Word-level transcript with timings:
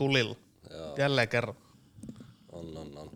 Tulilla. 0.00 0.36
Joo. 0.70 0.96
Jälleen 0.96 1.28
kerran. 1.28 1.54
On, 2.52 2.76
on, 2.76 2.98
on. 2.98 3.10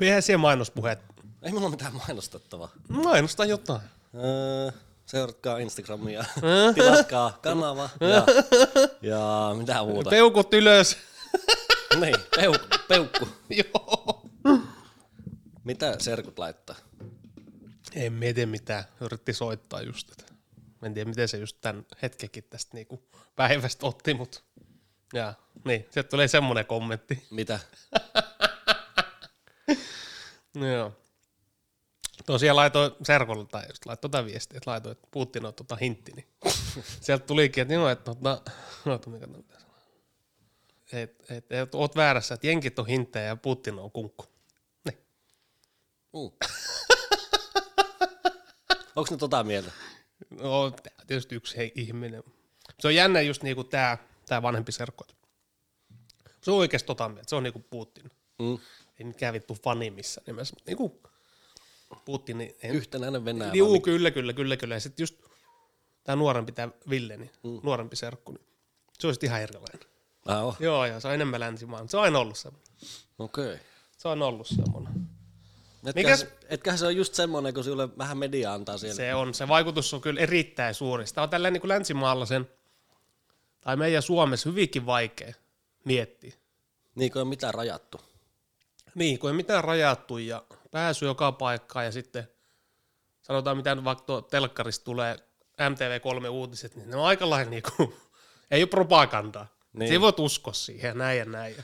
Eihän 0.00 0.22
siellä 0.22 0.40
mainospuheet. 0.40 0.98
Ei 1.42 1.52
mulla 1.52 1.68
mitään 1.68 1.94
mainostettavaa. 1.94 2.68
Mainosta 2.88 3.44
jotain. 3.44 3.80
Öö, 4.14 4.70
seuratkaa 5.06 5.58
Instagramia, 5.58 6.24
tilatkaa 6.74 7.38
kanava 7.42 7.90
ja, 8.00 8.26
ja 9.02 9.54
mitä 9.58 9.82
muuta. 9.82 10.10
Peukut 10.10 10.54
ylös. 10.54 10.96
niin, 12.00 12.16
peukku, 12.36 12.76
peukku. 12.88 13.28
Joo. 13.50 14.22
Mitä 15.64 15.96
serkut 15.98 16.38
laittaa? 16.38 16.76
En 17.94 18.12
mieti 18.12 18.46
mitään. 18.46 18.84
Yritti 19.00 19.32
soittaa 19.32 19.82
just. 19.82 20.10
Että. 20.10 20.34
En 20.82 20.94
tiedä, 20.94 21.08
miten 21.08 21.28
se 21.28 21.38
just 21.38 21.56
tämän 21.60 21.86
hetkekin 22.02 22.44
tästä 22.50 22.76
niinku 22.76 23.02
päivästä 23.36 23.86
otti, 23.86 24.14
mutta 24.14 24.40
ja, 25.12 25.34
niin, 25.64 25.86
sieltä 25.90 26.08
tulee 26.08 26.28
semmoinen 26.28 26.66
kommentti. 26.66 27.26
Mitä? 27.30 27.60
Joo. 30.74 30.92
Tosiaan 32.26 32.56
laitoin 32.56 32.92
Serkolle, 33.02 33.46
tai 33.46 33.62
just 33.68 33.86
laitoin 33.86 34.10
tätä 34.10 34.24
viestiä, 34.24 34.56
että 34.56 34.70
laitoin, 34.70 34.92
että 34.92 35.08
Putin 35.10 35.46
on 35.46 35.54
tota 35.54 35.76
hintti, 35.76 36.12
niin 36.12 36.28
sieltä 37.00 37.26
tulikin, 37.26 37.62
että 37.62 37.74
joo, 37.74 37.88
että 37.88 38.04
tota, 38.04 38.42
no, 38.84 39.00
mikä 39.06 39.26
tämä 39.26 39.38
pitää 39.38 39.60
sanoa. 39.60 39.78
Et, 40.92 41.30
et, 41.30 41.52
et, 41.52 41.74
oot 41.74 41.96
väärässä, 41.96 42.34
että 42.34 42.46
jenkit 42.46 42.78
on 42.78 42.86
hinttejä 42.86 43.24
ja 43.24 43.36
Putin 43.36 43.78
on 43.78 43.90
kunkku. 43.90 44.24
Niin. 44.84 44.98
Uh. 46.12 46.38
Onko 48.96 49.10
ne 49.10 49.16
tota 49.16 49.44
mieltä? 49.44 49.70
No, 50.30 50.72
tietysti 51.06 51.34
yksi 51.34 51.56
hei, 51.56 51.72
ihminen. 51.74 52.22
Se 52.80 52.88
on 52.88 52.94
jännä 52.94 53.20
just 53.20 53.42
niinku 53.42 53.64
tää, 53.64 53.98
tää 54.28 54.42
vanhempi 54.42 54.72
serkku. 54.72 55.04
Se 56.40 56.50
on 56.50 56.56
oikeasti 56.56 56.86
tota 56.86 57.08
mieltä, 57.08 57.30
se 57.30 57.36
on 57.36 57.42
niinku 57.42 57.64
Putin. 57.70 58.10
Mm. 58.38 58.58
Ei 58.98 59.04
mikään 59.04 59.34
vittu 59.34 59.54
fani 59.54 59.90
missä 59.90 60.20
nimessä, 60.26 60.54
mutta 60.54 60.70
niinku 60.70 61.02
Putin, 62.04 62.38
niin 62.38 62.54
en, 62.62 62.74
Yhtenäinen 62.74 63.24
Venäjä. 63.24 63.52
Juu, 63.54 63.80
kyllä, 63.80 64.10
kyllä, 64.10 64.32
kyllä, 64.32 64.56
kyllä. 64.56 64.74
Ja 64.74 64.80
sitten 64.80 65.02
just 65.02 65.16
tämä 66.04 66.16
nuorempi, 66.16 66.52
tämä 66.52 66.72
Ville, 66.90 67.16
niin 67.16 67.30
mm. 67.42 67.60
nuorempi 67.62 67.96
serkku, 67.96 68.32
niin 68.32 68.46
se 68.98 69.06
olisi 69.06 69.26
ihan 69.26 69.42
erilainen. 69.42 69.80
Ah, 70.26 70.44
oh. 70.44 70.56
Joo, 70.60 70.86
ja 70.86 71.00
se 71.00 71.08
on 71.08 71.14
enemmän 71.14 71.40
länsimaan. 71.40 71.88
Se 71.88 71.96
on 71.96 72.02
aina 72.02 72.18
ollut 72.18 72.38
semmoinen. 72.38 72.68
Okei. 73.18 73.44
Okay. 73.44 73.58
Se 73.98 74.08
on 74.08 74.22
ollut 74.22 74.46
semmoinen. 74.46 74.92
Etkähän, 75.86 76.18
Mikäs- 76.18 76.20
se, 76.20 76.32
etkähän 76.48 76.78
se 76.78 76.86
on 76.86 76.96
just 76.96 77.14
semmoinen, 77.14 77.54
kun 77.54 77.64
sulle 77.64 77.98
vähän 77.98 78.18
media 78.18 78.54
antaa 78.54 78.78
siellä. 78.78 78.96
Se 78.96 79.14
on, 79.14 79.34
se 79.34 79.48
vaikutus 79.48 79.94
on 79.94 80.00
kyllä 80.00 80.20
erittäin 80.20 80.74
suuri. 80.74 81.06
Sitä 81.06 81.22
on 81.22 81.30
tällä 81.30 81.50
niin 81.50 81.60
kuin 81.60 81.68
länsimaalla 81.68 82.26
sen, 82.26 82.48
tai 83.60 83.76
meidän 83.76 84.02
Suomessa 84.02 84.48
hyvinkin 84.50 84.86
vaikea 84.86 85.34
miettiä. 85.84 86.32
Niin 86.94 87.12
kuin 87.12 87.20
ei 87.20 87.24
mitään 87.24 87.54
rajattu. 87.54 88.00
Niin, 88.94 89.18
kun 89.18 89.30
ei 89.30 89.36
mitään 89.36 89.64
rajattu 89.64 90.18
ja 90.18 90.42
pääsy 90.70 91.04
joka 91.04 91.32
paikkaan 91.32 91.84
ja 91.84 91.92
sitten 91.92 92.28
sanotaan 93.22 93.56
mitä 93.56 93.84
vaikka 93.84 94.04
tuo 94.04 94.20
telkkarista 94.22 94.84
tulee 94.84 95.16
MTV3 95.60 96.28
uutiset, 96.28 96.76
niin 96.76 96.90
ne 96.90 96.96
on 96.96 97.04
aika 97.06 97.30
lailla 97.30 97.50
niin 97.50 97.62
kuin, 97.76 97.94
ei 98.50 98.62
ole 98.62 98.68
propagandaa. 98.68 99.44
Niin. 99.44 99.78
Niin. 99.78 99.88
Siinä 99.88 100.00
voit 100.00 100.20
uskoa 100.20 100.52
siihen 100.54 100.98
näin 100.98 101.18
ja 101.18 101.24
näin. 101.24 101.56
Ja 101.56 101.62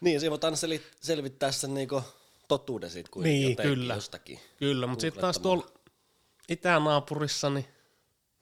Niin, 0.00 0.20
siinä 0.20 0.30
voit 0.30 0.44
aina 0.44 0.56
seli- 0.56 0.82
selvittää 1.00 1.52
sen 1.52 1.74
niinku 1.74 2.02
totuuden 2.48 2.90
siitä 2.90 3.10
kuin 3.12 3.24
Niin, 3.24 3.56
kyllä. 3.56 3.94
jostakin. 3.94 4.40
Kyllä, 4.58 4.86
mutta 4.86 5.02
sitten 5.02 5.20
taas 5.20 5.38
tuolla 5.38 5.66
itänaapurissa, 6.48 7.50
niin 7.50 7.66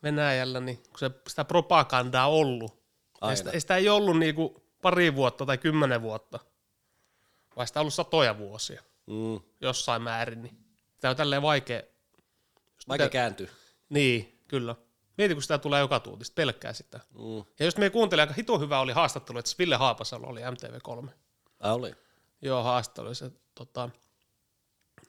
Venäjällä, 0.02 0.60
niin 0.60 0.82
kun 0.82 0.98
se, 0.98 1.10
sitä 1.28 1.44
propagandaa 1.44 2.26
on 2.28 2.34
ollut, 2.34 2.82
Aina. 3.20 3.30
ei 3.32 3.36
sitä, 3.36 3.50
ei 3.50 3.60
sitä 3.60 3.76
ei 3.76 3.88
ollut 3.88 4.18
niinku 4.18 4.62
pari 4.82 5.14
vuotta 5.14 5.46
tai 5.46 5.58
kymmenen 5.58 6.02
vuotta, 6.02 6.38
vaan 7.56 7.66
sitä 7.66 7.80
on 7.80 7.82
ollut 7.82 7.94
satoja 7.94 8.38
vuosia 8.38 8.82
Mm. 9.06 9.40
jossain 9.60 10.02
määrin, 10.02 10.42
niin 10.42 10.58
tämä 11.00 11.10
on 11.10 11.16
tälleen 11.16 11.42
vaikea. 11.42 11.82
Vaikea 12.88 13.08
kääntyy. 13.08 13.50
Niin, 13.88 14.42
kyllä. 14.48 14.74
Mieti, 15.18 15.34
kun 15.34 15.42
sitä 15.42 15.58
tulee 15.58 15.80
joka 15.80 16.00
tuutista, 16.00 16.34
pelkkää 16.34 16.72
sitä. 16.72 17.00
Mm. 17.14 17.36
Ja 17.58 17.64
jos 17.64 17.76
me 17.76 17.90
kuuntelee, 17.90 18.22
aika 18.22 18.34
hito 18.34 18.58
hyvä 18.58 18.80
oli 18.80 18.92
haastattelu, 18.92 19.38
että 19.38 19.50
Ville 19.58 19.76
Haapasalo 19.76 20.26
oli 20.26 20.40
MTV3. 20.40 21.08
Ah, 21.60 21.74
oli. 21.74 21.94
Joo, 22.42 22.62
haastattelu. 22.62 23.14
Se 23.14 23.30
tota, 23.54 23.90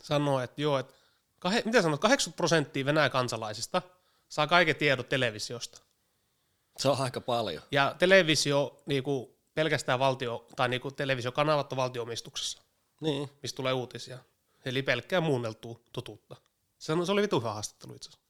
sanoi, 0.03 0.43
että 0.43 0.61
joo, 0.61 0.79
että 0.79 0.93
kahe, 1.39 1.61
mitä 1.65 1.81
sanot, 1.81 1.99
80 2.01 2.37
prosenttia 2.37 2.85
Venäjän 2.85 3.11
kansalaisista 3.11 3.81
saa 4.29 4.47
kaiken 4.47 4.75
tiedot 4.75 5.09
televisiosta. 5.09 5.81
Se 6.77 6.89
on 6.89 6.97
aika 7.01 7.21
paljon. 7.21 7.63
Ja 7.71 7.95
televisio, 7.99 8.81
niinku, 8.85 9.37
pelkästään 9.53 9.99
valtio, 9.99 10.47
tai 10.55 10.69
niinku, 10.69 10.91
televisiokanavat 10.91 11.71
on 11.71 11.77
valtioomistuksessa, 11.77 12.61
Niin. 13.01 13.29
mistä 13.41 13.55
tulee 13.55 13.73
uutisia. 13.73 14.19
Eli 14.65 14.81
pelkkää 14.83 15.21
muunneltua 15.21 15.79
totuutta. 15.93 16.35
Se, 16.77 16.93
se 17.05 17.11
oli 17.11 17.21
vitu 17.21 17.39
hyvä 17.39 17.53
haastattelu 17.53 17.93
itse 17.93 18.09
asiassa. 18.09 18.27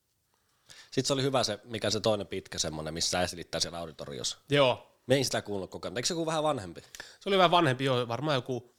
Sitten 0.84 1.06
se 1.06 1.14
oli 1.14 1.24
hyvä 1.24 1.44
se, 1.44 1.60
mikä 1.64 1.90
se 1.90 2.00
toinen 2.00 2.28
pitkä 2.28 2.60
semmonen, 2.60 2.94
missä 2.94 3.10
sä 3.10 3.22
esilittää 3.22 3.62
siellä 3.62 3.80
auditoriossa. 3.80 4.38
Joo, 4.50 5.00
Me 5.08 5.16
ei 5.16 5.24
sitä 5.24 5.42
kuunnut 5.42 5.70
koko 5.72 5.88
ajan. 5.88 5.98
Eikö 5.98 6.08
se 6.08 6.14
joku 6.14 6.26
vähän 6.26 6.44
vanhempi? 6.44 6.82
se 7.20 7.30
oli 7.30 7.38
vähän 7.38 7.52
vanhempi, 7.52 7.86
joo, 7.86 8.08
varmaan 8.08 8.36
joku 8.36 8.76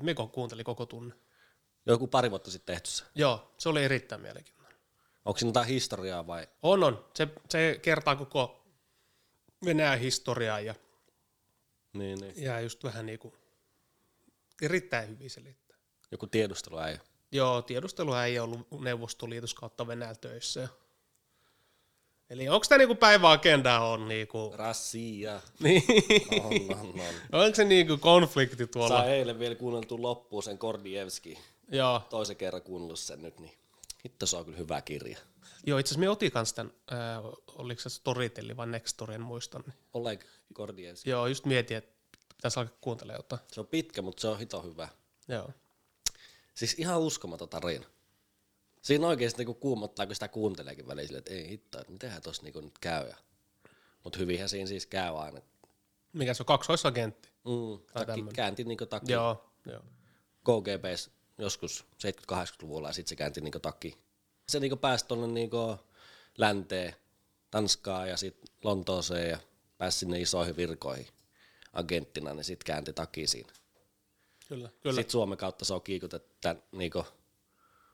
5-60. 0.00 0.02
Miko 0.02 0.26
kuunteli 0.26 0.64
koko 0.64 0.86
tunnin. 0.86 1.14
Joku 1.86 2.06
pari 2.06 2.30
vuotta 2.30 2.50
sitten 2.50 2.74
tehty 2.74 2.90
se. 2.90 3.04
Joo, 3.14 3.54
se 3.58 3.68
oli 3.68 3.84
erittäin 3.84 4.20
mielenkiintoinen. 4.20 4.53
Onko 5.24 5.38
siinä 5.38 5.48
jotain 5.48 5.66
historiaa 5.66 6.26
vai? 6.26 6.46
On, 6.62 6.84
on. 6.84 7.04
Se, 7.14 7.28
se 7.50 7.78
kertaa 7.82 8.16
koko 8.16 8.64
Venäjän 9.64 9.98
historiaa 9.98 10.60
ja, 10.60 10.74
Niin, 11.92 12.18
niin. 12.20 12.34
ja 12.36 12.60
just 12.60 12.84
vähän 12.84 13.06
niinku 13.06 13.34
erittäin 14.62 15.08
hyvin 15.08 15.30
selittää. 15.30 15.76
Joku 16.10 16.26
tiedustelu 16.26 16.78
ei. 16.78 16.96
Joo, 17.32 17.62
tiedustelua 17.62 18.24
ei 18.24 18.38
ollut 18.38 18.66
Neuvostoliitos 18.80 19.54
kautta 19.54 19.86
Venäjällä 19.86 20.14
töissä. 20.20 20.68
Eli 22.30 22.48
onko 22.48 22.66
tämä 22.68 22.78
niinku 22.78 22.94
päiväagenda 22.94 23.80
on 23.80 24.08
niinku, 24.08 24.52
Rassia. 24.56 25.40
niin, 25.60 25.82
On, 26.44 26.78
on, 26.80 27.00
on. 27.32 27.44
onko 27.44 27.54
se 27.54 27.64
niinku 27.64 27.96
konflikti 27.98 28.66
tuolla? 28.66 28.88
Saa 28.88 29.04
eilen 29.06 29.38
vielä 29.38 29.54
kuunneltu 29.54 30.02
loppuun 30.02 30.42
sen 30.42 30.58
Kordievski. 30.58 31.38
Joo, 31.68 32.02
Toisen 32.10 32.36
kerran 32.36 32.62
kuunnellut 32.62 32.98
sen 32.98 33.22
nyt, 33.22 33.40
niin 33.40 33.52
hitto 34.04 34.26
se 34.26 34.36
on 34.36 34.44
kyllä 34.44 34.58
hyvä 34.58 34.82
kirja. 34.82 35.18
joo 35.66 35.78
itse 35.78 35.88
asiassa 35.88 36.00
me 36.00 36.08
otin 36.08 36.32
kanssa 36.32 36.56
tämän, 36.56 36.72
äh, 36.92 36.98
oliko 37.54 37.80
se 37.80 37.88
Storytelli 37.88 38.56
vai 38.56 38.66
Nextory, 38.66 39.14
en 39.14 39.20
muista. 39.20 39.58
Niin. 39.58 39.74
Oleg 39.92 40.20
Kordievski. 40.54 41.10
Joo, 41.10 41.26
just 41.26 41.44
mietin, 41.44 41.76
että 41.76 41.94
pitäisi 42.36 42.60
alkaa 42.60 42.78
kuuntelemaan 42.80 43.18
jotain. 43.18 43.42
Se 43.52 43.60
on 43.60 43.66
pitkä, 43.66 44.02
mutta 44.02 44.20
se 44.20 44.28
on 44.28 44.38
hito 44.38 44.62
hyvä. 44.62 44.88
Joo. 45.28 45.50
Siis 46.54 46.74
ihan 46.78 47.00
uskomaton 47.00 47.48
tarina. 47.48 47.86
Siinä 48.82 49.06
oikeasti 49.06 49.38
niinku 49.38 49.54
kuumottaa, 49.54 50.06
kun 50.06 50.16
sitä 50.16 50.28
kuunteleekin 50.28 50.86
välillä, 50.86 51.18
että 51.18 51.32
ei 51.32 51.48
hitto, 51.48 51.80
että 51.80 51.92
mitenhän 51.92 52.22
tossa 52.22 52.42
niinku 52.42 52.60
nyt 52.60 52.78
käy. 52.78 53.12
Mutta 54.04 54.18
hyvinhän 54.18 54.48
siinä 54.48 54.66
siis 54.66 54.86
käy 54.86 55.20
aina. 55.20 55.40
Mikä 56.12 56.34
se 56.34 56.42
on, 56.42 56.46
kaksoisagentti? 56.46 57.28
Mm, 57.28 57.78
takki, 57.92 58.06
tämmönen. 58.06 58.34
käänti 58.34 58.64
niinku 58.64 58.86
takki 58.86 59.12
Joo, 59.12 59.50
joo. 59.66 59.82
KGBs 60.44 61.10
joskus 61.38 61.84
70-80-luvulla 62.32 62.88
ja 62.88 62.92
sitten 62.92 63.08
se 63.08 63.16
käänti 63.16 63.40
niinku 63.40 63.58
takki. 63.60 63.98
Se 64.48 64.60
niinku 64.60 64.76
pääsi 64.76 65.06
tuonne 65.06 65.26
niinku 65.26 65.76
länteen, 66.38 66.94
Tanskaan 67.50 68.08
ja 68.08 68.16
sitten 68.16 68.54
Lontooseen 68.64 69.30
ja 69.30 69.38
pääsi 69.78 69.98
sinne 69.98 70.20
isoihin 70.20 70.56
virkoihin 70.56 71.06
agenttina, 71.72 72.34
niin 72.34 72.44
sitten 72.44 72.66
käänti 72.66 72.92
takki 72.92 73.26
siinä. 73.26 73.52
Kyllä, 74.48 74.68
kyllä. 74.80 74.94
Sitten 74.96 75.12
Suomen 75.12 75.38
kautta 75.38 75.64
se 75.64 75.74
on 75.74 75.82
kiikutettu 75.82 76.48
niinku 76.72 77.04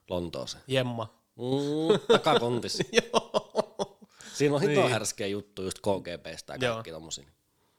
Lontooseen. 0.09 0.63
Jemma. 0.67 1.21
Mm, 1.35 1.99
takakontissa. 2.07 2.83
Joo. 3.13 3.97
Siinä 4.33 4.55
on 4.55 4.61
hito 4.61 4.81
Niin. 4.81 4.91
härskeä 4.91 5.27
juttu 5.27 5.63
just 5.63 5.79
KGBstä 5.79 6.53
ja 6.61 6.73
kaikki 6.73 6.91
tommosia. 6.91 7.27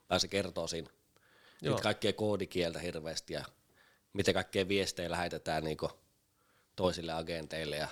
Tai 0.09 0.21
se 0.21 0.29
kertoo 0.29 0.67
siinä. 0.67 0.91
Joo. 1.63 1.81
Kaikkea 1.83 2.13
koodikieltä 2.13 2.79
hirveästi 2.79 3.33
ja 3.33 3.45
miten 4.13 4.35
kaikkea 4.35 4.69
viestejä 4.69 5.11
lähetetään 5.11 5.65
niinku 5.65 5.91
toisille 6.77 7.13
agenteille 7.13 7.77
ja 7.77 7.89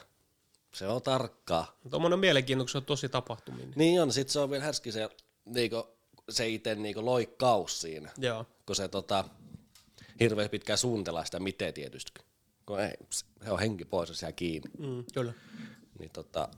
se 0.74 0.86
on 0.86 1.02
tarkkaa. 1.02 1.78
Tuommoinen 1.90 2.18
mielenkiintoinen, 2.18 2.72
se 2.72 2.78
on 2.78 2.84
tosi 2.84 3.08
tapahtumia. 3.08 3.66
Niin. 3.66 3.74
Niin 3.76 4.02
on, 4.02 4.12
sit 4.12 4.28
se 4.28 4.40
on 4.40 4.50
vielä 4.50 4.64
härski 4.64 4.92
se, 4.92 5.08
niinku, 5.44 5.88
se 6.30 6.48
itse 6.48 6.74
niinku 6.74 7.04
loikkaus 7.04 7.80
siinä, 7.80 8.10
Joo. 8.18 8.46
kun 8.66 8.76
se 8.76 8.88
tota, 8.88 9.24
hirveän 10.20 10.50
pitkään 10.50 10.78
suunnitellaan 10.78 11.26
sitä 11.26 11.40
miten 11.40 11.74
tietysti. 11.74 12.12
Kun 12.66 12.80
ei, 12.80 12.94
se 13.10 13.50
on 13.50 13.58
henki 13.58 13.84
pois 13.84 14.18
siellä 14.18 14.32
kiinni. 14.32 14.70
Mm, 14.78 15.04
kyllä. 15.14 15.32
Niin 15.98 16.10
tota, 16.10 16.48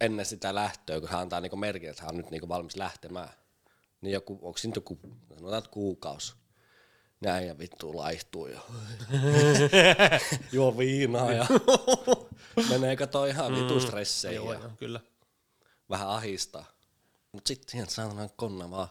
ennen 0.00 0.26
sitä 0.26 0.54
lähtöä, 0.54 1.00
kun 1.00 1.08
hän 1.08 1.20
antaa 1.20 1.40
niinku 1.40 1.56
merkin, 1.56 1.90
että 1.90 2.02
hän 2.02 2.10
on 2.10 2.16
nyt 2.16 2.30
niinku 2.30 2.48
valmis 2.48 2.76
lähtemään, 2.76 3.28
niin 4.00 4.12
joku, 4.12 4.38
onko 4.42 4.58
siinä 4.58 4.72
joku, 4.76 4.98
sanotaan 5.38 5.62
kuukausi, 5.70 6.34
näin 7.22 7.46
ja 7.48 7.58
vittu 7.58 7.96
laihtuu 7.96 8.46
ja 8.46 8.60
juo 10.52 10.78
viinaa 10.78 11.32
ja 11.32 11.46
menee 12.70 12.96
kato 12.96 13.24
ihan 13.24 13.54
vitu 13.54 13.80
stresseihin 13.80 14.36
Joo, 14.36 14.52
ja 14.52 14.58
joo, 14.58 14.70
kyllä. 14.76 15.00
vähän 15.90 16.08
ahistaa. 16.08 16.64
Mut 17.32 17.46
sitten 17.46 17.70
siihen 17.70 17.88
saadaan 17.88 18.30
konna 18.36 18.70
vaan 18.70 18.88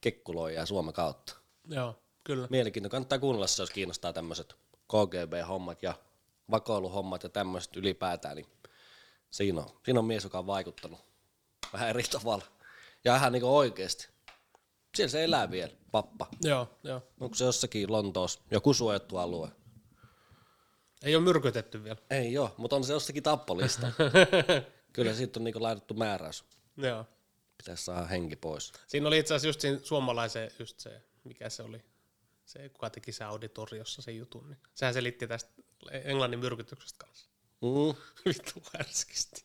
kekkuloijaa 0.00 0.66
Suomen 0.66 0.94
kautta. 0.94 1.36
Joo, 1.68 1.98
kyllä. 2.24 2.46
Mielenkiintoista. 2.50 2.90
Kannattaa 2.90 3.18
kuunnella 3.18 3.46
se, 3.46 3.62
jos 3.62 3.70
kiinnostaa 3.70 4.12
tämmöiset 4.12 4.54
KGB-hommat 4.88 5.82
ja 5.82 5.94
vakoiluhommat 6.50 7.22
ja 7.22 7.28
tämmöiset 7.28 7.76
ylipäätään, 7.76 8.36
niin 8.36 8.46
siinä 9.30 9.60
on, 9.60 9.70
siinä 9.84 10.00
on 10.00 10.06
mies, 10.06 10.24
joka 10.24 10.38
on 10.38 10.46
vaikuttanut 10.46 11.00
vähän 11.72 11.88
eri 11.88 12.02
tavalla. 12.02 12.44
Ja 13.04 13.16
ihan 13.16 13.32
niin 13.32 13.44
oikeasti. 13.44 14.08
Siellä 14.96 15.10
se 15.10 15.24
elää 15.24 15.50
vielä, 15.50 15.72
pappa. 15.90 16.26
Joo, 16.42 16.78
joo. 16.84 17.02
Onko 17.20 17.34
se 17.34 17.44
jossakin 17.44 17.92
Lontoossa 17.92 18.40
joku 18.50 18.74
suojattu 18.74 19.16
alue? 19.16 19.48
Ei 21.02 21.16
ole 21.16 21.24
myrkytetty 21.24 21.84
vielä. 21.84 21.98
Ei 22.10 22.32
joo, 22.32 22.54
mutta 22.56 22.76
on 22.76 22.84
se 22.84 22.92
jossakin 22.92 23.22
tappolista. 23.22 23.92
Kyllä 24.92 25.14
siitä 25.14 25.40
on 25.40 25.44
niinku 25.44 25.62
laitettu 25.62 25.94
määräys. 25.94 26.44
Joo. 26.76 27.04
Pitäisi 27.58 27.84
saada 27.84 28.06
henki 28.06 28.36
pois. 28.36 28.72
Siinä 28.86 29.08
oli 29.08 29.18
itse 29.18 29.34
asiassa 29.34 29.48
just 29.48 29.60
siinä 29.60 29.78
suomalaisen, 29.82 30.50
just 30.58 30.80
se, 30.80 31.02
mikä 31.24 31.50
se 31.50 31.62
oli, 31.62 31.84
se 32.44 32.68
kuka 32.68 32.90
teki 32.90 33.12
se 33.12 33.24
auditoriossa 33.24 34.02
sen 34.02 34.16
jutun, 34.16 34.48
niin 34.48 34.58
sehän 34.74 34.94
selitti 34.94 35.26
tästä 35.26 35.50
englannin 35.90 36.40
myrkytyksestä 36.40 37.04
kanssa. 37.06 37.30
Mm. 37.62 38.02
Vittu 38.26 38.62
härskisti. 38.72 39.44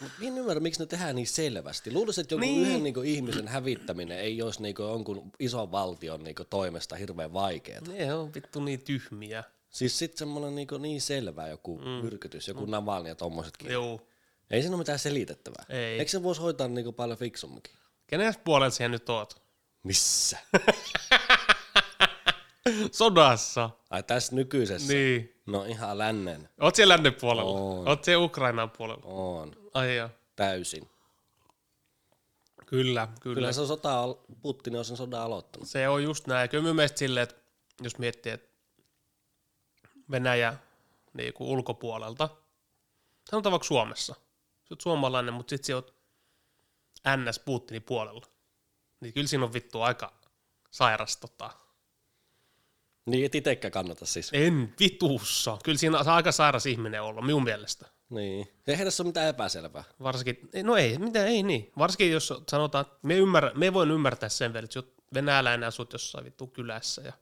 Mut 0.00 0.12
en 0.22 0.38
ymmärrä, 0.38 0.60
miksi 0.60 0.80
ne 0.80 0.86
tehdään 0.86 1.16
niin 1.16 1.26
selvästi. 1.26 1.92
Luulisin, 1.92 2.22
että 2.22 2.34
joku 2.34 2.40
niin. 2.40 2.54
Niin. 2.54 2.66
yhden 2.66 2.82
niinku 2.82 3.02
ihmisen 3.02 3.48
hävittäminen 3.48 4.18
ei 4.18 4.42
olisi 4.42 4.62
niinku 4.62 4.82
jonkun 4.82 5.32
ison 5.38 5.72
valtion 5.72 6.24
niinku 6.24 6.44
toimesta 6.44 6.96
hirveän 6.96 7.32
vaikeaa. 7.32 7.80
Ne 7.80 8.14
on 8.14 8.34
vittu 8.34 8.60
niin 8.60 8.82
tyhmiä. 8.82 9.44
Siis 9.70 9.98
sitten 9.98 10.18
semmoinen 10.18 10.54
niinku 10.54 10.78
niin 10.78 11.00
selvä 11.00 11.48
joku 11.48 11.78
mm. 11.78 11.88
myrkytys, 11.88 12.48
joku 12.48 12.66
mm. 12.66 12.70
Navalny 12.70 13.08
ja 13.08 13.14
tommosetkin. 13.14 13.70
Joo. 13.70 14.00
Ei 14.50 14.62
siinä 14.62 14.74
ole 14.74 14.80
mitään 14.80 14.98
selitettävää. 14.98 15.64
Ei. 15.68 15.98
Eikö 15.98 16.10
se 16.10 16.22
voisi 16.22 16.40
hoitaa 16.40 16.68
niinku 16.68 16.92
paljon 16.92 17.18
fiksumminkin? 17.18 17.72
Kenen 18.06 18.34
puolella 18.44 18.70
siihen 18.70 18.90
nyt 18.90 19.08
oot? 19.08 19.42
Missä? 19.82 20.38
Sodassa. 22.92 23.70
Ai 23.90 24.02
tässä 24.02 24.36
nykyisessä? 24.36 24.92
Niin. 24.92 25.42
No 25.46 25.64
ihan 25.64 25.98
lännen. 25.98 26.48
Oot 26.60 26.74
siellä 26.74 26.94
lännen 26.94 27.14
puolella? 27.14 27.50
Oon. 27.50 27.88
Oot 27.88 28.04
siellä 28.04 28.24
Ukrainan 28.24 28.70
puolella? 28.70 29.02
On. 29.04 29.59
Ai 29.74 29.96
joo. 29.96 30.10
Täysin. 30.36 30.90
Kyllä, 32.66 33.08
kyllä. 33.20 33.34
Kyllä 33.34 33.52
se 33.52 33.60
on 33.60 33.66
sota, 33.66 34.02
Putin 34.42 34.76
on 34.76 34.84
sen 34.84 34.96
sodan 34.96 35.20
aloittanut. 35.20 35.68
Se 35.68 35.88
on 35.88 36.02
just 36.02 36.26
näin. 36.26 36.50
Kyllä 36.50 36.62
minun 36.62 36.76
mielestä 36.76 36.98
silleen, 36.98 37.22
että 37.22 37.36
jos 37.82 37.98
miettii, 37.98 38.32
että 38.32 38.48
Venäjä 40.10 40.54
niin 41.14 41.32
kuin 41.32 41.50
ulkopuolelta, 41.50 42.28
sanotaan 43.30 43.50
vaikka 43.50 43.66
Suomessa, 43.66 44.14
sä 44.14 44.70
oot 44.70 44.80
suomalainen, 44.80 45.34
mutta 45.34 45.50
sit 45.50 45.64
sä 45.64 45.74
oot 45.74 45.94
NS 47.16 47.38
Putinin 47.38 47.82
puolella, 47.82 48.26
niin 49.00 49.14
kyllä 49.14 49.26
siinä 49.26 49.44
on 49.44 49.52
vittu 49.52 49.82
aika 49.82 50.12
sairas 50.70 51.16
tota. 51.16 51.50
Niin 53.06 53.24
et 53.24 53.34
itekään 53.34 53.72
kannata 53.72 54.06
siis. 54.06 54.30
En 54.32 54.74
vitussa. 54.80 55.58
Kyllä 55.64 55.78
siinä 55.78 56.04
saa 56.04 56.16
aika 56.16 56.32
sairas 56.32 56.66
ihminen 56.66 57.02
olla, 57.02 57.22
minun 57.22 57.44
mielestä. 57.44 57.88
Niin. 58.10 58.48
Eihän 58.66 58.86
tässä 58.86 59.02
ole 59.02 59.08
mitään 59.08 59.28
epäselvää. 59.28 59.84
Varsinkin, 60.02 60.48
ei, 60.52 60.62
no 60.62 60.76
ei, 60.76 60.98
mitä 60.98 61.26
ei 61.26 61.42
niin. 61.42 61.72
Varsinkin 61.78 62.12
jos 62.12 62.32
sanotaan, 62.50 62.82
että 62.82 62.98
me, 63.02 63.16
ymmärrä, 63.16 63.50
me 63.54 63.72
voin 63.74 63.90
ymmärtää 63.90 64.28
sen 64.28 64.52
verran, 64.52 64.68
että 64.78 65.02
venäläinen 65.14 65.68
asut 65.68 65.92
jossain 65.92 66.24
vittu 66.24 66.46
kylässä 66.46 67.02
ja 67.02 67.12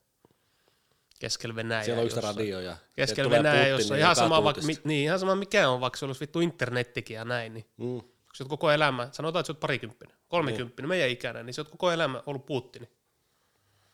keskellä 1.18 1.54
Venäjää. 1.56 1.84
Siellä 1.84 2.00
on 2.00 2.06
yksi 2.06 2.20
radio 2.20 2.60
ja 2.60 2.76
Keskellä 2.96 3.30
Venäjää, 3.30 3.54
Putin, 3.56 3.70
jossa 3.70 3.96
ihan 3.96 4.16
sama, 4.16 4.44
vaikka, 4.44 4.62
mi, 4.62 4.74
niin, 4.84 5.04
ihan 5.04 5.18
sama 5.18 5.34
mikä 5.34 5.68
on, 5.68 5.80
vaikka 5.80 5.98
se 5.98 6.04
olisi 6.04 6.20
vittu 6.20 6.40
internettikin 6.40 7.14
ja 7.14 7.24
näin, 7.24 7.54
niin 7.54 7.66
Mm. 7.76 8.00
sä 8.34 8.44
oot 8.44 8.48
koko 8.48 8.70
elämä, 8.70 9.08
sanotaan, 9.12 9.40
että 9.40 9.46
sä 9.46 9.52
oot 9.52 9.60
parikymppinen, 9.60 10.16
kolmekymppinen, 10.28 10.88
meidän 10.88 11.10
ikäinen, 11.10 11.46
niin 11.46 11.54
sä 11.54 11.60
oot 11.62 11.68
koko 11.68 11.90
elämä 11.90 12.22
ollut 12.26 12.46
Putin. 12.46 12.88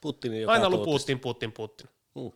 Putinin 0.00 0.40
joka 0.40 0.52
Aina 0.52 0.66
ollut. 0.66 0.84
Putin, 0.84 1.20
Putin, 1.20 1.52
Putin. 1.52 1.88
Mm. 2.14 2.32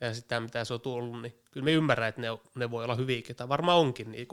Ja 0.00 0.14
sitten 0.14 0.42
mitä 0.42 0.64
se 0.64 0.74
on 0.74 0.80
tullut, 0.80 1.22
niin 1.22 1.38
kyllä 1.50 1.64
me 1.64 1.72
ymmärrän, 1.72 2.08
että 2.08 2.20
ne, 2.20 2.28
ne 2.54 2.70
voi 2.70 2.84
olla 2.84 2.94
hyviäkin, 2.94 3.36
tai 3.36 3.48
varmaan 3.48 3.78
onkin 3.78 4.12
Niin. 4.12 4.28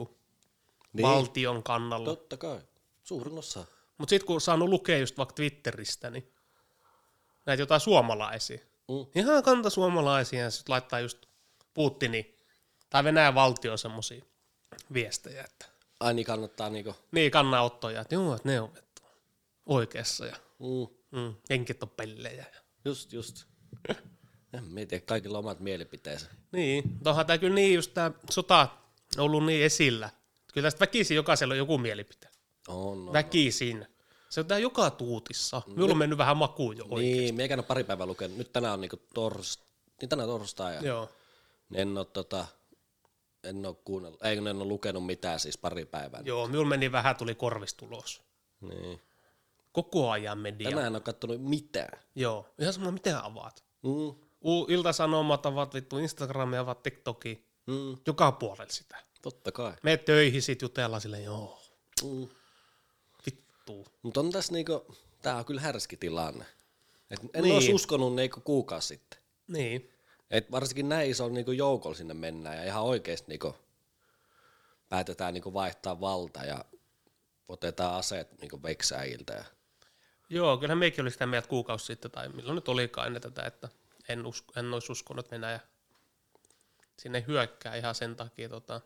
niin. 0.92 1.08
valtion 1.08 1.62
kannalla. 1.62 2.04
Totta 2.08 2.36
kai. 2.36 2.60
Suurin 3.04 3.38
osa. 3.38 3.64
Mutta 3.98 4.10
sitten 4.10 4.26
kun 4.26 4.34
on 4.34 4.40
saanut 4.40 4.68
lukea 4.68 4.98
just 4.98 5.18
vaikka 5.18 5.32
Twitteristä, 5.34 6.10
niin 6.10 6.32
näitä 7.46 7.62
jotain 7.62 7.80
suomalaisia. 7.80 8.58
Mm. 8.88 9.06
Ihan 9.14 9.42
kanta 9.42 9.70
suomalaisia 9.70 10.40
ja 10.42 10.50
sitten 10.50 10.72
laittaa 10.72 11.00
just 11.00 11.18
Putini 11.74 12.36
tai 12.90 13.04
Venäjän 13.04 13.34
valtio 13.34 13.76
semmosia 13.76 14.24
viestejä, 14.92 15.44
että 15.44 15.66
Ai 16.00 16.14
niin 16.14 16.26
kannattaa 16.26 16.70
niinku. 16.70 16.94
niin 17.12 17.30
kannanottoja, 17.30 18.00
että 18.00 18.14
joo, 18.14 18.34
että 18.34 18.48
ne 18.48 18.60
on 18.60 18.74
vittu 18.74 19.02
oikeassa 19.66 20.26
ja 20.26 20.36
Mm. 20.58 21.18
mm, 21.20 21.34
jenkit 21.50 21.82
on 21.82 21.88
pellejä. 21.90 22.46
Just, 22.84 23.12
just. 23.12 23.44
En 24.54 24.64
mietiä, 24.64 25.00
kaikilla 25.00 25.38
on 25.38 25.44
omat 25.44 25.60
mielipiteensä. 25.60 26.26
Niin, 26.52 26.88
mutta 26.88 27.10
onhan 27.10 27.26
tämä 27.26 27.38
kyllä 27.38 27.54
niin 27.54 27.74
just 27.74 27.94
tämä 27.94 28.10
sota 28.30 28.68
on 29.16 29.24
ollut 29.24 29.46
niin 29.46 29.64
esillä. 29.64 30.10
Kyllä 30.52 30.66
tästä 30.66 30.80
väkisin 30.80 31.14
jokaisella 31.14 31.54
on 31.54 31.58
joku 31.58 31.78
mielipite. 31.78 32.28
On, 32.68 33.08
on. 33.08 33.12
Väkisin. 33.12 33.86
Se 34.28 34.40
on 34.40 34.46
tää 34.46 34.58
joka 34.58 34.90
tuutissa. 34.90 35.62
Minulla 35.66 35.92
on 35.92 35.98
mennyt 35.98 36.18
vähän 36.18 36.36
makuun 36.36 36.76
jo. 36.76 36.84
Niin, 36.84 37.34
meikä 37.34 37.56
on 37.58 37.64
pari 37.64 37.84
päivää 37.84 38.06
lukenut. 38.06 38.36
Nyt 38.38 38.52
tänään 38.52 38.74
on 38.74 38.80
niinku 38.80 38.96
tors... 39.14 39.58
Niin 40.00 40.08
tänään 40.08 40.28
torstai 40.28 40.74
ja 40.74 40.82
Joo. 40.82 41.08
en 41.74 41.98
oo 41.98 42.04
tota... 42.04 42.46
En 43.42 43.66
oo 43.66 43.74
kuunnellut, 43.74 44.24
ei 44.24 44.36
en 44.36 44.46
oo 44.46 44.64
lukenut 44.64 45.06
mitään 45.06 45.40
siis 45.40 45.58
pari 45.58 45.84
päivää. 45.84 46.22
Joo, 46.24 46.46
minulla 46.46 46.68
meni 46.68 46.92
vähän, 46.92 47.16
tuli 47.16 47.34
korvistulos. 47.34 48.22
Niin. 48.60 49.00
Koko 49.72 50.10
ajan 50.10 50.38
media. 50.38 50.68
Tänään 50.68 50.86
en 50.86 50.94
oo 50.94 51.00
kattonut 51.00 51.42
mitään. 51.42 52.00
Joo, 52.14 52.46
ihan 52.58 52.72
sama 52.72 52.90
mitä 52.90 53.24
avaat. 53.24 53.64
Mm. 53.82 54.14
Iltasanomat 54.68 55.46
avaat 55.46 55.74
vittu 55.74 55.98
Instagramia, 55.98 56.60
avaat 56.60 56.82
TikTokia. 56.82 57.36
Mm. 57.66 57.96
Joka 58.06 58.32
puolella 58.32 58.72
sitä. 58.72 58.96
Totta 59.22 59.52
kai. 59.52 59.72
Me 59.82 59.96
töihin 59.96 60.42
sit 60.42 60.62
jutella 60.62 61.00
sille, 61.00 61.20
joo, 61.20 61.62
Mm. 62.02 62.28
vittu. 63.26 63.86
Mutta 64.02 64.20
on 64.20 64.30
tässä 64.30 64.52
niinku, 64.52 64.96
tää 65.22 65.36
on 65.36 65.44
kyllä 65.44 65.60
härski 65.60 65.96
tilanne. 65.96 66.44
Et 67.10 67.20
en 67.34 67.42
niin. 67.42 67.54
Olisi 67.54 67.72
uskonut 67.74 68.14
niinku 68.14 68.40
kuukausi 68.40 68.88
sitten. 68.88 69.18
Niin. 69.48 69.90
Et 70.30 70.50
varsinkin 70.50 70.88
näin 70.88 71.10
iso 71.10 71.28
niinku 71.28 71.52
joukolla 71.52 71.96
sinne 71.96 72.14
mennään 72.14 72.56
ja 72.56 72.64
ihan 72.64 72.82
oikeesti 72.82 73.28
niinku 73.28 73.54
päätetään 74.88 75.34
niinku 75.34 75.52
vaihtaa 75.54 76.00
valta 76.00 76.44
ja 76.44 76.64
otetaan 77.48 77.94
aseet 77.94 78.40
niinku 78.40 78.62
veksäjiltä. 78.62 79.32
Ja 79.32 79.44
Joo, 80.28 80.56
kyllähän 80.56 80.78
meikin 80.78 81.02
oli 81.02 81.10
sitä 81.10 81.26
mieltä 81.26 81.48
kuukausi 81.48 81.86
sitten, 81.86 82.10
tai 82.10 82.28
milloin 82.28 82.54
nyt 82.54 82.68
olikaan 82.68 83.06
ennen 83.06 83.22
tätä, 83.22 83.42
että 83.42 83.68
en, 84.08 84.26
usko, 84.26 84.52
en 84.56 84.74
olisi 84.74 84.92
uskonut, 84.92 85.24
että 85.24 85.36
Venäjä 85.36 85.60
sinne 86.98 87.24
hyökkää 87.26 87.76
ihan 87.76 87.94
sen 87.94 88.16
takia, 88.16 88.48
tota, 88.48 88.80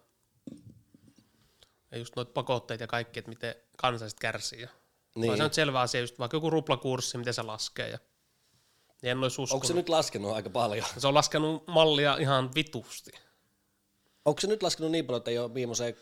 ja 1.90 1.98
just 1.98 2.16
noita 2.16 2.32
pakotteita 2.32 2.84
ja 2.84 2.88
kaikki, 2.88 3.18
että 3.18 3.28
miten 3.28 3.54
kansalaiset 3.76 4.20
kärsii. 4.20 4.60
Ja 4.60 4.68
niin. 5.14 5.36
Se 5.36 5.44
on 5.44 5.54
selvä 5.54 5.80
asia, 5.80 6.00
just 6.00 6.18
vaikka 6.18 6.36
joku 6.36 6.50
ruplakurssi, 6.50 7.18
miten 7.18 7.34
se 7.34 7.42
laskee. 7.42 7.88
Ja, 7.88 7.98
niin 9.02 9.10
en 9.10 9.22
olisi 9.22 9.42
uskonut. 9.42 9.52
onko 9.52 9.66
se 9.66 9.74
nyt 9.74 9.88
laskenut 9.88 10.32
aika 10.32 10.50
paljon? 10.50 10.86
Se 10.98 11.08
on 11.08 11.14
laskenut 11.14 11.66
mallia 11.66 12.16
ihan 12.16 12.54
vitusti. 12.54 13.10
Onko 14.24 14.40
se 14.40 14.46
nyt 14.46 14.62
laskenut 14.62 14.92
niin 14.92 15.06
paljon, 15.06 15.18
että 15.18 15.30
ei 15.30 15.38
ole 15.38 15.54
viimeiseen 15.54 15.96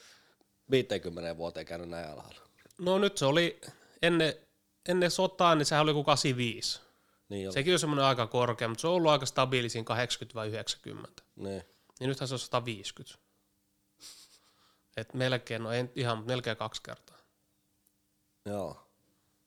50 0.71 1.37
vuoteen 1.37 1.67
käynyt 1.67 1.89
näin 1.89 2.09
alhaalla? 2.09 2.41
No 2.79 2.99
nyt 2.99 3.19
se 3.19 3.27
oli 3.27 3.61
ennen, 4.03 4.35
ennen 4.89 5.11
sotaa, 5.11 5.55
niin 5.55 5.67
sehän 5.67 5.83
oli 5.83 5.93
kuin 5.93 6.05
85. 6.05 6.81
Niin. 7.29 7.53
Sekin 7.53 7.73
on 7.73 7.79
semmoinen 7.79 8.05
aika 8.05 8.27
korkea, 8.27 8.69
mutta 8.69 8.81
se 8.81 8.87
on 8.87 8.93
ollut 8.95 9.11
aika 9.11 9.27
stabiili 9.27 9.69
siinä 9.69 9.85
80 9.85 10.35
vai 10.35 10.49
90. 10.49 11.23
Niin. 11.37 11.63
Niin 12.01 12.09
nythän 12.09 12.29
se 12.29 12.35
on 12.35 12.39
150. 12.39 13.19
Et 14.97 15.15
melkein, 15.15 15.63
no 15.63 15.73
ei 15.73 15.85
ihan, 15.97 16.17
mutta 16.19 16.33
melkein 16.33 16.57
kaksi 16.57 16.83
kertaa. 16.83 17.19
Joo. 18.45 18.87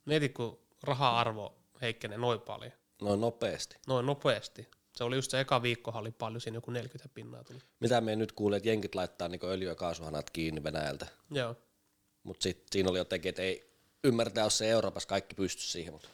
Mieti, 0.06 0.30
kun 0.30 0.60
raha-arvo 0.84 1.56
heikkenee 1.82 2.18
noin 2.18 2.42
paljon, 2.42 2.72
Noin 3.02 3.22
nopeasti. 3.22 3.76
noin 3.88 4.06
nopeasti. 4.06 4.68
Se 4.96 5.04
oli 5.04 5.16
just 5.16 5.32
se 5.32 5.40
eka 5.40 5.62
viikkohan 5.62 6.02
oli 6.02 6.12
paljon, 6.12 6.42
siinä 6.42 6.58
joku 6.58 6.72
40 6.72 7.10
pinnaa 7.14 7.44
tuli. 7.44 7.60
Mitä 7.80 8.02
me 8.02 8.16
nyt 8.16 8.32
kuulee, 8.32 8.58
että 8.58 8.70
jenkit 8.70 8.96
laittaa 8.96 9.28
niinku 9.28 9.46
öljy- 9.46 9.68
ja 9.68 9.76
kaasuhanat 9.76 10.30
kiinni 10.30 10.64
Venäjältä. 10.64 11.08
Joo. 11.32 11.56
Mutta 12.24 12.44
sitten 12.44 12.68
siinä 12.72 12.90
oli 12.90 12.98
jotenkin, 12.98 13.30
että 13.30 13.42
ei 13.42 13.74
ymmärtää, 14.04 14.44
jos 14.44 14.58
se 14.58 14.70
Euroopassa 14.70 15.10
kaikki 15.10 15.36
pysty 15.36 15.62
siihen. 15.62 15.94
Mutta 15.94 16.10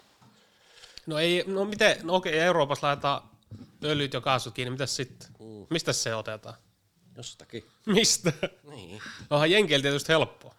No 1.08 1.20
ei, 1.20 1.44
no 1.48 1.66
miten, 1.66 1.98
no 2.04 2.16
okei, 2.16 2.40
Euroopassa 2.40 2.88
laitetaan 2.88 3.30
öljyt 3.84 4.14
ja 4.14 4.22
kaasut 4.22 4.54
kiinni, 4.54 4.72
mitä 4.72 4.86
sitten? 4.86 5.28
Mm. 5.40 5.68
Mistä 5.70 5.94
se 5.94 6.16
otetaan? 6.16 6.56
jostakin. 7.18 7.68
Mistä? 7.86 8.34
Niin. 8.64 9.02
Onhan 9.30 9.52
Jenkeillä 9.52 9.82
tietysti 9.82 10.10
helppoa. 10.14 10.56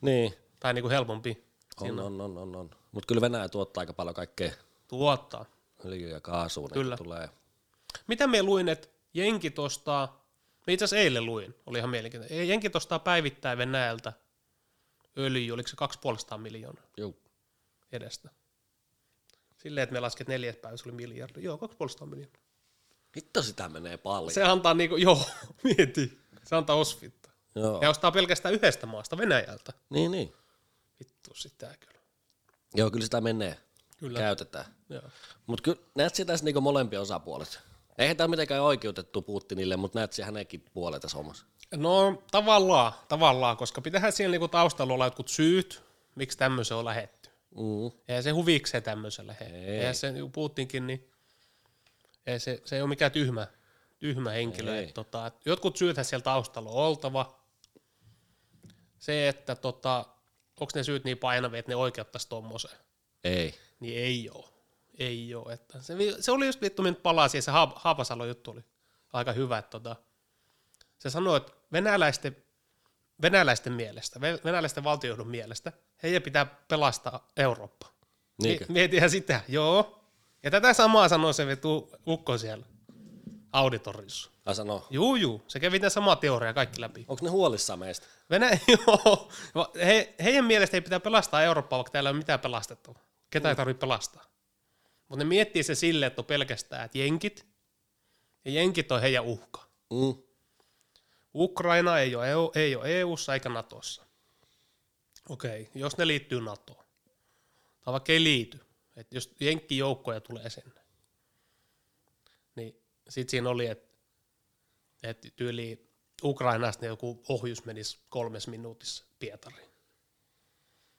Niin. 0.00 0.34
Tai 0.60 0.74
niinku 0.74 0.88
helpompi. 0.88 1.44
On, 1.80 2.00
on, 2.00 2.20
on, 2.20 2.38
on, 2.38 2.56
on. 2.56 2.70
Mutta 2.92 3.06
kyllä 3.06 3.20
Venäjä 3.20 3.48
tuottaa 3.48 3.80
aika 3.82 3.92
paljon 3.92 4.14
kaikkea 4.14 4.52
Tuottaa. 4.88 5.44
öljyä 5.84 6.10
ja 6.10 6.20
kaasua. 6.20 6.66
niin 6.66 6.72
Kyllä. 6.74 6.96
Tulee. 6.96 7.28
Mitä 8.06 8.26
me 8.26 8.42
luin, 8.42 8.68
että 8.68 8.88
Jenkit 9.14 9.58
ostaa, 9.58 10.24
me 10.66 10.72
itse 10.72 10.84
asiassa 10.84 11.02
eilen 11.02 11.26
luin, 11.26 11.54
oli 11.66 11.78
ihan 11.78 11.90
mielenkiintoinen. 11.90 12.48
Jenkit 12.48 12.76
ostaa 12.76 12.98
päivittäin 12.98 13.58
Venäjältä 13.58 14.12
öljyä, 15.18 15.54
oliko 15.54 15.68
se 15.68 15.76
250 15.76 16.38
miljoonaa 16.42 16.84
Juu. 16.96 17.18
edestä. 17.92 18.30
Silleen, 19.62 19.82
että 19.82 19.92
me 19.92 20.00
lasket 20.00 20.28
neljäs 20.28 20.56
päivä, 20.56 20.76
se 20.76 20.84
oli 20.86 20.92
miljardi. 20.92 21.42
Joo, 21.42 21.56
2,5 21.56 22.06
miljoonaa. 22.06 22.40
Hitto 23.16 23.42
sitä 23.42 23.68
menee 23.68 23.96
paljon. 23.96 24.32
Se 24.32 24.42
antaa 24.42 24.74
niinku, 24.74 24.96
joo, 24.96 25.26
mieti. 25.64 26.18
Se 26.44 26.56
antaa 26.56 26.76
osvittaa. 26.76 27.32
Joo. 27.54 27.78
Ja 27.82 27.90
ostaa 27.90 28.12
pelkästään 28.12 28.54
yhdestä 28.54 28.86
maasta, 28.86 29.18
Venäjältä. 29.18 29.72
Niin, 29.90 30.10
niin. 30.10 30.32
Vittu 31.00 31.34
sitä 31.34 31.74
kyllä. 31.80 32.00
Joo, 32.74 32.90
kyllä 32.90 33.04
sitä 33.04 33.20
menee. 33.20 33.58
Kyllä. 33.96 34.18
Käytetään. 34.18 34.64
Mutta 35.46 35.62
kyllä 35.62 35.78
näet 35.94 36.14
tässä 36.26 36.44
niinku 36.44 36.60
molempia 36.60 37.00
osapuolet. 37.00 37.60
Eihän 37.98 38.16
tämä 38.16 38.28
mitenkään 38.28 38.62
oikeutettu 38.62 39.22
Putinille, 39.22 39.76
mutta 39.76 39.98
näet 39.98 40.12
sä 40.12 40.24
hänenkin 40.24 40.64
puolet 40.72 41.02
tässä 41.02 41.16
hommassa. 41.16 41.46
No 41.76 42.22
tavallaan, 42.30 42.92
tavallaan, 43.08 43.56
koska 43.56 43.80
pitähän 43.80 44.12
siellä 44.12 44.32
niinku 44.32 44.48
taustalla 44.48 44.94
olla 44.94 45.06
jotkut 45.06 45.28
syyt, 45.28 45.82
miksi 46.14 46.38
tämmöisen 46.38 46.76
on 46.76 46.84
lähetty. 46.84 47.19
Mm. 47.50 47.90
Eihän 48.08 48.22
se 48.22 48.30
huvikseen 48.30 48.82
tämmöiselle 48.82 49.36
he. 49.40 49.44
Ei. 49.44 49.78
Eihän 49.78 49.94
se 49.94 50.12
niinku 50.12 50.30
Putinkin, 50.30 50.86
niin 50.86 51.10
ei 52.26 52.40
se, 52.40 52.62
se 52.64 52.76
ei 52.76 52.82
ole 52.82 52.88
mikään 52.88 53.12
tyhmä, 53.12 53.46
tyhmä 53.98 54.30
henkilö. 54.30 54.76
Ei. 54.76 54.84
Et, 54.84 54.94
tota, 54.94 55.32
jotkut 55.44 55.76
syythän 55.76 56.04
siellä 56.04 56.22
taustalla 56.22 56.70
on 56.70 56.76
oltava. 56.76 57.40
Se, 58.98 59.28
että 59.28 59.54
tota, 59.54 59.98
onko 60.60 60.70
ne 60.74 60.84
syyt 60.84 61.04
niin 61.04 61.18
painavia, 61.18 61.58
että 61.58 61.72
ne 61.72 61.76
oikeuttaisi 61.76 62.28
tommoseen, 62.28 62.78
Ei. 63.24 63.54
niin 63.80 63.98
ei 63.98 64.30
ole. 64.30 64.46
Ei 64.98 65.34
ole. 65.34 65.52
Että 65.52 65.82
se, 65.82 65.94
se 66.20 66.32
oli 66.32 66.46
just 66.46 66.60
vittu, 66.60 66.82
minä 66.82 66.90
nyt 66.90 67.02
palasin, 67.02 67.38
ja 67.38 67.42
se 67.42 67.50
Haap- 67.50 67.72
Haapasalon 67.76 68.28
juttu 68.28 68.50
oli 68.50 68.64
aika 69.12 69.32
hyvä. 69.32 69.58
Että 69.58 69.70
tota, 69.70 69.96
se 70.98 71.10
sanoi, 71.10 71.36
että 71.36 71.52
venäläisten, 71.72 72.36
venäläisten 73.22 73.72
mielestä, 73.72 74.20
ve- 74.20 74.44
venäläisten 74.44 74.84
valtiojohdon 74.84 75.28
mielestä, 75.28 75.72
heidän 76.02 76.22
pitää 76.22 76.46
pelastaa 76.46 77.28
Eurooppa. 77.36 77.86
Niinkö? 78.42 78.64
Mi- 78.68 78.72
Mietihän 78.72 79.10
sitä, 79.10 79.40
joo. 79.48 80.00
Ja 80.42 80.50
tätä 80.50 80.72
samaa 80.72 81.08
sanoi 81.08 81.34
se 81.34 81.46
vetu 81.46 81.90
ukko 82.06 82.38
siellä 82.38 82.66
auditorissa. 83.52 84.30
Ai 84.46 84.54
sanoo, 84.54 84.86
Juu, 84.90 85.16
juu. 85.16 85.42
Se 85.48 85.60
kävi 85.60 85.80
tämän 85.80 85.90
samaa 85.90 86.16
teoriaa 86.16 86.52
kaikki 86.52 86.80
läpi. 86.80 87.04
onko 87.08 87.24
ne 87.24 87.30
huolissaan 87.30 87.78
meistä? 87.78 88.06
Venä- 88.30 88.58
joo. 88.86 89.28
He, 89.86 90.14
heidän 90.22 90.44
mielestä 90.44 90.76
ei 90.76 90.80
pitää 90.80 91.00
pelastaa 91.00 91.42
Eurooppaa, 91.42 91.76
vaikka 91.78 91.90
täällä 91.92 92.08
ei 92.10 92.12
ole 92.12 92.18
mitään 92.18 92.40
pelastettavaa. 92.40 93.02
Ketä 93.30 93.48
ei 93.48 93.56
tarvitse 93.56 93.80
pelastaa. 93.80 94.24
Mutta 95.08 95.24
ne 95.24 95.28
miettii 95.28 95.62
se 95.62 95.74
silleen, 95.74 96.06
että 96.06 96.20
on 96.20 96.26
pelkästään 96.26 96.84
että 96.84 96.98
jenkit, 96.98 97.46
ja 98.44 98.50
jenkit 98.50 98.92
on 98.92 99.00
heidän 99.00 99.24
uhka. 99.24 99.66
Mm. 99.90 100.14
Ukraina 101.34 101.98
ei 101.98 102.14
ole, 102.14 102.30
EU, 102.30 102.52
ei 102.54 102.76
ole 102.76 103.00
EU-ssa 103.00 103.34
eikä 103.34 103.48
Natossa. 103.48 104.06
Okei, 105.30 105.70
jos 105.74 105.96
ne 105.98 106.06
liittyy 106.06 106.40
NATOon. 106.40 106.84
Tai 107.84 107.92
vaikka 107.92 108.12
ei 108.12 108.24
liity. 108.24 108.60
Että 108.96 109.16
jos 109.16 109.30
jenkkijoukkoja 109.40 110.20
tulee 110.20 110.50
sinne. 110.50 110.80
Niin 112.56 112.82
sit 113.08 113.28
siinä 113.28 113.48
oli, 113.48 113.66
että 113.66 113.90
et 115.02 115.32
tyyli 115.36 115.90
Ukrainasta 116.24 116.86
joku 116.86 117.22
ohjus 117.28 117.64
menisi 117.64 117.98
kolmes 118.08 118.48
minuutissa 118.48 119.04
Pietariin. 119.18 119.70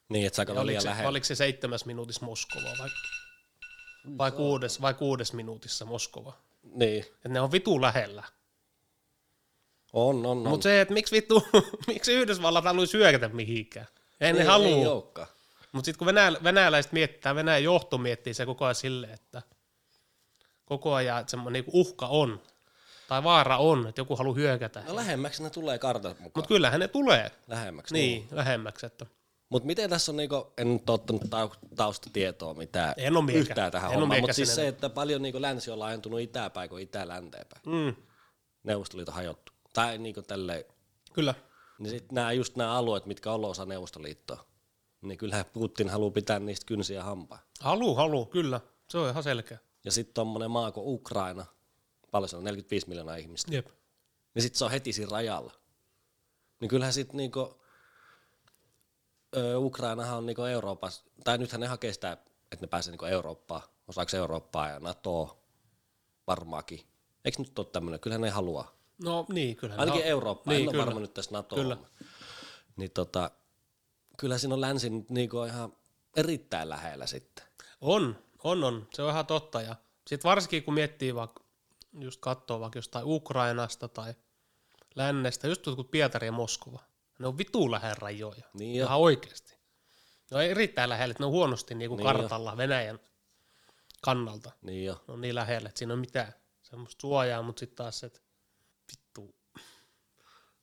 Niin, 0.10 0.28
että 0.28 0.42
oliko, 0.42 0.66
liian 0.66 0.82
se, 0.82 0.88
lähellä. 0.88 1.10
oliko 1.10 1.24
se 1.24 1.36
seitsemäs 1.36 1.86
minuutissa 1.86 2.26
Moskova 2.26 2.70
vai, 2.80 2.90
vai, 4.18 4.32
kuudes, 4.32 4.82
vai 4.82 4.94
kuudes 4.94 5.34
minuutissa 5.34 5.86
Moskova? 5.86 6.34
Niin, 6.64 7.06
Et 7.26 7.32
ne 7.32 7.42
on 7.42 7.52
vitu 7.52 7.82
lähellä. 7.82 8.24
on, 9.94 10.26
on, 10.26 10.26
on. 10.26 10.48
Mutta 10.48 10.64
se, 10.64 10.82
että 10.82 10.94
miksi 10.94 11.16
vittu, 11.16 11.48
miksi 11.88 12.14
Yhdysvallat 12.14 12.64
haluaisi 12.64 12.98
hyökätä 12.98 13.30
mihinkään? 13.30 13.88
Ei 14.22 14.34
ne 14.34 14.44
halua. 14.44 15.28
Mutta 15.72 15.86
sitten 15.86 15.98
kun 16.00 16.06
venäl, 16.08 16.38
venäläiset 16.44 16.92
miettää, 16.92 17.36
Venäjän 17.36 17.64
johto 17.64 17.98
miettii 17.98 18.34
se 18.34 18.46
koko 18.46 18.66
ajan 18.66 18.76
silleen, 18.76 19.14
että 19.14 19.42
koko 20.66 20.94
ajan 20.94 21.24
semmoinen 21.30 21.54
niinku 21.64 21.80
uhka 21.82 22.08
on, 22.08 22.42
tai 23.08 23.24
vaara 23.24 23.58
on, 23.58 23.88
että 23.88 24.02
joku 24.02 24.16
haluaa 24.16 24.36
hyökätä. 24.36 24.84
No 24.88 24.96
lähemmäksi 24.96 25.44
ne 25.44 25.50
tulee 25.50 25.80
kartat 25.80 26.20
mukaan. 26.20 26.32
Mutta 26.36 26.48
kyllähän 26.48 26.80
ne 26.80 26.88
tulee, 26.88 27.32
Lähemmäksi. 27.48 27.94
niin, 27.94 28.28
lähemmäksi. 28.32 28.86
Että 28.86 29.06
Mutta 29.50 29.68
miten 29.68 29.90
tässä 29.90 30.12
on, 30.12 30.16
niinku, 30.18 30.54
en 30.58 30.74
nyt 30.74 30.90
ottanut 30.90 31.22
tau- 31.24 31.68
taustatietoa 31.76 32.54
mitään 32.54 32.94
En 32.98 33.24
miekä. 33.26 33.40
yhtään 33.40 33.72
tähän 33.72 33.92
En 33.92 34.00
hommaan, 34.00 34.22
mutta 34.22 34.34
siis 34.34 34.56
se, 34.56 34.68
että 34.68 34.90
paljon 34.90 35.22
niinku 35.22 35.42
länsi 35.42 35.72
on 35.72 35.80
laajentunut 35.80 36.20
itäpäin 36.20 36.70
kuin 36.70 36.84
itä 36.84 37.08
länteenpäin. 37.08 37.62
mm, 37.66 37.96
Neuvostoliiton 38.64 39.14
hajottu. 39.14 39.52
Tai 39.74 39.98
niinku 39.98 40.22
tälleen, 40.22 40.64
kyllä, 41.14 41.34
niin 41.82 41.92
sitten 41.92 42.16
nämä 42.16 42.32
just 42.32 42.56
nämä 42.56 42.74
alueet, 42.74 43.06
mitkä 43.06 43.32
on 43.32 43.46
osa 43.46 43.66
Neuvostoliittoa, 43.66 44.46
niin 45.02 45.18
kyllähän 45.18 45.46
Putin 45.54 45.90
haluaa 45.90 46.12
pitää 46.12 46.40
niistä 46.40 46.66
kynsiä 46.66 47.04
hampaa. 47.04 47.40
halu, 47.60 47.96
halu, 47.96 48.26
kyllä, 48.26 48.62
se 48.90 48.98
on 48.98 49.10
ihan 49.10 49.24
selkeä. 49.24 49.58
Ja 49.86 49.92
sitten 49.92 50.14
tommonen 50.14 50.52
maa 50.52 50.72
kuin 50.72 50.88
Ukraina, 50.88 51.46
paljon 52.12 52.30
se 52.30 52.38
on, 52.38 52.44
45 52.44 52.88
miljoonaa 52.90 53.16
ihmistä, 53.16 53.56
Jep. 53.56 53.68
niin 54.36 54.44
sitten 54.44 54.58
se 54.58 54.66
on 54.66 54.72
heti 54.72 54.94
siinä 54.94 55.12
rajalla. 55.12 55.54
Niin 56.60 56.70
kyllähän 56.70 56.94
sitten 56.94 57.18
niinku, 57.18 57.62
ö, 59.36 59.58
Ukrainahan 59.58 60.18
on 60.18 60.26
niinku 60.26 60.44
Euroopassa, 60.44 61.04
tai 61.24 61.38
nythän 61.38 61.62
ne 61.62 61.68
hakee 61.68 61.94
sitä, 61.94 62.12
että 62.12 62.62
ne 62.62 62.68
pääsee 62.68 62.92
niinku 62.92 63.06
Eurooppaan, 63.06 63.62
osaksi 63.88 64.18
Eurooppaa 64.18 64.70
ja 64.70 64.80
NATOa 64.80 65.38
varmaankin. 66.28 66.88
Eikö 67.26 67.42
nyt 67.42 67.60
ole 67.60 67.68
tämmöinen? 67.68 68.00
Kyllähän 68.00 68.22
ne 68.22 68.30
haluaa. 68.30 68.81
No 69.04 69.26
niin, 69.30 69.56
kyllä. 69.56 69.76
Ainakin 69.78 70.02
no, 70.02 70.08
Eurooppaan, 70.08 70.58
niin, 70.58 70.70
en 70.70 70.76
ole 70.76 70.86
varma 70.86 71.00
nyt 71.00 71.14
tästä 71.14 71.34
NATOa. 71.34 71.60
Kyllä. 71.60 71.78
Niin 72.76 72.92
tota, 72.92 73.32
kyllä 74.18 74.38
siinä 74.38 74.54
on 74.54 74.62
länsi 74.62 74.90
nyt 74.90 75.10
niinku 75.10 75.44
ihan 75.44 75.74
erittäin 76.16 76.70
lähellä 76.70 77.08
sitten. 77.08 77.46
On, 77.82 78.16
on, 78.44 78.64
on. 78.64 78.88
Se 78.94 79.02
on 79.02 79.10
ihan 79.10 79.26
totta. 79.26 79.62
Ja 79.62 79.76
sitten 80.08 80.30
varsinkin 80.30 80.64
kun 80.64 80.74
miettii 80.74 81.16
vaikka, 81.16 81.44
just 82.00 82.22
katsoo 82.22 82.60
vaikka 82.60 82.78
jostain 82.78 83.06
Ukrainasta 83.08 83.88
tai 83.88 84.14
lännestä, 84.96 85.48
just 85.48 85.66
jotkut 85.66 85.92
Pietari 85.92 86.28
ja 86.28 86.32
Moskova. 86.32 86.80
Ne 87.20 87.28
on 87.28 87.38
vitu 87.38 87.72
lähellä 87.72 87.96
rajoja. 88.00 88.44
Niin 88.54 88.76
jo. 88.76 88.86
ihan 88.86 89.00
oikeasti. 89.00 89.58
Ne 90.32 90.38
on 90.38 90.44
erittäin 90.44 90.90
lähellä, 90.90 91.12
että 91.12 91.24
ne 91.24 91.26
on 91.26 91.32
huonosti 91.32 91.76
niin 91.76 91.90
kuin 91.90 91.98
Niin 91.98 92.06
kartalla 92.06 92.58
Venäjän 92.58 93.00
kannalta. 94.02 94.52
Niin 94.62 94.86
jo. 94.86 94.94
Ne 95.08 95.14
on 95.14 95.22
niin 95.22 95.36
lähellä, 95.36 95.70
että 95.70 95.80
siinä 95.80 95.94
on 95.94 96.00
mitään 96.00 96.34
semmoista 96.62 97.02
suojaa, 97.02 97.42
mutta 97.42 97.60
sitten 97.60 97.76
taas 97.76 98.04
että. 98.04 98.20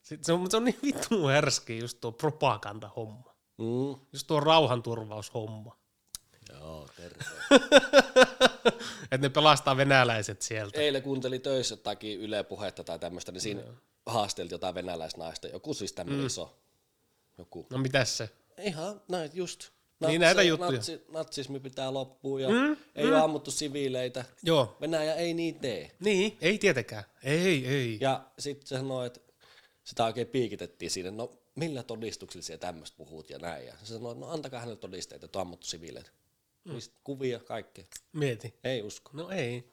Sitten 0.08 0.24
se, 0.24 0.32
on, 0.32 0.50
se 0.50 0.56
on 0.56 0.64
niin 0.64 0.78
vittu 0.82 1.26
härski 1.26 1.78
just 1.78 1.98
tuo 2.00 2.12
propaganda-homma. 2.12 3.34
Mm. 3.58 4.00
Just 4.12 4.26
tuo 4.26 4.40
rauhanturvaushomma. 4.40 5.76
Joo, 6.52 6.88
terve. 6.96 7.24
Että 9.12 9.18
ne 9.18 9.28
pelastaa 9.28 9.76
venäläiset 9.76 10.42
sieltä. 10.42 10.80
Eilen 10.80 11.02
kuuntelin 11.02 11.40
töissä 11.40 11.72
jotakin 11.72 12.20
Yle 12.20 12.44
puhetta 12.44 12.84
tai 12.84 12.98
tämmöistä, 12.98 13.32
niin 13.32 13.40
siinä 13.40 13.62
haasteltiin 14.06 14.54
jotain 14.54 14.74
venäläisnaista. 14.74 15.48
Joku 15.48 15.74
siis 15.74 15.92
tämmöinen 15.92 16.20
mm. 16.20 16.26
iso. 16.26 16.58
Joku. 17.38 17.66
No 17.70 17.78
mitäs 17.78 18.16
se? 18.16 18.30
Ihan 18.58 19.00
näin 19.08 19.30
just. 19.34 19.68
Niin, 20.06 20.20
näitä 20.20 20.42
juttuja. 20.42 20.72
Natsi, 20.72 21.04
natsismi 21.12 21.60
pitää 21.60 21.94
loppua 21.94 22.40
ja 22.40 22.48
mm, 22.48 22.76
ei 22.94 23.04
mm. 23.04 23.10
ole 23.10 23.20
ammuttu 23.20 23.50
siviileitä. 23.50 24.24
Joo. 24.42 24.76
Venäjä 24.80 25.14
ei 25.14 25.34
niin 25.34 25.54
tee. 25.54 25.90
Niin, 26.00 26.36
ei 26.40 26.58
tietenkään. 26.58 27.04
Ei, 27.22 27.66
ei. 27.66 27.98
Ja 28.00 28.24
sitten 28.38 28.66
se 28.66 28.76
sanoi, 28.76 29.06
että 29.06 29.20
sitä 29.88 30.04
oikein 30.04 30.26
piikitettiin 30.26 30.90
siinä, 30.90 31.10
no 31.10 31.38
millä 31.54 31.82
todistuksilla 31.82 32.42
siellä 32.44 32.60
tämmöistä 32.60 32.96
puhut 32.96 33.30
ja 33.30 33.38
näin. 33.38 33.66
Ja 33.66 33.74
se 33.82 33.86
sanoi, 33.86 34.14
no 34.16 34.30
antakaa 34.30 34.60
hänelle 34.60 34.78
todisteita, 34.78 35.26
että 35.26 35.38
on 35.38 35.42
ammuttu 35.42 35.66
siviileitä. 35.66 36.10
Mm. 36.64 36.74
Kuvia, 37.04 37.38
kaikkea. 37.38 37.84
Mieti. 38.12 38.54
Ei 38.64 38.82
usko. 38.82 39.10
No 39.12 39.30
ei. 39.30 39.72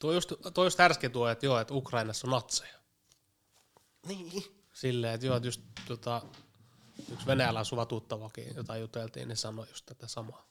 Tuo 0.00 0.12
just, 0.12 0.32
tuo 0.54 0.64
just 0.64 0.80
ärsken 0.80 1.10
tuo, 1.10 1.28
että 1.28 1.46
joo, 1.46 1.58
että 1.60 1.74
Ukrainassa 1.74 2.26
on 2.26 2.30
natseja. 2.30 2.74
Niin. 4.06 4.44
Silleen, 4.72 5.14
että 5.14 5.26
joo, 5.26 5.36
että 5.36 5.46
just 5.48 5.60
tota, 5.88 6.22
yksi 7.12 7.26
Venäjällä 7.26 7.60
asuva 7.60 7.86
tuttavakin, 7.86 8.54
jota 8.56 8.76
juteltiin, 8.76 9.28
niin 9.28 9.36
sanoi 9.36 9.66
just 9.68 9.86
tätä 9.86 10.08
samaa. 10.08 10.48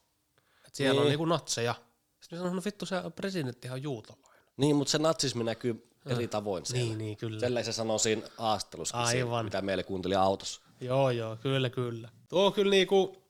Että 0.58 0.77
siellä 0.77 0.94
Niin. 0.94 1.01
on 1.01 1.10
niinku 1.10 1.25
natseja. 1.25 1.75
Sitten 2.22 2.39
sanoin, 2.39 2.56
no 2.56 2.62
vittu, 2.65 2.86
se 2.86 2.96
presidenttihan 3.15 3.75
on 3.75 3.84
juutalainen. 3.84 4.41
Niin, 4.58 4.75
mutta 4.75 4.91
se 4.91 4.98
natsismi 4.98 5.44
näkyy 5.44 5.90
eri 6.05 6.27
tavoin 6.27 6.65
siellä. 6.65 6.86
Niin, 6.86 6.98
niin, 6.98 7.17
kyllä. 7.17 7.39
Tälleen 7.39 7.65
se 7.65 7.74
sanoo 7.74 7.98
siinä 7.98 8.22
haastelussa, 8.38 8.98
Aivan. 8.98 9.46
mitä 9.46 9.62
meille 9.62 9.84
kuunteli 9.84 10.15
autossa. 10.15 10.62
Joo, 10.81 11.12
joo, 11.12 11.36
kyllä, 11.36 11.70
kyllä. 11.70 12.10
Tuo 12.29 12.46
on 12.46 12.53
kyllä 12.53 12.70
niinku, 12.70 13.24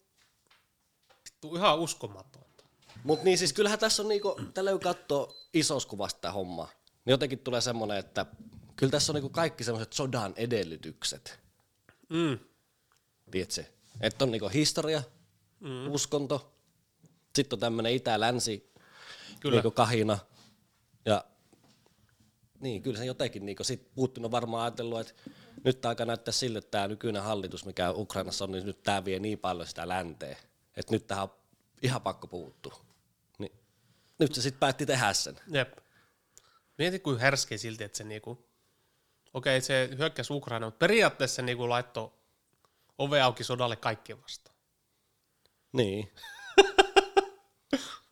vittu, 1.26 1.56
ihan 1.56 1.80
uskomatonta. 1.80 2.64
Mutta 3.04 3.26
niin 3.26 3.38
siis 3.38 3.54
kyllähän 3.54 3.80
tässä 3.80 4.04
on 4.04 4.10
niinku, 4.10 4.40
tällä 4.54 4.72
kun 4.72 4.80
katsoo 4.80 5.36
isossa 5.54 5.90
kuvasta 5.90 6.22
tämä 6.22 6.32
homma, 6.32 6.68
niin 7.06 7.12
jotenkin 7.12 7.40
tulee 7.40 7.62
semmoinen, 7.62 7.98
että 7.98 8.26
kyllä 8.76 8.92
tässä 8.92 9.12
on 9.12 9.14
niinku 9.14 9.30
kaikki 9.30 9.64
semmoiset 9.64 9.94
sodan 9.94 10.34
edellytykset. 10.36 11.40
Mm. 12.10 12.40
Tiedätkö? 13.32 13.64
Että 14.02 14.26
on 14.26 14.32
niinku 14.32 14.50
historia, 14.50 15.04
mm. 15.60 15.92
uskonto, 15.92 16.54
sitten 17.36 17.56
on 17.56 17.60
tämmöinen 17.60 17.94
itä-länsi 17.94 18.72
Kyllä. 19.40 19.56
niinku 19.56 19.72
kahina. 19.72 20.18
Ja 21.06 21.26
niin, 22.62 22.82
kyllä 22.82 22.98
se 22.98 23.06
jotenkin, 23.06 23.46
niinku, 23.46 23.64
sit 23.64 23.96
Putin 23.96 24.26
on 24.26 24.32
varmaan 24.32 24.64
ajatellut, 24.64 25.00
että 25.00 25.14
nyt 25.64 25.86
aika 25.86 26.06
näyttää 26.06 26.32
sille, 26.32 26.58
että 26.58 26.72
tämä 26.72 26.88
nykyinen 26.88 27.24
hallitus, 27.24 27.66
mikä 27.66 27.92
Ukrainassa 27.92 28.46
on, 28.46 28.52
niin 28.52 28.66
nyt 28.66 28.84
tämä 28.84 29.06
vie 29.06 29.20
niin 29.20 29.40
paljon 29.40 29.68
sitä 29.68 29.88
länteen, 29.88 30.38
että 30.78 30.94
nyt 30.94 31.08
tähän 31.08 31.24
on 31.24 31.32
ihan 31.82 32.02
pakko 32.02 32.28
puuttua. 32.28 32.86
Niin 33.40 33.52
nyt 34.20 34.36
se 34.36 34.42
sitten 34.42 34.60
päätti 34.60 34.86
tehdä 34.86 35.14
sen. 35.14 35.40
Jep. 35.48 35.78
Mieti, 36.78 37.00
kuin 37.00 37.20
härskeä 37.20 37.58
silti, 37.58 37.84
että 37.84 37.98
se 37.98 38.04
niinku, 38.04 38.46
okei, 39.34 39.58
okay, 39.58 39.62
se 39.62 39.90
hyökkäsi 39.98 40.34
Ukraina, 40.34 40.68
mutta 40.68 40.78
periaatteessa 40.78 41.36
se 41.36 41.42
niinku 41.42 41.70
laittoi 41.70 42.12
ove 42.98 43.22
auki 43.22 43.44
sodalle 43.44 43.76
kaikkien 43.76 44.22
vastaan. 44.22 44.56
Niin. 45.74 46.12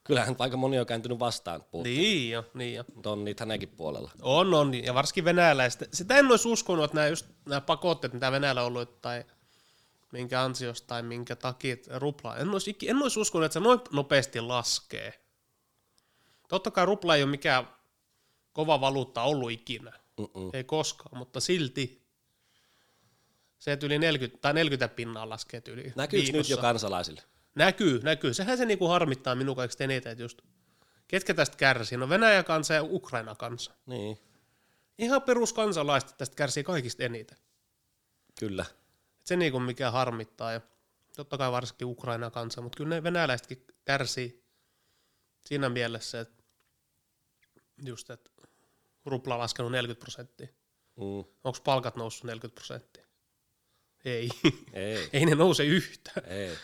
Kyllähän 0.10 0.36
aika 0.40 0.58
moni 0.58 0.80
on 0.80 0.86
kääntynyt 0.86 1.20
vastaan 1.20 1.64
Putin, 1.72 1.94
Niin 1.94 2.32
jo, 2.32 2.46
niin 2.54 2.74
jo. 2.74 2.84
mutta 2.96 3.12
on 3.12 3.26
niitä 3.26 3.42
hänenkin 3.42 3.70
puolella. 3.70 4.12
On, 4.22 4.54
on, 4.54 4.74
ja 4.74 4.94
varsinkin 4.94 5.26
venäläistä. 5.26 5.86
Sitä 5.94 6.18
en 6.18 6.32
olisi 6.32 6.48
uskonut, 6.48 6.86
että 6.86 6.96
nämä, 6.96 7.08
just, 7.08 7.26
nämä 7.50 7.62
pakotteet, 7.62 8.14
mitä 8.14 8.32
Venäjällä 8.32 8.62
on 8.62 8.68
ollut, 8.68 9.02
tai 9.02 9.26
minkä 10.12 10.42
ansiosta 10.42 10.88
tai 10.88 11.04
minkä 11.04 11.36
takia 11.36 11.76
rupla, 11.96 12.38
en 12.38 12.50
olisi, 12.50 12.78
en 12.88 13.02
olisi 13.02 13.20
uskonut, 13.20 13.46
että 13.46 13.54
se 13.54 13.60
noin 13.60 13.80
nopeasti 13.92 14.42
laskee. 14.42 15.20
Totta 16.48 16.72
kai 16.72 16.86
rupla 16.86 17.16
ei 17.16 17.24
ole 17.24 17.32
mikään 17.32 17.68
kova 18.54 18.82
valuutta 18.82 19.22
ollut 19.22 19.52
ikinä, 19.52 20.00
Mm-mm. 20.18 20.50
ei 20.54 20.64
koskaan, 20.64 21.18
mutta 21.18 21.40
silti 21.40 22.02
se, 23.60 23.72
että 23.72 23.86
yli 23.86 24.00
40, 24.00 24.42
tai 24.42 24.54
40 24.54 24.96
pinnaa 24.96 25.30
laskee 25.30 25.62
yli 25.68 25.94
Näkyykö 25.96 26.32
nyt 26.32 26.50
jo 26.50 26.58
kansalaisille? 26.58 27.22
Näkyy, 27.56 28.00
näkyy. 28.04 28.34
Sehän 28.34 28.58
se 28.58 28.66
niinku 28.66 28.88
harmittaa 28.88 29.36
minun 29.36 29.56
kaikista 29.56 29.84
eniten, 29.84 30.12
että 30.12 30.24
just 30.24 30.42
ketkä 31.08 31.34
tästä 31.34 31.58
kärsii. 31.58 31.98
No 31.98 32.10
Venäjä 32.10 32.44
kansa 32.44 32.74
ja 32.74 32.84
Ukraina 32.84 33.36
kansa. 33.36 33.72
Niin, 33.86 34.18
Ihan 34.98 35.22
peruskansalaiset 35.22 36.18
tästä 36.18 36.36
kärsii 36.36 36.64
kaikista 36.64 37.04
eniten. 37.04 37.38
kyllä. 38.40 38.66
Et 39.20 39.28
se 39.28 39.36
niinku 39.36 39.60
mikä 39.60 39.92
harmittaa 39.92 40.52
ja 40.52 40.62
totta 41.16 41.38
kai 41.38 41.52
varsinkin 41.52 41.88
Ukraina 41.88 42.32
kansa, 42.32 42.62
mutta 42.62 42.78
kyllä 42.78 42.90
ne 42.96 43.04
venäläisetkin 43.04 43.66
kärsii 43.86 44.44
siinä 45.46 45.70
mielessä, 45.70 46.20
että 46.20 46.44
just, 47.86 48.10
että 48.10 48.32
rupla 49.06 49.34
on 49.36 49.40
laskenut 49.40 49.72
40 49.72 50.00
prosenttia. 50.00 50.48
Mm. 50.96 51.04
Onko 51.44 51.58
palkat 51.64 51.96
noussut 51.96 52.24
40 52.24 52.56
prosenttia? 52.56 53.06
Ei. 54.06 54.30
Ei, 54.74 55.10
Ei 55.14 55.26
ne 55.26 55.36
nouse 55.36 55.66
yhtään. 55.66 56.26
ei. 56.32 56.58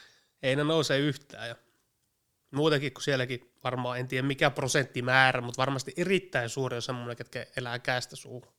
Ei 0.45 0.55
ne 0.55 0.63
nouse 0.63 0.97
yhtään. 0.97 1.49
Ja 1.49 1.55
muutenkin, 2.51 2.93
kun 2.93 3.03
sielläkin 3.03 3.51
varmaan, 3.63 3.99
en 3.99 4.07
tiedä 4.07 4.27
mikä 4.27 4.49
prosenttimäärä, 4.49 5.41
mutta 5.41 5.57
varmasti 5.57 5.93
erittäin 5.97 6.49
suuri 6.49 6.75
on 6.75 6.81
semmoinen, 6.81 7.17
ketkä 7.17 7.45
elää 7.57 7.79
käestä 7.79 8.15
suuhun. 8.15 8.53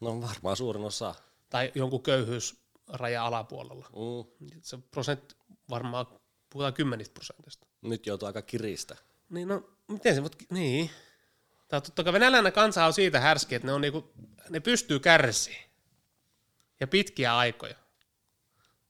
No 0.00 0.20
varmaan 0.20 0.56
suurin 0.56 0.84
osa. 0.84 1.14
Tai 1.50 1.72
jonkun 1.74 2.02
köyhyysraja 2.02 3.26
alapuolella. 3.26 3.86
Mm. 4.40 4.48
Se 4.62 4.78
prosentti 4.90 5.34
varmaan, 5.70 6.06
puhutaan 6.50 6.74
kymmenistä 6.74 7.14
prosentista. 7.14 7.66
Nyt 7.82 8.06
joutuu 8.06 8.26
aika 8.26 8.42
kiristä. 8.42 8.96
Niin 9.28 9.48
no, 9.48 9.70
miten 9.88 10.14
se 10.14 10.22
niin. 10.50 10.90
Tai 11.68 11.80
totta 11.80 12.04
kai 12.04 12.12
venäläinen 12.12 12.52
kansa 12.52 12.86
on 12.86 12.92
siitä 12.92 13.20
härski, 13.20 13.54
että 13.54 13.66
ne, 13.66 13.72
on 13.72 13.80
niinku, 13.80 14.12
ne 14.48 14.60
pystyy 14.60 14.98
kärsiä. 14.98 15.62
Ja 16.80 16.86
pitkiä 16.86 17.36
aikoja. 17.36 17.74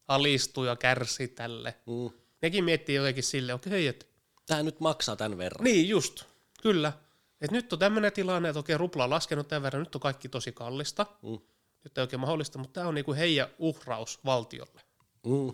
Alistuu 0.08 0.64
ja 0.64 0.76
kärsii 0.76 1.28
tälle. 1.28 1.74
Mm. 1.86 2.10
Nekin 2.42 2.64
miettii 2.64 2.94
jotenkin 2.94 3.24
silleen, 3.24 3.56
okei, 3.56 3.86
että 3.86 4.06
Tämä 4.48 4.62
nyt 4.62 4.80
maksaa 4.80 5.16
tämän 5.16 5.38
verran. 5.38 5.64
Niin 5.64 5.88
just, 5.88 6.24
kyllä. 6.62 6.92
Et 7.40 7.50
nyt 7.50 7.72
on 7.72 7.78
tämmöinen 7.78 8.12
tilanne, 8.12 8.48
että 8.48 8.58
okei, 8.58 8.78
rupla 8.78 9.04
on 9.04 9.10
laskenut 9.10 9.48
tämän 9.48 9.62
verran, 9.62 9.82
nyt 9.82 9.94
on 9.94 10.00
kaikki 10.00 10.28
tosi 10.28 10.52
kallista. 10.52 11.06
Mm. 11.22 11.38
Nyt 11.84 11.98
ei 11.98 12.02
oikein 12.02 12.20
mahdollista, 12.20 12.58
mutta 12.58 12.72
tämä 12.72 12.88
on 12.88 12.94
niinku 12.94 13.14
heidän 13.14 13.48
uhraus 13.58 14.20
valtiolle. 14.24 14.80
Mm. 15.26 15.52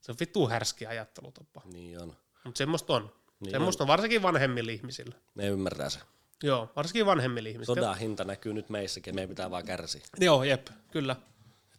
Se 0.00 0.12
on 0.12 0.16
vittu 0.20 0.48
härski 0.48 0.86
ajattelutapa. 0.86 1.62
Niin 1.72 2.02
on. 2.02 2.16
Mutta 2.44 2.58
semmoista 2.58 2.92
on. 2.92 3.12
Niin 3.40 3.50
semmoista 3.50 3.84
on. 3.84 3.88
varsinkin 3.88 4.22
vanhemmilla 4.22 4.72
ihmisillä. 4.72 5.14
Me 5.34 5.46
ymmärtää 5.46 5.90
se. 5.90 5.98
Joo, 6.42 6.72
varsinkin 6.76 7.06
vanhemmilla 7.06 7.48
ihmisillä. 7.48 7.80
Sodan 7.80 7.98
hinta 7.98 8.24
näkyy 8.24 8.52
nyt 8.52 8.68
meissäkin, 8.68 9.14
meidän 9.14 9.28
pitää 9.28 9.50
vaan 9.50 9.64
kärsiä. 9.64 10.02
Joo, 10.20 10.44
jep, 10.44 10.66
kyllä. 10.90 11.16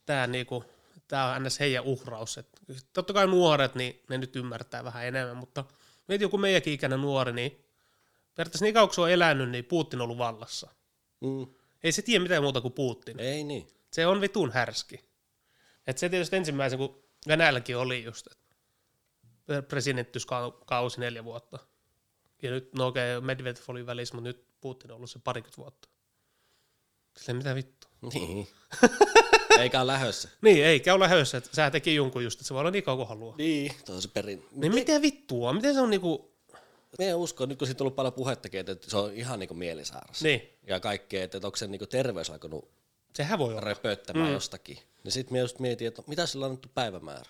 Tämä 0.05 0.27
niinku, 0.27 0.63
tää 1.07 1.35
on 1.35 1.43
ns. 1.43 1.59
heidän 1.59 1.83
uhraus. 1.83 2.37
Et 2.37 2.61
totta 2.93 3.13
kai 3.13 3.27
nuoret, 3.27 3.75
niin 3.75 4.03
ne 4.09 4.17
nyt 4.17 4.35
ymmärtää 4.35 4.83
vähän 4.83 5.05
enemmän, 5.05 5.37
mutta 5.37 5.65
mieti 6.07 6.23
joku 6.23 6.37
meidänkin 6.37 6.73
ikäinen 6.73 7.01
nuori, 7.01 7.33
niin 7.33 7.51
periaatteessa 8.35 8.65
niin 8.65 8.73
kauan 8.73 8.89
kun 8.95 9.03
on 9.03 9.11
elänyt, 9.11 9.49
niin 9.49 9.65
Putin 9.65 10.01
on 10.01 10.03
ollut 10.03 10.17
vallassa. 10.17 10.69
Mm. 11.21 11.47
Ei 11.83 11.91
se 11.91 12.01
tiedä 12.01 12.23
mitään 12.23 12.43
muuta 12.43 12.61
kuin 12.61 12.73
Putin. 12.73 13.19
Ei 13.19 13.43
niin. 13.43 13.67
Se 13.91 14.07
on 14.07 14.21
vitun 14.21 14.51
härski. 14.51 15.09
Et 15.87 15.97
se 15.97 16.09
tietysti 16.09 16.35
ensimmäisen, 16.35 16.79
kun 16.79 17.03
Venäjälläkin 17.27 17.77
oli 17.77 18.03
just, 18.03 18.27
että 18.27 19.61
presidenttyyskausi 19.67 20.99
neljä 20.99 21.23
vuotta. 21.23 21.59
Ja 22.41 22.51
nyt, 22.51 22.73
no 22.73 22.87
okei, 22.87 23.15
okay, 23.17 23.25
Medvedev 23.25 23.55
oli 23.67 23.85
välissä, 23.85 24.15
mutta 24.15 24.27
nyt 24.27 24.45
Putin 24.61 24.91
on 24.91 24.95
ollut 24.95 25.11
se 25.11 25.19
parikymmentä 25.23 25.57
vuotta. 25.57 25.89
Silleen 27.17 27.37
mitä 27.37 27.55
vittu. 27.55 27.87
Niin. 28.13 28.47
Eikä 29.63 29.81
ole 29.81 29.87
lähössä. 29.87 30.29
Niin, 30.41 30.65
ei 30.65 30.79
käy 30.79 30.99
lähössä, 30.99 31.37
että 31.37 31.49
sä 31.53 31.71
teki 31.71 31.95
jonkun 31.95 32.23
just, 32.23 32.39
että 32.39 32.47
se 32.47 32.53
voi 32.53 32.59
olla 32.59 32.71
niin 32.71 32.83
kauan 32.83 32.97
kuin 32.97 33.07
haluaa. 33.09 33.35
Niin. 33.37 33.71
Tuo 33.85 33.95
on 33.95 34.01
se 34.01 34.07
perin. 34.07 34.45
Niin 34.51 34.73
mitä 34.73 35.01
vittua, 35.01 35.53
miten 35.53 35.73
se 35.73 35.79
on 35.81 35.89
niinku, 35.89 36.31
Me 36.99 37.09
en 37.09 37.15
usko, 37.15 37.45
nyt 37.45 37.57
kun 37.57 37.67
siitä 37.67 37.83
on 37.83 37.85
ollut 37.85 37.95
paljon 37.95 38.13
puhettakin, 38.13 38.59
että 38.59 38.89
se 38.89 38.97
on 38.97 39.13
ihan 39.13 39.39
niinku 39.39 39.53
mielisairaus. 39.53 40.21
niin, 40.23 40.49
Ja 40.67 40.79
kaikkea, 40.79 41.23
että 41.23 41.37
onko 41.43 41.55
se 41.55 41.67
niinku 41.67 41.85
terveys 41.87 42.29
alkanut 42.29 42.69
sehän 43.15 43.39
voi 43.39 43.49
olla. 43.51 43.61
repöttämään 43.61 44.27
mm. 44.27 44.33
jostakin. 44.33 44.77
Niin 45.03 45.11
sitten 45.11 45.33
me 45.33 45.39
just 45.39 45.59
mietin, 45.59 45.87
että 45.87 46.03
mitä 46.07 46.25
sillä 46.25 46.45
on 46.45 46.49
annettu 46.49 46.69
päivämäärä. 46.75 47.29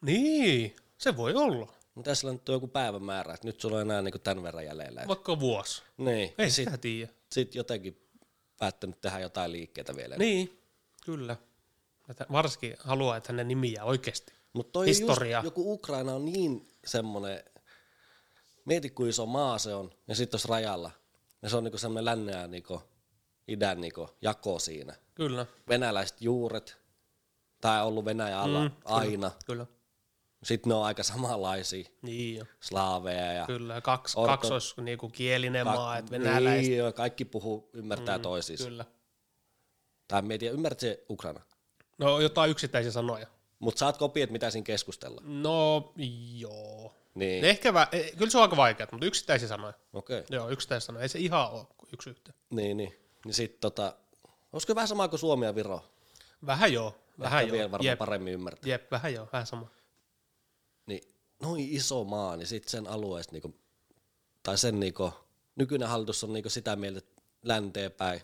Niin, 0.00 0.76
se 0.98 1.16
voi 1.16 1.34
olla. 1.34 1.72
Mitä 1.94 2.14
sillä 2.14 2.28
on 2.28 2.32
annettu 2.32 2.52
joku 2.52 2.66
päivämäärä, 2.68 3.34
että 3.34 3.46
nyt 3.46 3.60
sulla 3.60 3.76
on 3.76 3.82
enää 3.82 4.02
niinku 4.02 4.18
tämän 4.18 4.42
verran 4.44 4.64
jäljellä. 4.64 5.04
Vaikka 5.08 5.40
vuosi. 5.40 5.82
Niin. 5.96 6.34
Ei 6.38 6.50
Sitten 6.50 6.72
sitä 6.72 6.78
tiedä. 6.78 7.12
sit 7.32 7.54
jotenkin 7.54 8.08
päättänyt 8.58 9.00
tehdä 9.00 9.18
jotain 9.20 9.52
liikkeitä 9.52 9.96
vielä. 9.96 10.16
Niin, 10.16 10.61
kyllä. 11.04 11.36
Että 12.08 12.26
varsinkin 12.32 12.76
haluaa, 12.78 13.16
että 13.16 13.32
hänen 13.32 13.48
nimiä 13.48 13.84
oikeasti. 13.84 14.32
Mutta 14.52 14.72
toi 14.72 14.86
Historia. 14.86 15.38
Just, 15.38 15.44
joku 15.44 15.72
Ukraina 15.72 16.14
on 16.14 16.24
niin 16.24 16.68
semmonen, 16.86 17.44
mieti 18.64 18.90
kuin 18.90 19.10
iso 19.10 19.26
maa 19.26 19.58
se 19.58 19.74
on, 19.74 19.90
ja 20.08 20.14
sitten 20.14 20.30
tuossa 20.30 20.48
rajalla. 20.48 20.90
Ja 21.42 21.48
se 21.48 21.56
on 21.56 21.64
niinku 21.64 21.78
semmoinen 21.78 22.04
lännen 22.04 22.40
ja 22.40 22.46
niinku 22.46 22.82
idän 23.48 23.80
niinku 23.80 24.08
jako 24.22 24.58
siinä. 24.58 24.94
Kyllä, 25.14 25.46
Venäläiset 25.68 26.22
juuret, 26.22 26.78
tai 27.60 27.82
ollut 27.82 28.04
Venäjä 28.04 28.40
alla 28.40 28.62
mm, 28.68 28.70
aina. 28.84 29.30
kyllä. 29.46 29.66
Sitten 30.42 30.68
ne 30.70 30.74
on 30.74 30.84
aika 30.84 31.02
samanlaisia, 31.02 31.88
Niin 32.02 32.38
jo. 32.38 32.44
slaaveja 32.60 33.32
ja 33.32 33.46
Kyllä, 33.46 33.80
kaksi, 33.80 34.18
Orto- 34.18 34.26
kaksois 34.26 34.76
niinku 34.76 35.08
kielinen 35.08 35.66
maa, 35.66 35.98
että 35.98 36.10
venäläiset. 36.10 36.68
Niin, 36.68 36.78
joo, 36.78 36.92
kaikki 36.92 37.24
puhuu, 37.24 37.70
ymmärtää 37.72 38.18
mm, 38.18 38.22
toisiinsa. 38.22 38.64
Kyllä. 38.64 38.84
Tai 40.08 40.22
mietin, 40.22 40.52
ymmärrät 40.52 40.80
se 40.80 41.04
Ukraina? 41.10 41.40
No 41.98 42.20
jotain 42.20 42.50
yksittäisiä 42.50 42.92
sanoja. 42.92 43.26
Mutta 43.58 43.78
saat 43.78 43.96
kopiet, 43.96 44.30
mitä 44.30 44.50
siinä 44.50 44.64
keskustella. 44.64 45.20
No 45.24 45.92
joo. 46.36 46.94
Niin, 47.14 47.44
Ehkä 47.44 47.70
vä- 47.70 47.88
eh, 47.92 48.12
kyllä 48.16 48.30
se 48.30 48.38
on 48.38 48.42
aika 48.42 48.56
vaikeaa, 48.56 48.88
mutta 48.92 49.06
yksittäisiä 49.06 49.48
sanoja. 49.48 49.72
okei. 49.92 50.18
Okay. 50.18 50.36
Joo, 50.36 50.48
yksittäisiä 50.50 50.86
sanoja. 50.86 51.02
Ei 51.02 51.08
se 51.08 51.18
ihan 51.18 51.50
ole 51.50 51.66
kuin 51.76 51.88
yksi 51.92 52.10
yhteen. 52.10 52.34
Niin, 52.50 52.76
niin. 52.76 52.94
Niin 53.24 53.34
sit 53.34 53.60
tota, 53.60 53.96
olisiko 54.52 54.74
vähän 54.74 54.88
sama 54.88 55.08
kuin 55.08 55.20
Suomi 55.20 55.46
ja 55.46 55.54
Viro? 55.54 55.84
Vähän 56.46 56.72
joo. 56.72 56.94
Vähän 57.18 57.40
Ehkä 57.40 57.48
joo. 57.48 57.52
vielä 57.58 57.70
varmaan 57.70 57.86
Jep, 57.86 57.98
paremmin 57.98 58.32
ymmärtää. 58.34 58.68
jep, 58.70 58.90
vähän 58.90 59.14
joo, 59.14 59.28
vähän 59.32 59.46
sama. 59.46 59.66
Niin 60.86 61.02
noin 61.42 61.68
iso 61.70 62.04
maa, 62.04 62.36
niin 62.36 62.46
sit 62.46 62.68
sen 62.68 62.86
alueesta 62.86 63.32
niinku, 63.32 63.54
tai 64.42 64.58
sen 64.58 64.80
niinku, 64.80 65.12
nykyinen 65.56 65.88
hallitus 65.88 66.24
on 66.24 66.32
niinku 66.32 66.50
sitä 66.50 66.76
mieltä, 66.76 66.98
että 66.98 67.22
länteen 67.42 67.92
päin. 67.92 68.20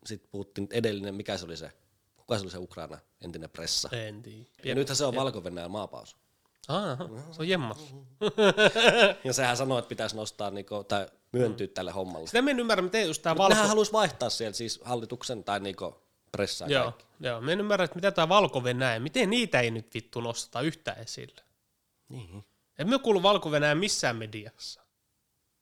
Ja 0.00 0.08
sit 0.08 0.30
puhuttiin 0.30 0.68
edellinen, 0.70 1.14
mikä 1.14 1.36
se 1.36 1.44
oli 1.44 1.56
se, 1.56 1.72
kuka 2.16 2.38
se 2.38 2.42
oli 2.42 2.50
se 2.50 2.58
Ukraina, 2.58 2.98
entinen 3.20 3.50
pressa. 3.50 3.88
En 3.92 4.22
tiedä. 4.22 4.44
Ja 4.64 4.74
nythän 4.74 4.96
se 4.96 5.04
on 5.04 5.14
valko 5.14 5.42
maapaus. 5.68 6.16
Aha, 6.68 6.96
se 7.30 7.42
on 7.42 7.48
jemma. 7.48 7.76
Ja 9.24 9.32
sehän 9.32 9.56
sanoi, 9.56 9.78
että 9.78 9.88
pitäisi 9.88 10.16
nostaa 10.16 10.50
niinku, 10.50 10.84
tai 10.84 11.08
myöntyä 11.32 11.66
tälle 11.66 11.90
hommalle. 11.90 12.26
Sitä 12.26 12.42
mä 12.42 12.50
en 12.50 12.60
ymmärrä, 12.60 12.82
miten 12.82 13.06
just 13.06 13.22
tää 13.22 13.36
Valko... 13.36 13.54
Nehän 13.54 13.68
haluaisi 13.68 13.92
vaihtaa 13.92 14.30
sieltä 14.30 14.56
siis 14.56 14.80
hallituksen 14.84 15.44
tai 15.44 15.60
niinku 15.60 16.02
pressaa 16.32 16.68
Joo, 16.68 16.84
kaikki. 16.84 17.06
joo. 17.20 17.40
Mä 17.40 17.52
en 17.52 17.60
ymmärrä, 17.60 17.84
että 17.84 17.94
mitä 17.94 18.10
tää 18.10 18.28
valko 18.28 18.62
miten 18.98 19.30
niitä 19.30 19.60
ei 19.60 19.70
nyt 19.70 19.94
vittu 19.94 20.20
nosteta 20.20 20.60
yhtään 20.60 20.98
esille. 20.98 21.42
Niin. 22.08 22.44
En 22.78 22.88
mä 22.88 22.98
kuulu 22.98 23.22
valko 23.22 23.50
missään 23.74 24.16
mediassa. 24.16 24.80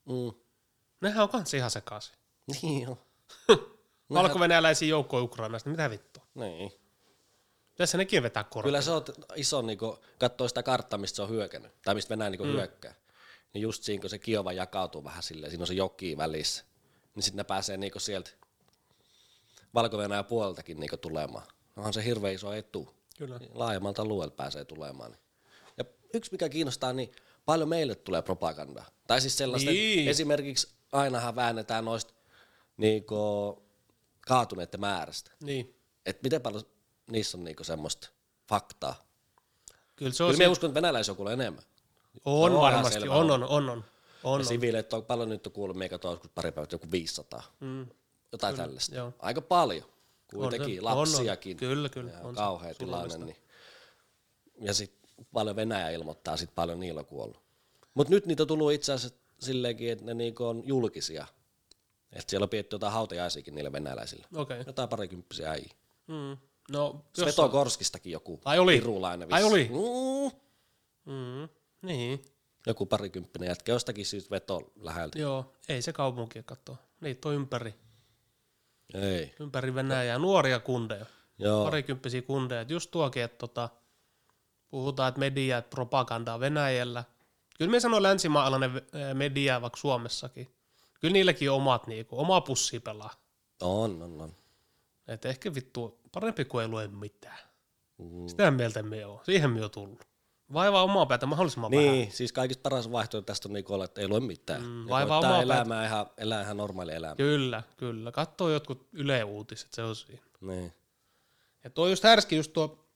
Mm. 0.04 0.32
Nehän 1.00 1.22
on 1.22 1.28
kans 1.28 1.54
ihan 1.54 1.70
sekaisin. 1.70 2.14
Niin 2.62 2.82
joo. 2.82 2.98
Valko-venäläisiä 4.10 4.88
joukkoja 4.88 5.22
Ukrainasta, 5.22 5.70
mitä 5.70 5.90
vittua? 5.90 6.26
Niin. 6.34 6.72
Tässä 7.76 7.98
nekin 7.98 8.22
vetää 8.22 8.44
korkeaa. 8.44 8.62
Kyllä 8.68 8.80
se 8.80 8.90
on 8.90 9.04
iso, 9.34 9.62
niinku, 9.62 9.98
katsoo 10.18 10.48
sitä 10.48 10.62
karttaa, 10.62 10.98
mistä 10.98 11.16
se 11.16 11.22
on 11.22 11.28
hyökännyt, 11.28 11.72
tai 11.82 11.94
mistä 11.94 12.10
Venäjä 12.10 12.30
niinku 12.30 12.44
mm. 12.44 12.52
hyökkää. 12.52 12.94
Niin 13.54 13.62
just 13.62 13.82
siinä, 13.82 14.00
kun 14.00 14.10
se 14.10 14.18
Kiova 14.18 14.52
jakautuu 14.52 15.04
vähän 15.04 15.22
silleen, 15.22 15.50
siinä 15.50 15.62
on 15.62 15.66
se 15.66 15.74
joki 15.74 16.16
välissä, 16.16 16.64
niin 17.14 17.22
sitten 17.22 17.36
ne 17.36 17.44
pääsee 17.44 17.76
niinku 17.76 18.00
sieltä 18.00 18.30
valko 19.74 19.96
puoleltakin 20.28 20.80
niinku 20.80 20.96
tulemaan. 20.96 21.46
Onhan 21.76 21.92
se 21.92 22.04
hirveän 22.04 22.34
iso 22.34 22.52
etu. 22.52 22.94
Kyllä. 23.18 23.40
Laajemmalta 23.54 24.02
alueelta 24.02 24.36
pääsee 24.36 24.64
tulemaan. 24.64 25.16
Ja 25.78 25.84
yksi, 26.14 26.32
mikä 26.32 26.48
kiinnostaa, 26.48 26.92
niin 26.92 27.12
paljon 27.44 27.68
meille 27.68 27.94
tulee 27.94 28.22
propagandaa. 28.22 28.86
Tai 29.06 29.20
siis 29.20 29.38
sellaista, 29.38 29.70
Niin. 29.70 30.08
esimerkiksi 30.08 30.68
ainahan 30.92 31.36
väännetään 31.36 31.84
noista 31.84 32.14
niinku, 32.76 33.16
kaatuneiden 34.28 34.80
määrästä. 34.80 35.30
Niin. 35.40 35.74
Että 36.06 36.20
miten 36.22 36.42
paljon 36.42 36.62
niissä 37.10 37.38
on 37.38 37.44
niinku 37.44 37.64
semmoista 37.64 38.08
faktaa. 38.48 39.06
Kyllä 39.96 40.12
se 40.12 40.24
on, 40.24 40.28
Kyllä 40.28 40.38
se, 40.38 40.44
me 40.44 40.48
uskon, 40.48 40.70
että 40.70 40.74
venäläisiä 40.74 41.14
on 41.18 41.32
enemmän. 41.32 41.62
on 42.24 42.52
No, 42.52 42.58
ihan 42.58 42.74
varmasti, 42.74 43.08
on, 43.08 43.16
on. 43.16 43.30
on, 43.30 43.42
on, 43.44 43.50
on. 43.50 43.70
on, 43.70 43.78
Ja 43.78 44.30
on. 44.30 44.44
siviileet 44.44 44.92
on 44.92 45.04
paljon 45.04 45.28
nyt 45.28 45.46
on 45.46 45.52
kuullut, 45.52 45.76
meikä 45.76 45.98
joskus 46.04 46.30
pari 46.34 46.52
päivää, 46.52 46.68
joku 46.72 46.86
500. 46.90 47.42
Mm. 47.60 47.86
Jotain 48.32 48.54
Kyllä, 48.54 48.66
tällaista. 48.66 48.94
joo. 48.94 49.12
Aika 49.18 49.40
paljon. 49.40 49.84
On 49.84 50.38
Kuitenkin, 50.38 50.74
se, 50.74 50.80
lapsiakin. 50.80 51.50
On, 51.50 51.54
on. 51.56 51.58
Kyllä, 51.58 51.88
kyllä. 51.88 52.10
Ja 52.10 52.20
on 52.20 52.34
se 52.34 52.38
kauhea 52.38 52.74
surullista. 52.74 53.08
tilanne. 53.08 53.26
Niin. 53.26 53.36
Ja 54.66 54.74
sitten 54.74 55.14
paljon 55.32 55.56
Venäjä 55.56 55.90
ilmoittaa, 55.90 56.36
sit 56.36 56.54
paljon 56.54 56.80
niillä 56.80 56.98
on 57.00 57.06
kuollut. 57.06 57.40
Mutta 57.94 58.10
nyt 58.10 58.26
niitä 58.26 58.42
on 58.42 58.46
tullut 58.46 58.72
itse 58.72 58.92
asiassa 58.92 59.18
silleenkin, 59.40 59.92
että 59.92 60.04
ne 60.04 60.14
niinku 60.14 60.44
on 60.44 60.62
julkisia. 60.66 61.26
Että 62.18 62.30
siellä 62.30 62.44
on 62.44 62.48
pidetty 62.50 62.74
jotain 62.74 62.92
hautajaisiakin 62.92 63.54
niille 63.54 63.72
venäläisille. 63.72 64.26
Okei. 64.36 64.62
Jotain 64.66 64.88
parikymppisiä 64.88 65.50
äijä. 65.50 65.70
Mm. 66.06 66.36
No, 66.72 67.04
jos 67.18 67.24
Sveto 67.24 67.48
Korskistakin 67.48 68.12
joku 68.12 68.40
Ai 68.44 68.58
oli? 68.58 68.72
pirulainen 68.78 69.34
Ai 69.34 69.42
vissi. 69.42 69.52
oli? 69.52 69.70
Mm. 71.06 71.12
Mm. 71.12 71.48
Niin, 71.82 72.22
Joku 72.66 72.86
parikymppinen 72.86 73.46
jätkä 73.48 73.72
jostakin 73.72 74.06
siis 74.06 74.30
veto 74.30 74.72
läheltä. 74.76 75.18
joo. 75.18 75.52
Ei 75.68 75.82
se 75.82 75.92
kaupunkia 75.92 76.42
katso. 76.42 76.76
Niitä 77.00 77.28
on 77.28 77.34
ympäri, 77.34 77.74
Ei. 78.94 79.34
ympäri 79.40 79.74
Venäjää. 79.74 80.18
Nuoria 80.18 80.60
kundeja. 80.60 81.06
Joo. 81.38 81.64
Parikymppisiä 81.64 82.22
kundeja. 82.22 82.60
Et 82.60 82.70
just 82.70 82.90
tuokin, 82.90 83.22
että 83.22 83.38
tota, 83.38 83.68
puhutaan, 84.68 85.08
että 85.08 85.18
media, 85.18 85.58
että 85.58 85.70
propagandaa 85.70 86.40
Venäjällä. 86.40 87.04
Kyllä 87.58 87.70
me 87.70 87.80
sanoo 87.80 88.02
länsimaalainen 88.02 88.74
ve- 88.74 89.14
media 89.14 89.62
vaikka 89.62 89.76
Suomessakin. 89.80 90.55
Kyllä 91.06 91.12
niilläkin 91.12 91.50
on 91.50 91.56
omat, 91.56 91.86
niinku, 91.86 92.20
oma 92.20 92.40
pussi 92.40 92.80
pelaa. 92.80 93.10
On, 93.62 94.02
on, 94.02 94.20
on. 94.20 94.34
Et 95.08 95.24
ehkä 95.24 95.54
vittu, 95.54 96.00
parempi 96.12 96.44
kuin 96.44 96.62
ei 96.62 96.68
lue 96.68 96.88
mitään. 96.88 97.38
Mm. 97.98 98.28
Sitä 98.28 98.50
mieltä 98.50 98.82
me 98.82 99.06
on. 99.06 99.20
Siihen 99.24 99.50
me 99.50 99.64
on 99.64 99.70
tullut. 99.70 100.06
Vaivaa 100.52 100.82
omaa 100.82 101.06
päätä 101.06 101.26
mahdollisimman 101.26 101.70
vähän. 101.70 101.84
Niin, 101.84 102.12
siis 102.12 102.32
kaikista 102.32 102.62
paras 102.62 102.92
vaihtoehto 102.92 103.26
tästä 103.26 103.48
on 103.48 103.52
niinku 103.52 103.74
olla, 103.74 103.84
että 103.84 104.00
ei 104.00 104.08
lue 104.08 104.20
mitään. 104.20 104.62
Mm, 104.62 104.82
Ja 104.82 104.88
vaivaa 104.88 105.18
omaa 105.18 105.42
elämää 105.42 105.86
ihan, 105.86 106.06
elää 106.16 106.42
ihan 106.42 106.56
normaali 106.56 106.92
elämä. 106.92 107.14
Kyllä, 107.16 107.62
kyllä. 107.76 108.12
Katsoo 108.12 108.48
jotkut 108.48 108.88
Yle 108.92 109.24
Uutiset, 109.24 109.74
se 109.74 109.82
on 109.82 109.96
siinä. 109.96 110.22
Niin. 110.40 110.72
Ja 111.64 111.70
tuo 111.70 111.88
just 111.88 112.04
härski 112.04 112.36
just 112.36 112.52
tuo, 112.52 112.86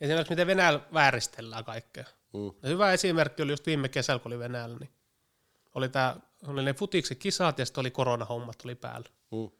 esimerkiksi 0.00 0.32
miten 0.32 0.46
Venäjällä 0.46 0.80
vääristellään 0.92 1.64
kaikkea. 1.64 2.04
Mm. 2.32 2.46
Ja 2.62 2.68
hyvä 2.68 2.92
esimerkki 2.92 3.42
oli 3.42 3.52
just 3.52 3.66
viime 3.66 3.88
kesällä, 3.88 4.18
kun 4.18 4.32
oli 4.32 4.38
Venäjällä, 4.38 4.78
niin 4.78 4.90
oli, 5.76 5.88
tää, 5.88 6.20
oli 6.46 6.62
ne 6.62 6.74
futiksen 6.74 7.16
kisat 7.16 7.58
ja 7.58 7.66
sitten 7.66 7.80
oli 7.80 7.90
koronahommat 7.90 8.64
oli 8.64 8.74
päällä. 8.74 9.08
Mm. 9.30 9.50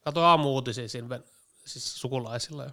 Katoin 0.00 0.26
aamu-uutisia 0.26 0.88
siinä 0.88 1.20
siis 1.66 2.00
sukulaisilla 2.00 2.64
ja 2.64 2.70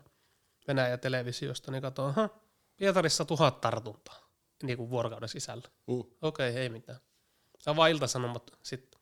Venäjän 0.67 0.99
televisiosta, 0.99 1.71
niin 1.71 1.81
katsoin, 1.81 2.09
aha, 2.09 2.29
Pietarissa 2.77 3.25
tuhat 3.25 3.61
tartuntaa 3.61 4.29
niin 4.63 4.77
kuin 4.77 4.89
vuorokauden 4.89 5.29
sisällä. 5.29 5.69
Mm. 5.87 6.03
Okei, 6.21 6.55
ei 6.55 6.69
mitään. 6.69 6.99
Se 7.59 7.69
on 7.69 7.75
vaan 7.75 7.91
iltasanomat. 7.91 8.51
Sitten, 8.63 8.99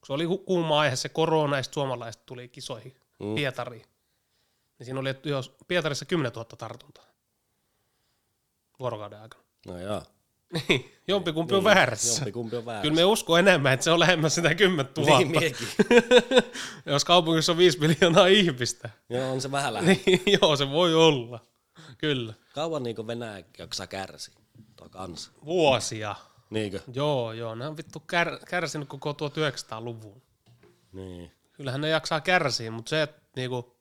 kun 0.00 0.06
se 0.06 0.12
oli 0.12 0.26
kuuma 0.46 0.80
aihe, 0.80 0.96
se 0.96 1.08
korona, 1.08 1.56
ja 1.56 1.62
suomalaiset 1.62 2.26
tuli 2.26 2.48
kisoihin 2.48 3.02
Mm. 3.22 3.34
Pietariin. 3.34 3.86
Niin 4.78 4.84
siinä 4.84 5.00
oli, 5.00 5.08
jos 5.24 5.56
Pietarissa 5.68 6.04
10 6.04 6.32
000 6.32 6.44
tartuntaa 6.44 7.04
vuorokauden 8.78 9.20
aikana. 9.20 9.44
No 9.66 9.78
joo. 9.78 10.02
Niin, 10.52 10.92
jompikumpi 11.08 11.54
on 11.54 11.64
väärässä. 11.64 12.20
Jompikumpi 12.20 12.56
on 12.56 12.66
väärässä. 12.66 12.82
Kyllä 12.82 12.94
me 12.94 13.04
usko 13.04 13.38
enemmän, 13.38 13.72
että 13.72 13.84
se 13.84 13.90
on 13.90 14.00
lähemmän 14.00 14.30
sitä 14.30 14.54
10 14.54 14.92
000. 14.96 15.18
Niin, 15.18 15.30
miekin. 15.30 15.68
jos 16.86 17.04
kaupungissa 17.04 17.52
on 17.52 17.58
5 17.58 17.80
miljoonaa 17.80 18.26
ihmistä. 18.26 18.90
Joo, 19.10 19.32
on 19.32 19.40
se 19.40 19.50
vähän 19.50 19.74
lähellä. 19.74 19.98
Niin, 20.06 20.22
joo, 20.40 20.56
se 20.56 20.70
voi 20.70 20.94
olla. 20.94 21.40
Kyllä. 21.98 22.34
Kauan 22.54 22.82
niinku 22.82 23.06
Venäjä 23.06 23.44
jaksaa 23.58 23.86
kärsi 23.86 24.32
tuo 24.76 24.88
kansa. 24.88 25.30
Vuosia. 25.44 26.14
Niinkö? 26.50 26.80
Joo, 26.94 27.32
joo. 27.32 27.54
Ne 27.54 27.66
on 27.66 27.76
vittu 27.76 28.00
kär, 28.00 28.38
kärsinyt 28.48 28.88
koko 28.88 29.12
1900-luvun. 29.12 30.22
Niin. 30.92 31.32
Kyllähän 31.52 31.80
ne 31.80 31.88
jaksaa 31.88 32.20
kärsiä, 32.20 32.70
mutta 32.70 32.90
se, 32.90 33.02
että 33.02 33.22
niinku, 33.36 33.76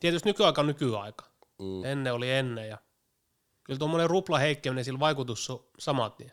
tietysti 0.00 0.28
nykyaika 0.28 0.60
on 0.60 0.66
nykyaika. 0.66 1.24
Mm. 1.58 1.84
Ennen 1.84 2.14
oli 2.14 2.30
ennen 2.30 2.68
ja 2.68 2.78
kyllä 3.64 3.78
tuommoinen 3.78 4.10
rupla 4.10 4.38
heikkeminen, 4.38 4.84
sillä 4.84 5.00
vaikutus 5.00 5.50
on 5.50 5.64
samat 5.78 6.16
tien. 6.16 6.32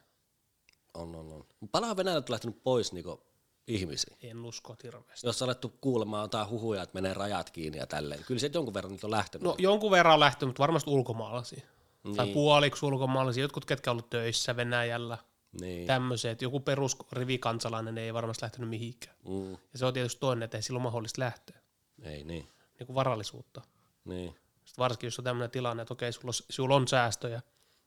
On, 0.93 1.15
on, 1.15 1.31
on. 1.33 1.45
Paljon 1.71 1.97
Venäjältä 1.97 2.33
lähtenyt 2.33 2.63
pois 2.63 2.93
niinku 2.93 3.23
ihmisiä. 3.67 4.15
En 4.21 4.45
usko 4.45 4.75
hirveästi. 4.83 5.27
Jos 5.27 5.41
on 5.41 5.45
alettu 5.45 5.73
kuulemaan 5.81 6.23
jotain 6.23 6.49
huhuja, 6.49 6.83
että 6.83 6.93
menee 6.93 7.13
rajat 7.13 7.49
kiinni 7.49 7.77
ja 7.77 7.87
tälleen. 7.87 8.23
Kyllä 8.23 8.39
sieltä 8.39 8.57
jonkun 8.57 8.73
verran 8.73 8.91
nyt 8.91 9.03
on 9.03 9.11
lähtenyt. 9.11 9.43
No 9.43 9.55
jonkun 9.57 9.91
verran 9.91 10.13
on 10.13 10.19
lähtenyt, 10.19 10.49
mutta 10.49 10.61
varmasti 10.61 10.89
ulkomaalaisia. 10.89 11.63
Niin. 12.03 12.15
Tai 12.15 12.25
Niin. 12.25 12.33
puoliksi 12.33 12.85
ulkomaalaisia, 12.85 13.43
jotkut 13.43 13.65
ketkä 13.65 13.91
on 13.91 13.93
ollut 13.93 14.09
töissä 14.09 14.55
Venäjällä, 14.55 15.17
niin. 15.61 15.87
tämmöiset. 15.87 16.41
Joku 16.41 16.59
perusrivikansalainen 16.59 17.97
ei 17.97 18.13
varmasti 18.13 18.43
lähtenyt 18.43 18.69
mihinkään. 18.69 19.15
Mm. 19.27 19.51
Ja 19.51 19.57
se 19.75 19.85
on 19.85 19.93
tietysti 19.93 20.19
toinen, 20.19 20.43
että 20.43 20.57
ei 20.57 20.61
silloin 20.61 20.83
mahdollista 20.83 21.21
lähteä. 21.21 21.59
Ei 22.03 22.23
niin. 22.23 22.49
Niin 22.79 22.87
kuin 22.87 22.95
varallisuutta. 22.95 23.61
Niin. 24.05 24.35
Sitten 24.71 24.83
varsinkin, 24.83 25.07
jos 25.07 25.19
on 25.19 25.25
tämmöinen 25.25 25.51
tilanne, 25.51 25.81
että 25.81 25.93
okei, 25.93 26.13
sulla 26.13 26.27
on, 26.27 26.33
sulla 26.49 26.75
on 26.75 26.87
säästöjä, 26.87 27.41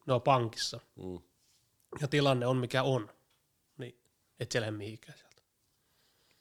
ne 0.06 0.12
on 0.12 0.22
pankissa, 0.22 0.80
Mm. 0.96 1.20
ja 2.00 2.08
tilanne 2.08 2.46
on 2.46 2.56
mikä 2.56 2.82
on, 2.82 3.10
niin 3.78 3.98
et 4.40 4.52
siellä 4.52 4.70
mihinkään 4.70 5.18
sieltä. 5.18 5.42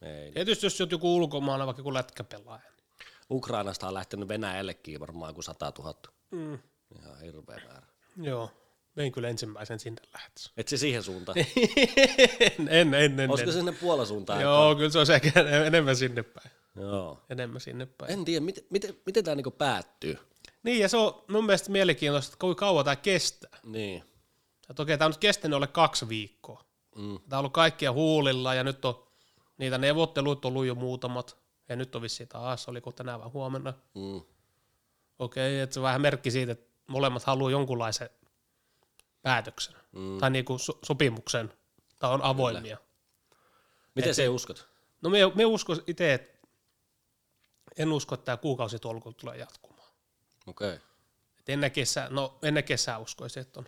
Ei. 0.02 0.32
Tietysti 0.32 0.66
jos 0.66 0.82
olet 0.82 0.92
joku 0.92 1.16
ulkomailla, 1.16 1.66
vaikka 1.66 1.80
joku 1.80 1.94
lätkäpelaaja. 1.94 2.62
Niin. 2.78 3.08
Ukrainasta 3.32 3.88
on 3.88 3.94
lähtenyt 3.94 4.28
Venäjällekin 4.28 5.00
varmaan 5.00 5.34
kuin 5.34 5.44
100 5.44 5.74
000. 5.80 5.94
Mm. 6.32 6.60
Ihan 7.00 7.20
hirveä 7.22 7.62
määrä. 7.68 7.88
Joo, 8.22 8.52
vein 8.98 9.12
kyllä 9.12 9.30
ensimmäisen 9.30 9.80
sinne 9.80 10.02
lähetys. 10.14 10.52
Et 10.58 10.68
se 10.68 10.78
siihen 10.78 11.04
suuntaan. 11.04 11.38
en, 12.60 12.68
en, 12.70 12.94
en, 12.94 13.20
en, 13.20 13.30
Olisiko 13.30 13.50
en. 13.50 13.54
se 13.54 13.58
sinne 13.60 13.72
Puolan 13.72 14.08
suuntaan? 14.08 14.42
Joo, 14.42 14.76
kyllä 14.76 14.90
se 14.90 15.00
on 15.00 15.06
ehkä 15.12 15.40
enemmän 15.66 15.96
sinne 15.96 16.24
päin. 16.24 16.52
Joo. 16.76 17.20
Enemmän 17.30 17.62
sinne 17.62 17.86
päin. 17.86 18.12
En 18.12 18.26
tiedä, 18.26 18.46
miten, 18.46 18.64
miten, 18.70 18.98
miten 19.06 19.24
tämä 19.24 19.36
niinku 19.36 19.52
päättyy. 19.52 20.18
Niin, 20.64 20.80
ja 20.80 20.90
se 20.90 20.98
on 20.98 21.24
mun 21.30 21.46
mielestä 21.46 21.72
mielenkiintoista, 21.72 22.34
että 22.34 22.42
kuinka 22.42 22.60
kauan 22.60 22.86
tämä 22.86 22.96
kestää. 22.96 23.60
Niin. 23.64 24.04
Että 24.70 24.84
okei, 24.84 24.98
tämä 24.98 25.06
on 25.06 25.12
nyt 25.12 25.18
kestänyt 25.18 25.56
alle 25.56 25.68
kaksi 25.68 26.10
viikkoa. 26.10 26.64
Mm. 26.96 27.20
Tämä 27.30 27.38
on 27.38 27.42
ollut 27.42 27.54
kaikkia 27.54 27.92
huulilla 27.92 28.54
ja 28.54 28.64
nyt 28.64 28.86
on 28.86 29.08
niitä 29.58 29.78
neuvotteluita 29.78 30.48
ollut 30.48 30.66
jo 30.66 30.76
muutamat. 30.76 31.38
Ja 31.70 31.76
nyt 31.76 31.96
on 31.96 32.02
vissiin 32.02 32.30
taas, 32.30 32.70
oliko 32.70 32.92
tänään 32.92 33.20
vai 33.20 33.30
huomenna. 33.30 33.74
Mm. 33.94 34.22
Okei, 35.20 35.60
että 35.60 35.74
se 35.74 35.80
on 35.80 35.84
vähän 35.84 36.02
merkki 36.02 36.32
siitä, 36.32 36.52
että 36.52 36.74
molemmat 36.88 37.24
haluaa 37.24 37.52
jonkunlaisen 37.52 38.10
päätöksen. 39.22 39.76
Mm. 39.92 40.18
Tai 40.20 40.30
niinku 40.30 40.58
so- 40.58 40.80
sopimuksen. 40.84 41.54
Tai 42.00 42.14
on 42.14 42.22
avoimia. 42.22 42.78
Miten 43.96 44.16
se 44.16 44.30
uskot? 44.30 44.68
No 45.02 45.10
me, 45.10 45.20
me 45.36 45.46
uskon 45.46 45.84
itse, 45.88 46.14
että 46.14 46.48
en 47.78 47.92
usko, 47.92 48.16
että 48.16 48.26
tämä 48.26 48.38
kuukausitolku 48.38 49.14
tulee 49.14 49.38
jatkumaan. 49.38 49.73
Okei. 50.48 50.68
Okay. 50.74 50.80
Et 51.40 51.50
ennen 51.50 51.72
kesää, 51.72 52.10
no 52.10 52.38
ennen 52.42 52.64
kesää 52.64 52.98
uskoisin, 52.98 53.42
että 53.42 53.60
on. 53.60 53.68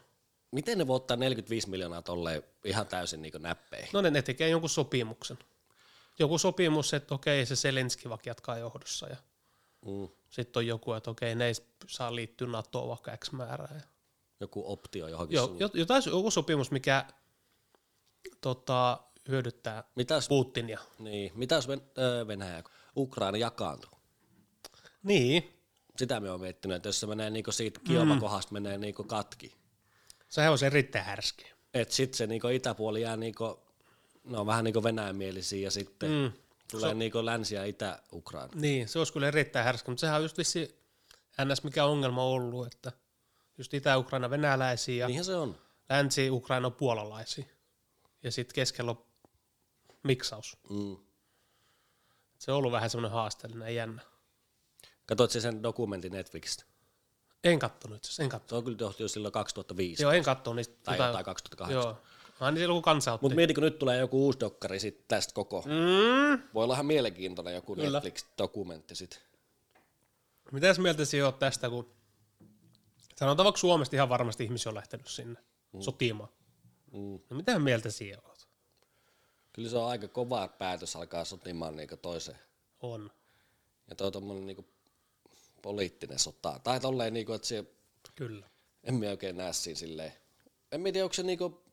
Miten 0.51 0.77
ne 0.77 0.87
voi 0.87 0.95
ottaa 0.95 1.17
45 1.17 1.69
miljoonaa 1.69 2.01
tolleen 2.01 2.43
ihan 2.63 2.87
täysin 2.87 3.21
niin 3.21 3.33
näppeihin? 3.39 3.89
No 3.93 4.01
ne, 4.01 4.11
ne 4.11 4.21
tekee 4.21 4.49
jonkun 4.49 4.69
sopimuksen. 4.69 5.39
Joku 6.19 6.37
sopimus, 6.37 6.93
että 6.93 7.15
okei, 7.15 7.45
se 7.45 7.55
Selenski 7.55 8.09
vaikka 8.09 8.29
jatkaa 8.29 8.57
johdossa 8.57 9.07
ja 9.07 9.15
Mm. 9.85 10.07
sitten 10.29 10.59
on 10.59 10.67
joku, 10.67 10.93
että 10.93 11.11
okei, 11.11 11.35
ne 11.35 11.45
ei 11.45 11.53
saa 11.87 12.15
liittyä 12.15 12.47
NATOon 12.47 12.89
vaikka 12.89 13.17
X 13.17 13.31
määrää. 13.31 13.75
Ja 13.75 13.81
Joku 14.39 14.63
optio 14.71 15.07
johonkin 15.07 15.35
jo, 15.35 15.45
suuntaan. 15.45 15.71
jo, 15.73 15.79
jotain, 15.79 16.03
joku 16.05 16.31
sopimus, 16.31 16.71
mikä 16.71 17.05
tota, 18.41 18.99
hyödyttää 19.27 19.83
Mitäs, 19.95 20.27
Putinia. 20.27 20.79
niin, 20.99 21.31
mitäs 21.35 21.67
Ven- 21.67 21.91
öö, 21.97 22.27
Venäjä, 22.27 22.63
Ukraina 22.97 23.37
jakaantuu? 23.37 23.91
Niin, 25.03 25.54
Sitä 25.97 26.19
me 26.19 26.31
on 26.31 26.41
miettinyt, 26.41 26.75
että 26.75 26.89
jos 26.89 26.99
se 26.99 27.07
menee 27.07 27.29
niinku 27.29 27.51
siitä 27.51 27.79
Kiovan 27.83 28.19
kohdasta 28.19 28.53
menee 28.53 28.77
niinku 28.77 29.03
katki. 29.03 29.55
sehän 30.29 30.51
on 30.51 30.57
erittäin 30.65 31.05
härski. 31.05 31.45
Että 31.73 31.95
sitten 31.95 32.17
se 32.17 32.27
niinku 32.27 32.47
itäpuoli 32.47 33.01
jää 33.01 33.17
niinku, 33.17 33.59
ne 34.23 34.37
on 34.37 34.45
vähän 34.45 34.63
niinku 34.63 34.83
venäjämielisiä 34.83 35.63
ja 35.63 35.71
sitten 35.71 36.09
mm. 36.09 36.31
tulee 36.71 36.89
so, 36.89 36.97
niinku 36.97 37.25
länsi- 37.25 37.55
ja 37.55 37.65
itä-Ukraina. 37.65 38.53
Niin, 38.55 38.87
se 38.87 38.99
olisi 38.99 39.13
kyllä 39.13 39.27
erittäin 39.27 39.65
härski, 39.65 39.91
mutta 39.91 40.01
sehän 40.01 40.15
on 40.15 40.23
just 40.23 40.37
vissi 40.37 40.85
ns. 41.45 41.63
mikä 41.63 41.85
ongelma 41.85 42.23
on 42.23 42.31
ollut, 42.31 42.67
että 42.67 42.91
just 43.57 43.73
Itä-Ukraina 43.73 44.29
venäläisiä 44.29 44.95
ja 44.95 45.07
Niinhän 45.07 45.25
se 45.25 45.35
on. 45.35 45.57
Länsi-Ukraina 45.89 46.69
puolalaisia. 46.69 47.45
Ja 48.23 48.31
sitten 48.31 48.55
keskellä 48.55 48.91
on 48.91 49.05
miksaus. 50.03 50.57
Mm. 50.69 50.97
Se 52.37 52.51
on 52.51 52.57
ollut 52.57 52.71
vähän 52.71 52.89
semmoinen 52.89 53.11
haasteellinen 53.11 53.65
ja 53.65 53.73
jännä. 53.73 54.01
Katoit 55.05 55.31
sen 55.31 55.63
dokumentin 55.63 56.11
Netflixistä? 56.11 56.63
En 57.43 57.59
kattonut 57.59 57.97
itse 57.97 58.07
asiassa, 58.07 58.23
en 58.23 58.29
kattonut. 58.29 58.49
Se 58.49 58.55
on 58.55 58.63
kyllä 58.63 58.89
tehty 58.89 59.03
jo 59.03 59.07
silloin 59.07 59.31
2005 59.31 60.03
Joo, 60.03 60.11
en 60.11 60.23
kattonut 60.23 60.55
niistä. 60.55 60.75
tai 60.83 60.95
jotain- 60.95 61.09
jotain 61.09 61.25
2008. 61.25 61.73
Joo. 61.83 62.01
Aina 62.39 62.57
silloin 62.57 62.75
kun 62.75 62.83
kansa 62.83 63.13
otti. 63.13 63.23
Mutta 63.23 63.35
mieti, 63.35 63.53
kun 63.53 63.63
nyt 63.63 63.79
tulee 63.79 63.99
joku 63.99 64.25
uusi 64.25 64.39
dokkari 64.39 64.79
sit 64.79 65.07
tästä 65.07 65.33
koko. 65.33 65.61
Mm. 65.61 66.41
Voi 66.53 66.63
olla 66.63 66.73
ihan 66.73 66.85
mielenkiintoinen 66.85 67.55
joku 67.55 67.75
Kyllä. 67.75 67.99
Netflix-dokumentti 67.99 68.95
sit. 68.95 69.21
Mitäs 70.51 70.79
mieltä 70.79 71.05
sinä 71.05 71.25
oot 71.25 71.39
tästä, 71.39 71.69
kun 71.69 71.95
sanotaan 73.15 73.43
vaikka 73.45 73.59
Suomesta 73.59 73.95
ihan 73.95 74.09
varmasti 74.09 74.43
ihmisiä 74.43 74.69
on 74.69 74.75
lähtenyt 74.75 75.07
sinne 75.07 75.39
mm. 75.73 75.81
sotimaan. 75.81 76.29
Mm. 76.91 77.19
No 77.29 77.37
mitä 77.37 77.59
mieltä 77.59 77.91
sinä 77.91 78.17
oot? 78.25 78.47
Kyllä 79.53 79.69
se 79.69 79.77
on 79.77 79.89
aika 79.89 80.07
kova 80.07 80.47
päätös 80.47 80.95
alkaa 80.95 81.25
sotimaan 81.25 81.75
niinku 81.75 81.97
toiseen. 81.97 82.39
On. 82.81 83.11
Ja 83.89 83.95
toi 83.95 84.11
on 84.15 84.45
niinku 84.45 84.65
poliittinen 85.65 86.19
sota. 86.19 86.59
Tai 86.63 86.79
tolleen 86.79 87.13
niinku, 87.13 87.33
että 87.33 87.47
se, 87.47 87.65
Kyllä. 88.15 88.49
en 88.83 88.95
mä 88.95 89.05
oikein 89.09 89.37
näe 89.37 89.53
siinä 89.53 89.77
silleen. 89.79 90.13
En 90.71 90.81
mä 90.81 90.91
tiedä, 90.91 91.05
onko 91.05 91.13
se 91.13 91.23
niinku, 91.23 91.63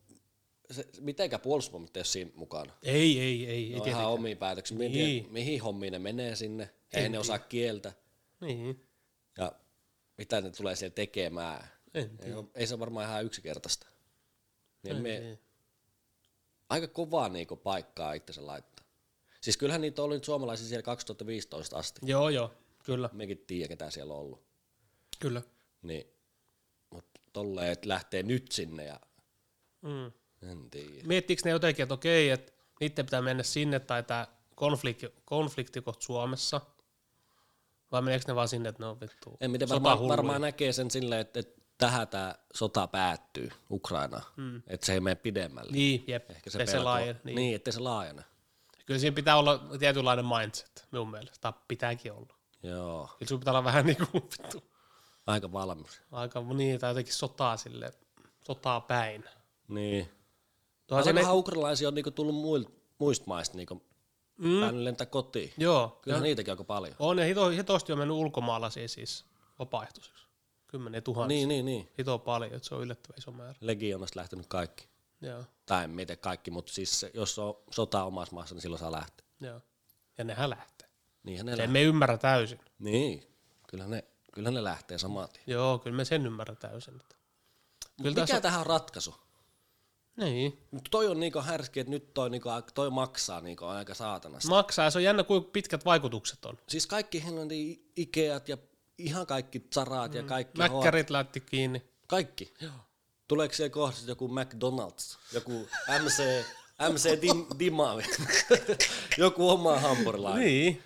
se, 0.71 0.85
mitenkä 0.99 1.39
puolustusvoimat 1.39 1.97
ei 1.97 1.99
ole 1.99 2.05
siinä 2.05 2.31
mukana. 2.35 2.73
Ei, 2.83 3.19
ei, 3.19 3.45
ei. 3.45 3.49
ei 3.49 3.61
Ne 3.61 3.65
on 3.65 3.71
ihan 3.71 3.83
tietenkään. 3.83 4.07
omia 4.11 4.35
päätöksiä. 4.35 4.77
Mä 4.77 4.83
en 4.83 4.91
Niin. 4.91 5.21
tiedä, 5.23 5.33
mihin 5.33 5.61
hommiin 5.61 5.93
ne 5.93 5.99
menee 5.99 6.35
sinne. 6.35 6.69
Ei 6.93 7.09
ne 7.09 7.19
osaa 7.19 7.39
kieltä. 7.39 7.93
Niin. 8.41 8.87
Ja 9.37 9.51
mitä 10.17 10.41
ne 10.41 10.51
tulee 10.51 10.75
siellä 10.75 10.93
tekemään. 10.95 11.67
En 11.93 12.11
Ei, 12.23 12.33
ole, 12.33 12.45
ei 12.55 12.67
se 12.67 12.79
varmaan 12.79 13.05
ihan 13.09 13.25
yksinkertaista. 13.25 13.87
Niin 14.83 14.95
Ei, 14.95 15.01
me, 15.01 15.17
ei. 15.17 15.39
aika 16.69 16.87
kovaa 16.87 17.29
niinku 17.29 17.55
paikkaa 17.55 18.13
itsensä 18.13 18.45
laittaa. 18.47 18.85
Siis 19.41 19.57
kyllähän 19.57 19.81
niitä 19.81 20.03
ollut 20.03 20.15
nyt 20.17 20.23
suomalaisia 20.23 20.67
siellä 20.67 20.83
2015 20.83 21.77
asti. 21.77 22.01
Joo, 22.03 22.29
joo. 22.29 22.51
Kyllä, 22.83 23.09
Mekin 23.13 23.43
tiedä, 23.47 23.67
ketä 23.67 23.89
siellä 23.89 24.13
on 24.13 24.19
ollut. 24.19 24.43
kyllä. 25.19 25.41
Niin, 25.81 26.07
mutta 26.89 27.21
tolleen, 27.33 27.71
että 27.71 27.89
lähtee 27.89 28.23
nyt 28.23 28.51
sinne 28.51 28.85
ja 28.85 28.99
Mm. 29.81 30.11
en 30.51 30.69
tiedä. 30.69 31.03
Miettikö 31.07 31.41
ne 31.45 31.51
jotenkin, 31.51 31.83
että 31.83 31.93
okei, 31.93 32.29
että 32.29 32.51
niiden 32.79 33.05
pitää 33.05 33.21
mennä 33.21 33.43
sinne 33.43 33.79
tai 33.79 34.03
tämä 34.03 34.27
konflikti, 34.55 35.13
konflikti 35.25 35.81
kohta 35.81 36.05
Suomessa? 36.05 36.61
Vai 37.91 38.01
meneekö 38.01 38.25
ne 38.27 38.35
vaan 38.35 38.47
sinne, 38.47 38.69
että 38.69 38.83
ne 38.83 38.87
on 38.87 38.99
vittu 39.01 39.37
En 39.41 39.51
miten 39.51 39.69
varmaan, 39.69 40.07
varmaan 40.07 40.41
näkee 40.41 40.73
sen 40.73 40.91
silleen, 40.91 41.21
että, 41.21 41.39
että 41.39 41.61
tähän 41.77 42.07
tämä 42.07 42.35
sota 42.53 42.87
päättyy 42.87 43.49
Ukraina, 43.71 44.21
mm. 44.37 44.61
että 44.67 44.85
se 44.85 44.93
ei 44.93 44.99
mene 44.99 45.15
pidemmälle. 45.15 45.71
Niin, 45.71 46.03
jep. 46.07 46.31
Ehkä 46.31 46.49
se, 46.49 46.57
se, 46.57 46.65
se 46.65 46.71
pelko- 46.77 46.83
laajen, 46.83 47.21
niin. 47.23 47.35
niin, 47.35 47.55
ettei 47.55 47.73
se 47.73 47.79
laajene. 47.79 48.23
Kyllä 48.85 48.99
siinä 48.99 49.15
pitää 49.15 49.37
olla 49.37 49.59
tietynlainen 49.79 50.25
mindset, 50.25 50.87
minun 50.91 51.11
mielestä. 51.11 51.37
Tai 51.41 51.53
pitääkin 51.67 52.11
olla. 52.13 52.35
Joo, 52.63 53.09
Kyllä 53.19 53.29
sun 53.29 53.39
pitää 53.39 53.51
olla 53.51 53.63
vähän 53.63 53.85
niin 53.85 53.97
kuin 53.97 54.23
vittu, 54.23 54.63
aika 55.27 55.51
valmis. 55.51 56.01
aika 56.11 56.41
niin, 56.41 56.79
tai 56.79 56.89
jotenkin 56.89 57.13
sotaa 57.13 57.57
sille, 57.57 57.93
sotaa 58.41 58.81
päin. 58.81 59.25
Niin. 59.67 60.09
Tuohan 60.87 61.07
Aikahan 61.07 61.35
ukrainalaisia 61.37 61.87
on 61.87 61.95
niinku 61.95 62.11
tullut 62.11 62.35
muil, 62.35 62.65
muista 62.99 63.25
maista 63.27 63.57
niinku 63.57 63.81
mm. 64.37 64.59
päänyt 64.61 64.81
lentää 64.81 65.07
kotiin. 65.07 65.53
joo, 65.57 65.99
Kyllähän 66.01 66.23
niitäkin 66.23 66.53
aika 66.53 66.63
paljon. 66.63 66.95
on 66.99 67.19
ja 67.19 67.25
hito, 67.25 67.49
hitosti 67.49 67.91
on 67.91 67.97
mennyt 67.97 68.17
ulkomaalaisia 68.17 68.87
siis 68.87 69.25
vapaaehtoisiksi. 69.59 70.23
Kymmenen 70.67 71.03
tuhansia. 71.03 71.27
Niin, 71.37 71.49
niin, 71.49 71.65
niin. 71.65 71.89
Hito 71.99 72.19
paljon, 72.19 72.53
että 72.53 72.67
se 72.67 72.75
on 72.75 72.81
yllättävän 72.81 73.17
iso 73.17 73.31
määrä. 73.31 73.55
Legionasta 73.61 74.19
lähtenyt 74.19 74.47
kaikki. 74.47 74.87
Joo, 75.21 75.43
Tai 75.65 75.83
en 75.83 75.89
miten 75.89 76.17
kaikki, 76.17 76.51
mutta 76.51 76.73
siis 76.73 76.99
se, 76.99 77.11
jos 77.13 77.39
on 77.39 77.55
sota 77.71 78.03
omassa 78.03 78.35
maassa, 78.35 78.55
niin 78.55 78.61
silloin 78.61 78.79
saa 78.79 78.91
lähteä. 78.91 79.25
joo. 79.41 79.61
Ja 80.17 80.23
nehän 80.23 80.49
lähtee. 80.49 80.82
Niinhän 81.23 81.45
ne 81.45 81.51
Sen 81.51 81.57
lähtee. 81.57 81.73
me 81.73 81.83
ymmärrä 81.83 82.17
täysin. 82.17 82.59
Niin, 82.79 83.27
kyllä 83.67 83.87
ne, 83.87 84.03
kyllä 84.33 84.51
ne 84.51 84.63
lähtee 84.63 84.97
saman 84.97 85.29
tien. 85.29 85.43
Joo, 85.47 85.79
kyllä 85.79 85.95
me 85.95 86.05
sen 86.05 86.25
ymmärrä 86.25 86.55
täysin. 86.55 86.95
Että. 86.95 87.15
Kyllä 87.97 88.09
Mikä 88.09 88.21
tässä 88.21 88.41
tähän 88.41 88.59
on 88.59 88.65
ratkaisu? 88.65 89.15
Niin. 90.17 90.59
Mut 90.71 90.87
toi 90.91 91.07
on 91.07 91.19
niinku 91.19 91.41
härski, 91.41 91.79
että 91.79 91.91
nyt 91.91 92.13
toi, 92.13 92.29
niinku, 92.29 92.49
toi 92.73 92.89
maksaa 92.89 93.41
niinku 93.41 93.65
aika 93.65 93.93
saatanasti. 93.93 94.47
Maksaa, 94.49 94.89
se 94.89 94.97
on 94.97 95.03
jännä, 95.03 95.23
kuinka 95.23 95.49
pitkät 95.53 95.85
vaikutukset 95.85 96.45
on. 96.45 96.57
Siis 96.67 96.87
kaikki 96.87 97.23
Englannin 97.27 97.91
Ikeat 97.95 98.49
ja 98.49 98.57
ihan 98.97 99.27
kaikki 99.27 99.67
Zaraat 99.73 100.11
mm. 100.11 100.17
ja 100.17 100.23
kaikki. 100.23 100.57
Mäkkärit 100.57 101.09
lähti 101.09 101.39
kiinni. 101.39 101.83
Kaikki. 102.07 102.53
Tuleeko 103.27 103.53
siellä 103.53 103.69
kohdassa 103.69 104.11
joku 104.11 104.27
McDonald's, 104.27 105.17
joku 105.33 105.67
MC, 106.03 106.45
MC 106.93 107.21
Dim, 107.21 107.45
Dima, 107.59 107.95
joku 109.17 109.49
oma 109.49 109.79
hampurilainen. 109.79 110.45
Niin. 110.45 110.83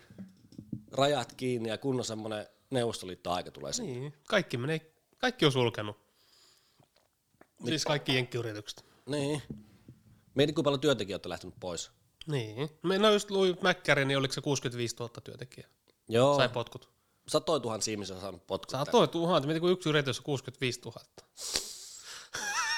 Rajat 0.97 1.33
kiinni 1.33 1.69
ja 1.69 1.77
kunnon 1.77 2.05
semmonen 2.05 2.47
neuvostoliitto-aika 2.71 3.51
tulee 3.51 3.73
sinne. 3.73 3.91
niin. 3.91 4.13
Kaikki 4.27 4.57
menee, 4.57 4.91
kaikki 5.17 5.45
on 5.45 5.51
sulkenut. 5.51 5.97
Siis 7.65 7.85
kaikki 7.85 8.15
jenkkiyritykset. 8.15 8.85
Niin. 9.05 9.41
Mieti, 10.35 10.53
kuinka 10.53 10.67
paljon 10.67 10.81
työntekijöitä 10.81 11.27
on 11.27 11.29
lähtenyt 11.29 11.55
pois. 11.59 11.91
Niin. 12.27 12.69
Me 12.83 12.97
no 12.97 13.11
just 13.11 13.31
luin 13.31 13.57
Mäkkäri, 13.61 14.05
niin 14.05 14.17
oliko 14.17 14.33
se 14.33 14.41
65 14.41 14.95
000 14.99 15.11
työntekijää? 15.23 15.69
Joo, 16.09 16.35
Sai 16.37 16.49
potkut. 16.49 16.89
satoi 17.27 17.61
tuhansia 17.61 17.91
ihmisiä 17.91 18.15
on 18.15 18.21
saanut 18.21 18.47
potkut. 18.47 18.69
Satoi 18.69 19.07
tuhat, 19.07 19.45
mietin 19.45 19.61
kun 19.61 19.71
yksi 19.71 19.89
yritys 19.89 20.17
on 20.19 20.23
65 20.23 20.79
000. 20.85 21.01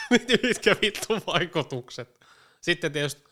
Mietin 0.09 0.39
mitkä 0.43 0.75
vittu 0.81 1.07
vaikutukset. 1.27 2.19
Sitten 2.61 2.91
tietysti 2.91 3.23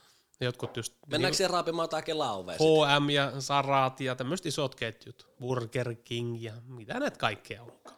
jotkut 0.41 0.78
just 0.78 0.93
Mennäänkö 1.08 1.38
siellä 1.38 1.54
raapimaan 1.54 1.84
jotain 1.84 2.04
Kela-ovea? 2.04 2.56
H&M 2.56 3.10
ja 3.10 3.41
Sarat 3.41 4.00
ja 4.02 4.15
tämmöiset 4.15 4.45
isot 4.45 4.76
ketjut. 4.76 5.28
Burger 5.39 5.95
King 5.95 6.43
ja 6.43 6.54
mitä 6.67 7.00
näitä 7.00 7.17
kaikkea 7.17 7.63
onkaan. 7.63 7.95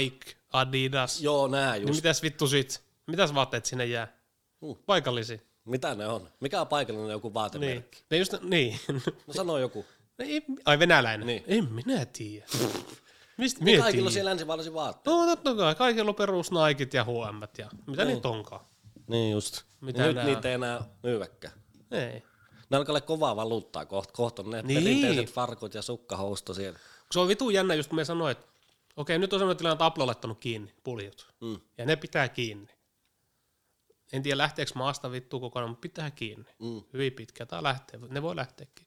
Nike, 0.00 0.32
Adidas. 0.52 1.20
Joo, 1.20 1.48
nää 1.48 1.72
Niin 1.74 1.88
just. 1.88 1.98
mitäs 1.98 2.22
vittu 2.22 2.46
sit? 2.46 2.82
Mitäs 3.06 3.34
vaatteet 3.34 3.64
sinne 3.66 3.86
jää? 3.86 4.16
Uh. 4.60 4.78
Paikallisia. 4.86 5.38
Mitä 5.64 5.94
ne 5.94 6.06
on? 6.06 6.28
Mikä 6.40 6.60
on 6.60 6.66
paikallinen 6.66 7.10
joku 7.10 7.28
Niin. 7.28 7.34
vaatemerkki? 7.34 8.04
Ne 8.10 8.16
just, 8.16 8.34
niin. 8.42 8.80
No 9.26 9.34
sano 9.34 9.58
joku. 9.58 9.84
Ei, 10.18 10.42
ai 10.64 10.78
venäläinen? 10.78 11.26
Niin. 11.26 11.44
En 11.46 11.72
minä 11.72 12.04
tiedä. 12.06 12.46
Mistä 13.38 13.64
Niin 13.64 13.80
kaikilla 13.82 14.06
on 14.08 14.12
siellä 14.12 14.28
länsimaalaisia 14.30 14.74
vaatteita. 14.74 15.10
No 15.20 15.26
totta 15.26 15.54
kai, 15.54 15.74
kaikilla 15.74 16.08
on 16.08 16.14
perus 16.14 16.50
Nikit 16.50 16.94
ja 16.94 17.04
H&M 17.04 17.42
ja 17.58 17.68
mitä 17.86 18.04
Niin. 18.04 18.14
niitä 18.14 18.28
onkaan. 18.28 18.64
Niin 19.08 19.32
just. 19.32 19.62
Mitä 19.80 20.06
Nyt 20.06 20.16
niitä 20.24 20.38
on? 20.38 20.46
ei 20.46 20.52
enää 20.52 20.84
myyväkään. 21.02 21.54
Ei. 21.92 22.22
Ne 22.70 22.76
alkaa 22.76 22.92
olla 22.92 23.00
kovaa 23.00 23.36
valuuttaa 23.36 23.86
kohta. 23.86 24.12
Kohta 24.12 24.42
on 24.42 24.50
ne 24.50 24.62
Niin. 24.62 24.82
perinteiset 24.82 25.34
farkut 25.34 25.74
ja 25.74 25.82
sukkahousto 25.82 26.54
siellä. 26.54 26.78
Se 27.12 27.20
on 27.20 27.28
vitu 27.28 27.50
jännä, 27.50 27.74
just 27.74 27.88
kun 27.88 27.96
me 27.96 28.04
sanoin, 28.04 28.32
että 28.32 28.46
okei, 28.96 29.18
nyt 29.18 29.32
on 29.32 29.38
sellainen 29.38 29.58
tilanne, 29.58 29.72
että 29.74 29.86
Apple 29.86 30.02
on 30.02 30.06
laittanut 30.06 30.38
kiinni 30.40 30.74
puljut. 30.84 31.34
Mm. 31.40 31.60
Ja 31.78 31.86
ne 31.86 31.96
pitää 31.96 32.28
kiinni. 32.28 32.68
En 34.12 34.22
tiedä 34.22 34.38
lähteekö 34.38 34.72
maasta 34.74 35.12
vittu 35.12 35.40
kokonaan, 35.40 35.70
mutta 35.70 35.80
pitää 35.80 36.10
kiinni. 36.10 36.50
Mm. 36.58 36.82
Hyvin 36.92 37.12
pitkä, 37.12 37.46
tai 37.46 37.62
lähtee, 37.62 38.00
ne 38.08 38.22
voi 38.22 38.36
lähteäkin. 38.36 38.86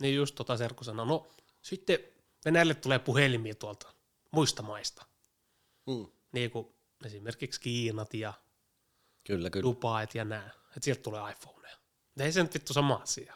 Niin 0.00 0.14
just 0.14 0.34
tota 0.34 0.56
Serkku 0.56 0.84
sanoi, 0.84 1.06
no 1.06 1.28
sitten 1.62 1.98
Venäjälle 2.44 2.74
tulee 2.74 2.98
puhelimia 2.98 3.54
tuolta 3.54 3.92
muista 4.30 4.62
maista. 4.62 5.06
Mm. 5.86 6.06
Niin 6.32 6.50
kuin 6.50 6.66
esimerkiksi 7.04 7.60
Kiinat 7.60 8.14
ja 8.14 8.32
Kyllä, 9.24 9.50
kyllä. 9.50 9.64
Dubait 9.64 10.14
ja 10.14 10.24
nää. 10.24 10.50
Että 10.66 10.80
sieltä 10.84 11.02
tulee 11.02 11.32
iPhoneja. 11.32 11.76
Ei 12.20 12.32
se 12.32 12.42
nyt 12.42 12.54
vittu 12.54 12.72
sama 12.72 12.94
asia. 12.94 13.34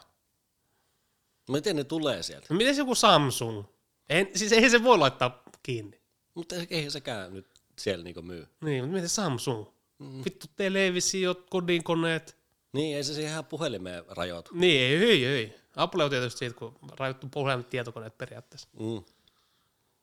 Miten 1.49 1.75
ne 1.75 1.83
tulee 1.83 2.23
sieltä? 2.23 2.47
No 2.49 2.55
miten 2.55 2.77
joku 2.77 2.95
Samsung? 2.95 3.63
En, 4.09 4.29
siis 4.35 4.51
ei 4.51 4.69
se 4.69 4.83
voi 4.83 4.97
laittaa 4.97 5.43
kiinni. 5.63 6.01
Mutta 6.33 6.55
eihän 6.69 6.91
sekään 6.91 7.33
nyt 7.33 7.47
siellä 7.79 8.03
niinku 8.03 8.21
myy. 8.21 8.47
Niin, 8.61 8.83
mutta 8.83 8.93
miten 8.93 9.09
Samsung? 9.09 9.65
Mm. 9.99 10.23
Vittu 10.25 10.47
televisiot, 10.55 11.49
kodinkoneet. 11.49 12.37
Niin, 12.73 12.97
ei 12.97 13.03
se 13.03 13.13
siihen 13.13 13.31
ihan 13.31 13.45
puhelimeen 13.45 14.03
rajoitu. 14.07 14.51
Niin, 14.53 14.81
ei, 14.81 14.95
ei, 14.95 15.25
ei. 15.25 15.55
Apple 15.75 16.03
on 16.03 16.09
tietysti 16.09 16.39
siitä, 16.39 16.55
kun 16.55 16.75
rajoittu 16.99 17.27
puhelimet 17.31 17.69
tietokoneet 17.69 18.17
periaatteessa. 18.17 18.67
Mm. 18.79 19.03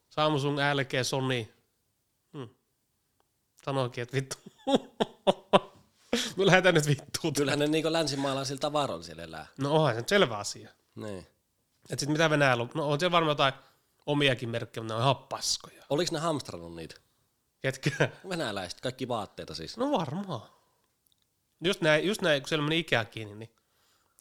Samsung, 0.08 0.58
LG, 0.58 0.92
Sony. 1.02 1.46
Hmm. 2.32 2.48
Sanoinkin, 3.64 4.02
että 4.02 4.16
vittu. 4.16 4.36
Me 6.36 6.46
lähdetään 6.46 6.74
nyt 6.74 6.86
vittuun. 6.86 7.34
Kyllähän 7.34 7.58
ne 7.58 7.66
niinku 7.66 7.92
länsimaalaisilta 7.92 8.60
tavaroilla 8.60 9.04
siellä 9.04 9.22
elää. 9.22 9.46
No 9.58 9.74
onhan 9.74 9.94
se 9.94 10.00
nyt 10.00 10.08
selvä 10.08 10.36
asia. 10.36 10.70
Niin. 10.94 11.26
Et 11.90 11.98
sit 11.98 12.08
mitä 12.08 12.30
Venäjällä 12.30 12.62
on? 12.62 12.70
No 12.74 12.88
on 12.88 13.00
siellä 13.00 13.12
varmaan 13.12 13.30
jotain 13.30 13.52
omiakin 14.06 14.48
merkkejä, 14.48 14.82
mutta 14.82 14.94
ne 14.94 14.96
on 14.96 15.02
ihan 15.02 15.16
paskoja. 15.16 15.84
Oliko 15.90 16.12
ne 16.12 16.18
hamstrannut 16.18 16.74
niitä? 16.74 16.94
Ketkä? 17.60 17.90
Venäläiset, 18.28 18.80
kaikki 18.80 19.08
vaatteita 19.08 19.54
siis. 19.54 19.76
No 19.76 19.90
varmaan. 19.90 20.42
Just 21.64 21.80
näin, 21.80 22.06
just 22.06 22.22
näin 22.22 22.42
kun 22.42 22.48
siellä 22.48 22.64
meni 22.64 22.78
Ikea 22.78 23.04
kiinni, 23.04 23.34
niin 23.34 23.50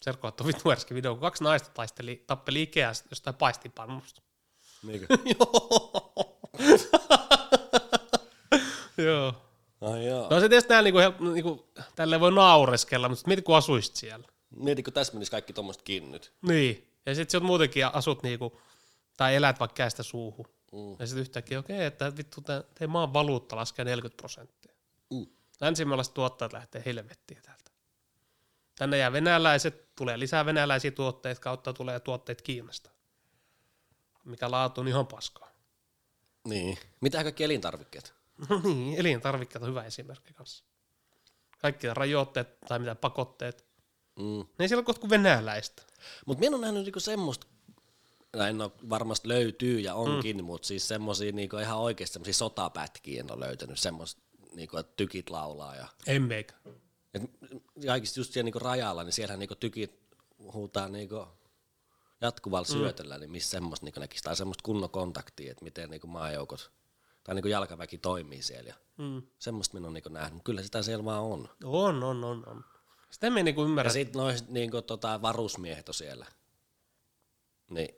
Serkko 0.02 0.28
ottoi 0.28 0.47
vittu 0.47 0.71
äsken 0.71 0.95
video, 0.95 1.13
kun 1.13 1.21
kaksi 1.21 1.43
naista 1.43 1.69
taisteli, 1.69 2.23
tappeli 2.28 2.62
Ikea 2.62 2.91
jostain 3.10 3.36
paistipannusta. 3.36 4.21
Niinkö? 4.84 5.08
Joo. 5.39 6.13
Joo. 8.97 9.46
Joo. 9.82 10.30
No 10.30 10.40
se 10.40 10.50
tietysti 10.50 10.74
näin 10.74 10.84
niinku, 10.84 11.00
niinku, 11.34 11.68
tälleen 11.96 12.22
voi 12.22 12.32
naureskella, 12.32 13.10
mutta 13.10 13.24
mieti 13.28 13.42
kun 13.42 13.58
asuisit 13.58 13.96
siellä. 13.96 14.28
Mieti, 14.56 14.84
kun 14.84 14.94
tässä 14.94 15.13
menisi 15.13 15.32
kaikki 15.32 15.54
tuommoista 15.54 15.84
kiinni 15.84 16.10
nyt. 16.10 16.34
Niin. 16.42 16.88
Ja 17.06 17.16
sit 17.16 17.30
sä 17.30 17.40
muutenkin 17.40 17.86
asut 17.86 18.24
niinku, 18.24 18.62
tai 19.18 19.36
elät 19.36 19.60
vaikka 19.60 19.76
käistä 19.76 20.04
suuhun. 20.04 20.46
Mm. 20.72 20.96
Ja 21.00 21.08
sitten 21.08 21.22
yhtäkkiä, 21.22 21.60
okei, 21.60 21.86
että 21.86 22.18
vittu, 22.18 22.42
teidän 22.42 22.90
maan 22.90 23.13
valuutta 23.13 23.56
laskee 23.56 23.86
40 23.86 24.22
prosenttia. 24.22 24.74
Mm. 25.13 25.28
Länsimaalaiset 25.62 26.13
tuottajat 26.13 26.54
lähtee 26.54 26.84
helvettiin 26.86 27.42
täältä. 27.42 27.72
Tänne 28.78 28.98
jää 28.98 29.12
venäläiset, 29.12 29.96
tulee 29.96 30.20
lisää 30.20 30.46
venäläisiä 30.46 30.92
tuotteita, 30.92 31.42
kautta 31.42 31.74
tulee 31.74 32.00
tuotteet 32.00 32.42
Kiinasta. 32.42 32.90
Mikä 34.24 34.52
laatu 34.52 34.82
on 34.82 34.88
ihan 34.88 35.08
paskaa. 35.08 35.52
Niin. 36.48 36.78
Mitä 37.02 37.24
kaikki 37.24 37.44
elintarvikkeet? 37.44 38.16
No 38.50 38.62
niin, 38.63 39.00
elintarvikkeet 39.00 39.63
on 39.63 39.69
hyvä 39.69 39.84
esimerkki 39.84 40.34
kanssa. 40.34 40.65
Kaikki 41.58 41.88
rajoitteet 41.93 42.60
tai 42.67 42.80
mitä 42.80 42.95
pakotteet. 42.95 43.65
Mm. 44.19 44.23
Ne 44.39 44.65
ei 44.65 44.67
siellä 44.67 44.84
ole 44.88 44.95
kuin 45.00 45.10
venäläistä. 45.10 45.84
Mutta 46.26 46.39
minä 46.39 46.50
olen 46.50 46.62
nähnyt 46.62 46.84
niinku 46.84 47.00
semmoista, 47.00 47.47
näin 48.36 48.58
no, 48.58 48.71
varmasti 48.89 49.28
löytyy 49.28 49.80
ja 49.80 49.95
onkin, 49.95 50.38
mm. 50.38 50.43
mutta 50.43 50.67
siis 50.67 50.88
semmoisia 50.88 51.32
niinku 51.32 51.58
ihan 51.58 51.78
oikeasti 51.78 52.13
semmoisia 52.13 52.34
sotapätkiä 52.34 53.19
en 53.19 53.32
ole 53.32 53.45
löytänyt, 53.45 53.80
semmoista, 53.80 54.21
niinku, 54.56 54.78
että 54.78 54.93
tykit 54.95 55.30
laulaa 55.30 55.76
ja 55.76 55.88
En 56.08 56.21
meikä. 56.23 56.54
et, 57.13 57.21
kaikista 57.86 58.19
just 58.19 58.34
siellä 58.34 58.45
niinku 58.45 58.60
rajalla, 58.60 59.04
niin 59.04 59.13
siellähän 59.13 59.39
niinku 59.39 59.56
tykit 59.56 60.00
huutaa 60.54 60.88
niinku 60.88 61.28
jatkuvalla 62.21 62.67
syötöllä, 62.67 63.17
niin 63.17 63.32
missä 63.32 63.50
semmoista 63.50 63.86
niinku 63.86 64.00
näkisi, 64.00 64.23
tai 64.23 64.36
semmoista 64.36 64.63
kunnon 64.63 64.89
kontaktia, 64.89 65.52
että 65.52 65.63
miten 65.63 65.89
niinku 65.89 66.08
maajoukot 66.08 66.71
tai 67.28 67.36
niinku 67.36 67.48
jalkaväki 67.48 67.98
toimii 67.98 68.42
siellä. 68.42 68.74
Mm. 68.98 69.22
semmoista 69.40 69.74
minä 69.74 69.86
olen 69.86 69.94
niinku 69.94 70.10
nähnyt, 70.10 70.44
kyllä 70.44 70.63
sitä 70.63 70.82
siellä 70.82 71.06
vaan 71.06 71.24
on. 71.24 71.50
On, 71.63 72.04
on, 72.04 72.24
on, 72.24 72.48
on. 72.48 72.66
Sitä 73.12 73.30
me 73.30 73.40
ei 73.40 73.44
niinku 73.44 73.63
ymmärrä. 73.63 73.90
Ja 73.90 73.94
sitten 73.94 74.20
noin 74.20 74.38
niinku, 74.48 74.82
tota, 74.82 75.22
varusmiehet 75.22 75.90
on 75.90 75.94
siellä. 75.94 76.26
Niin, 77.70 77.96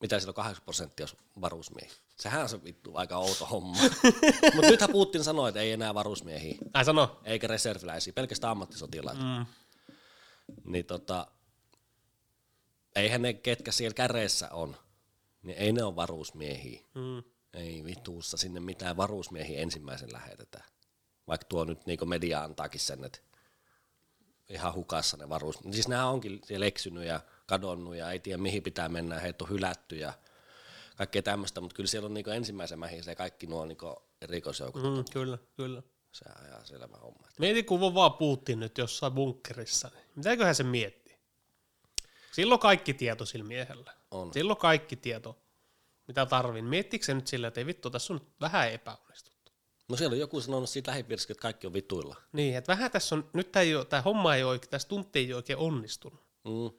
mitä 0.00 0.18
siellä 0.18 0.30
on 0.30 0.34
8 0.34 0.64
prosenttia 0.64 1.06
varusmiehiä? 1.40 1.96
Sehän 2.16 2.42
on 2.42 2.48
se 2.48 2.64
vittu 2.64 2.96
aika 2.96 3.16
outo 3.16 3.46
homma. 3.46 3.78
Mutta 4.54 4.70
nythän 4.70 4.90
Putin 4.92 5.24
sanoi, 5.24 5.48
että 5.48 5.60
ei 5.60 5.72
enää 5.72 5.94
varusmiehiä, 5.94 6.58
Ai 6.74 6.84
sano. 6.84 7.20
eikä 7.24 7.46
reserviläisiä, 7.46 8.12
pelkästään 8.12 8.50
ammattisotilaita. 8.50 9.22
Mm. 9.22 9.46
Niin 10.64 10.84
tota, 10.84 11.26
eihän 12.96 13.22
ne, 13.22 13.32
ketkä 13.32 13.72
siellä 13.72 13.94
käreessä 13.94 14.48
on, 14.52 14.76
niin 15.42 15.58
ei 15.58 15.72
ne 15.72 15.84
ole 15.84 15.96
varusmiehiä. 15.96 16.80
Mm. 16.94 17.33
Ei 17.54 17.84
vituussa 17.84 18.36
sinne 18.36 18.60
mitään 18.60 18.96
varusmiehiä 18.96 19.60
ensimmäisen 19.60 20.12
lähetetään. 20.12 20.64
Vaikka 21.26 21.46
tuo 21.48 21.64
nyt 21.64 21.86
niinku 21.86 22.06
media 22.06 22.42
antaakin 22.42 22.80
sen, 22.80 23.04
että 23.04 23.18
ihan 24.48 24.74
hukassa 24.74 25.16
ne 25.16 25.28
varus. 25.28 25.58
Siis 25.70 25.88
nämä 25.88 26.08
onkin 26.08 26.40
siellä 26.44 26.66
eksynyt 26.66 27.04
ja 27.04 27.20
kadonnut 27.46 27.96
ja 27.96 28.10
ei 28.10 28.18
tiedä 28.18 28.38
mihin 28.38 28.62
pitää 28.62 28.88
mennä, 28.88 29.20
heitä 29.20 29.44
on 29.44 29.50
hylätty 29.50 29.96
ja 29.96 30.12
kaikkea 30.96 31.22
tämmöistä, 31.22 31.60
mutta 31.60 31.74
kyllä 31.74 31.88
siellä 31.88 32.06
on 32.06 32.14
niinku 32.14 32.30
ensimmäisen 32.30 32.78
mähin 32.78 33.04
se 33.04 33.14
kaikki 33.14 33.46
nuo 33.46 33.64
niinku 33.66 34.02
rikosjoukot. 34.22 34.82
Mm. 34.82 35.04
Kyllä, 35.12 35.38
kyllä. 35.56 35.82
Se 36.12 36.24
on 36.38 36.46
ihan 36.46 36.66
selvä 36.66 36.96
homma. 37.02 37.28
Mieti, 37.38 37.62
kun 37.62 37.82
on 37.82 37.94
vaan 37.94 38.12
Putin 38.12 38.60
nyt 38.60 38.78
jossain 38.78 39.12
bunkkerissa. 39.12 39.90
Niin 39.94 40.06
mitäköhän 40.16 40.54
se 40.54 40.62
miettii? 40.62 41.18
Silloin 42.32 42.60
kaikki 42.60 42.94
tieto 42.94 43.26
sillä 43.26 43.44
miehellä. 43.44 43.92
On. 44.10 44.32
Silloin 44.32 44.58
kaikki 44.58 44.96
tieto, 44.96 45.38
mitä 46.08 46.26
tarvin. 46.26 46.64
Miettikö 46.64 47.04
se 47.04 47.14
nyt 47.14 47.26
sillä, 47.26 47.48
että 47.48 47.60
ei 47.60 47.66
vittu, 47.66 47.90
tässä 47.90 48.12
on 48.12 48.20
vähän 48.40 48.72
epäonnistuttu. 48.72 49.52
No 49.88 49.96
siellä 49.96 50.14
on 50.14 50.20
joku 50.20 50.40
sanonut 50.40 50.68
siitä 50.70 50.90
lähipiirissä, 50.90 51.32
että 51.32 51.42
kaikki 51.42 51.66
on 51.66 51.72
vituilla. 51.72 52.16
Niin, 52.32 52.56
että 52.56 52.72
vähän 52.72 52.90
tässä 52.90 53.14
on, 53.14 53.30
nyt 53.32 53.52
tämä, 53.52 53.62
ei 53.62 53.74
ole, 53.74 53.84
tämä 53.84 54.02
homma 54.02 54.34
ei 54.34 54.44
oikein, 54.44 54.70
tässä 54.70 54.88
tunti 54.88 55.18
ei 55.18 55.34
oikein 55.34 55.58
onnistunut. 55.58 56.20
Mm. 56.44 56.70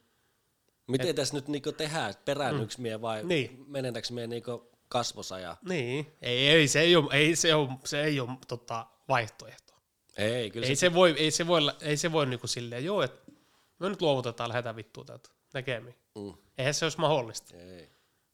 Miten 0.88 1.08
Et, 1.10 1.16
tässä 1.16 1.36
nyt 1.36 1.48
niinku 1.48 1.72
tehdään, 1.72 2.14
peräännyks 2.26 2.78
mm. 2.78 2.82
mie 2.82 3.02
vai 3.02 3.24
Niin. 3.24 3.66
menetäänkö 3.68 4.14
mie 4.14 4.28
niinku 4.28 4.70
kasvossa 4.88 5.40
ja... 5.40 5.58
Niin, 5.70 6.14
ei, 6.22 6.50
ei 6.50 6.68
se 6.68 6.80
ei 6.80 6.96
ole, 6.96 7.14
ei 7.14 7.36
se 7.36 7.56
ole, 7.56 7.70
se 7.86 8.04
ei 8.04 8.20
ole 8.20 8.30
tota, 8.48 8.86
vaihtoehto. 9.08 9.74
Ei, 10.18 10.52
kyllä 10.52 10.68
Ei 10.68 10.76
se, 10.76 10.80
se 10.80 10.94
voi, 10.94 11.16
ei 11.18 11.32
se 11.32 11.48
voi, 11.48 11.62
ei 11.82 11.98
se 11.98 12.12
voi 12.12 12.26
niinku 12.26 12.48
silleen, 12.48 12.86
joo, 12.86 13.02
että 13.04 13.32
me 13.80 13.90
nyt 13.90 14.02
luovutetaan, 14.02 14.50
lähdetään 14.50 14.76
vittuun 14.76 15.06
täältä 15.06 15.30
näkemiin. 15.54 15.96
mm, 16.16 16.34
Eihän 16.58 16.74
se 16.74 16.86
olisi 16.86 17.00
mahdollista. 17.00 17.58
ei. 17.58 17.90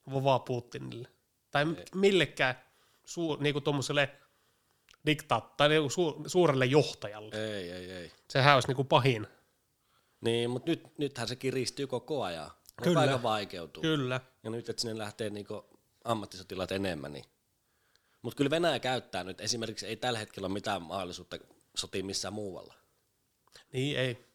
Voi 0.10 0.24
vaan 0.24 0.42
Putinille. 0.42 1.08
Tai 1.52 1.66
millekään 1.96 2.56
suur, 3.06 3.42
niinku 3.42 3.62
tuommoiselle 3.62 4.10
diktaat, 5.06 5.58
tai 5.58 5.70
niinku 5.70 5.90
su, 5.90 6.24
suurelle 6.28 6.66
johtajalle. 6.66 7.56
ei, 7.56 7.72
ei, 7.72 7.92
ei. 7.92 8.12
Sehän 8.30 8.56
olisi 8.56 8.68
niinku 8.68 8.84
pahin. 8.84 9.28
Niin, 10.22 10.50
mutta 10.50 10.72
nyt, 10.72 10.98
nythän 10.98 11.28
se 11.28 11.36
kiristyy 11.36 11.88
koko 11.88 12.24
ajan. 12.24 12.52
Koko 12.52 12.84
Kyllä. 12.84 13.00
ajan 13.00 13.24
vaikeutuu. 13.24 13.82
Kyllä. 13.82 14.22
Ja 14.44 14.50
nyt, 14.50 14.70
että 14.70 14.82
sinne 14.82 14.98
lähtee 14.98 15.30
niinku 15.30 15.66
ammattisotilaat 16.04 16.72
enemmän, 16.72 17.14
niin... 17.14 17.26
Mutta 18.22 18.38
kyllä 18.38 18.50
Venäjä 18.50 18.80
käyttää 18.80 19.24
nyt, 19.24 19.42
esimerkiksi 19.42 19.86
ei 19.86 19.96
tällä 19.96 20.20
hetkellä 20.20 20.46
ole 20.46 20.54
mitään 20.54 20.82
mahdollisuutta 20.82 21.38
sotia 21.76 22.04
missään 22.04 22.34
muualla. 22.34 22.74
Niin 23.74 23.98
ei. 24.00 24.26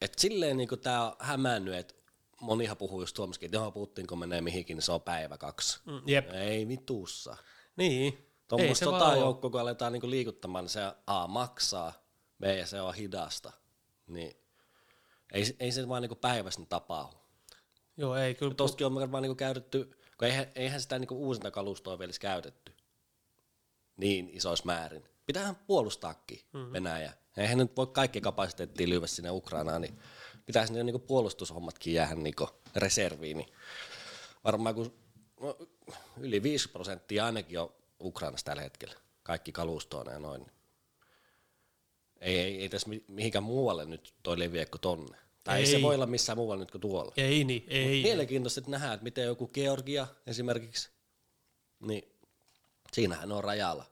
Et 0.00 0.18
silleen 0.18 0.56
niinku 0.56 0.76
tää 0.76 1.02
on 1.02 1.16
hämännyt, 1.18 1.74
että 1.74 1.94
monihan 2.40 2.76
puhuu 2.76 3.00
just 3.00 3.16
Suomessakin, 3.16 3.46
että 3.46 3.56
johon 3.56 3.72
Putin 3.72 4.06
kun 4.06 4.18
menee 4.18 4.40
mihinkin, 4.40 4.76
niin 4.76 4.82
se 4.82 4.92
on 4.92 5.02
päivä 5.02 5.38
kaksi. 5.38 5.80
Mm, 5.84 6.02
jep. 6.06 6.30
Ei 6.30 6.68
vitussa. 6.68 7.36
Niin. 7.76 8.26
Tuommoista 8.48 8.84
sotajoukkoa, 8.84 9.50
kun 9.50 9.60
aletaan 9.60 9.92
niinku 9.92 10.10
liikuttamaan, 10.10 10.64
niin 10.64 10.70
se 10.70 10.80
A 11.06 11.26
maksaa, 11.26 11.92
B 12.40 12.44
se 12.64 12.80
on 12.80 12.94
hidasta. 12.94 13.52
Niin 14.06 14.36
ei, 15.32 15.56
ei 15.60 15.72
se 15.72 15.88
vaan 15.88 16.02
niinku 16.02 16.16
päivässä 16.16 16.60
tapahdu. 16.68 17.16
Joo, 17.96 18.16
ei 18.16 18.34
kyllä. 18.34 18.54
Tostakin 18.54 18.86
on 18.86 19.12
vaan 19.12 19.22
niinku 19.22 19.34
käytetty, 19.34 19.84
kun 20.18 20.28
eihän, 20.28 20.46
eihän 20.54 20.80
sitä 20.80 20.98
niinku 20.98 21.16
uusinta 21.16 21.50
kalustoa 21.50 21.98
vielä 21.98 22.12
käytetty 22.20 22.72
niin 23.96 24.30
isoissa 24.32 24.66
määrin. 24.66 25.08
Pitäähän 25.26 25.56
puolustaakin 25.56 26.40
mm-hmm. 26.52 26.72
Venäjä. 26.72 27.12
Eihän 27.36 27.58
nyt 27.58 27.76
voi 27.76 27.86
kaikki 27.86 28.20
kapasiteettia 28.20 28.88
lyödä 28.88 29.06
sinne 29.06 29.30
Ukrainaan, 29.30 29.80
niin 29.80 29.98
pitäisi 30.46 30.72
ne 30.72 30.82
niinku 30.82 30.98
puolustushommatkin 30.98 31.94
jäädä 31.94 32.14
niinku 32.14 32.48
reserviin. 32.76 33.36
Niin 33.36 33.48
varmaan 34.44 34.74
kun 34.74 34.94
no, 35.40 35.58
yli 36.20 36.42
5 36.42 36.68
prosenttia 36.68 37.26
ainakin 37.26 37.60
on 37.60 37.72
Ukrainassa 38.00 38.44
tällä 38.44 38.62
hetkellä, 38.62 38.94
kaikki 39.22 39.52
kalustoon 39.52 40.12
ja 40.12 40.18
noin. 40.18 40.46
Ei, 42.20 42.38
ei, 42.38 42.60
ei 42.60 42.68
tässä 42.68 42.88
mi- 42.88 43.04
mihinkään 43.08 43.44
muualle 43.44 43.84
nyt 43.84 44.14
toi 44.22 44.38
leviä 44.38 44.66
kuin 44.66 44.80
tonne. 44.80 45.18
Tai 45.44 45.56
ei. 45.56 45.64
ei 45.64 45.70
se 45.70 45.82
voi 45.82 45.94
olla 45.94 46.06
missään 46.06 46.38
muualla 46.38 46.62
nyt 46.62 46.70
kuin 46.70 46.80
tuolla. 46.80 47.12
Ei 47.16 47.44
niin, 47.44 47.64
ei. 47.68 48.02
Mielenkiintoista, 48.02 48.60
että 48.60 48.70
nähdään, 48.70 48.94
että 48.94 49.04
miten 49.04 49.24
joku 49.24 49.48
Georgia 49.48 50.06
esimerkiksi, 50.26 50.90
niin 51.80 52.12
siinähän 52.92 53.32
on 53.32 53.44
rajalla. 53.44 53.84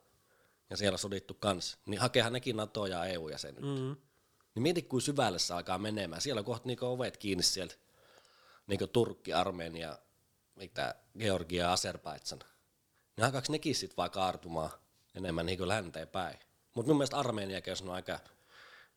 Ja 0.71 0.77
siellä 0.77 0.99
sodittu 0.99 1.35
kanssa. 1.35 1.79
Niin 1.87 2.01
hakeehan 2.01 2.33
nekin 2.33 2.57
NATO 2.57 2.87
ja 2.87 3.05
EU-jäsenet. 3.05 3.61
Mm. 3.61 3.97
Niin 4.55 4.63
mieti, 4.63 4.83
kuin 4.83 5.03
syvälle 5.03 5.39
se 5.39 5.55
alkaa 5.55 5.79
menemään. 5.79 6.23
Siellä 6.23 6.39
on 6.39 6.45
kohta 6.45 6.69
niinku 6.69 6.87
ovet 6.87 7.17
kiinni 7.17 7.43
sieltä. 7.43 7.75
Niinku 8.67 8.87
Turkki, 8.87 9.33
Armenia, 9.33 9.99
mitä, 10.57 10.95
Georgia 11.19 11.65
ja 11.65 11.73
Azerbaidsan. 11.73 12.39
Niin 13.17 13.25
alkaako 13.25 13.47
nekin 13.51 13.75
sitten 13.75 13.97
vaan 13.97 14.11
kaartumaan 14.11 14.71
enemmän 15.15 15.47
niinku 15.47 15.69
länteen 15.69 16.09
päin. 16.09 16.39
Mutta 16.75 16.89
mun 16.89 16.97
mielestä 16.97 17.17
Armeniakin 17.17 17.75
on 17.83 17.91
aika, 17.91 18.19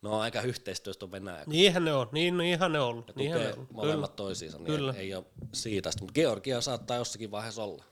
no 0.02 0.20
aika 0.20 0.42
yhteistyöstä 0.42 1.06
on 1.06 1.12
Venäjä. 1.12 1.44
Niinhän 1.48 1.86
ne 1.86 1.94
on, 1.94 2.10
niin, 2.12 2.38
niinhän 2.38 2.72
ne 2.72 2.80
on 2.80 2.88
ollut. 2.88 3.16
Niinhän 3.16 3.42
ne 3.42 3.54
on 3.54 3.68
molemmat 3.72 4.16
toisiinsa, 4.16 4.58
niin 4.58 4.66
Kyllä. 4.66 4.94
ei, 4.94 5.14
ole 5.14 5.26
siitä. 5.54 5.90
Mutta 6.00 6.14
Georgia 6.14 6.62
saattaa 6.62 6.98
jossakin 6.98 7.32
vaiheessa 7.32 7.64
olla. 7.64 7.84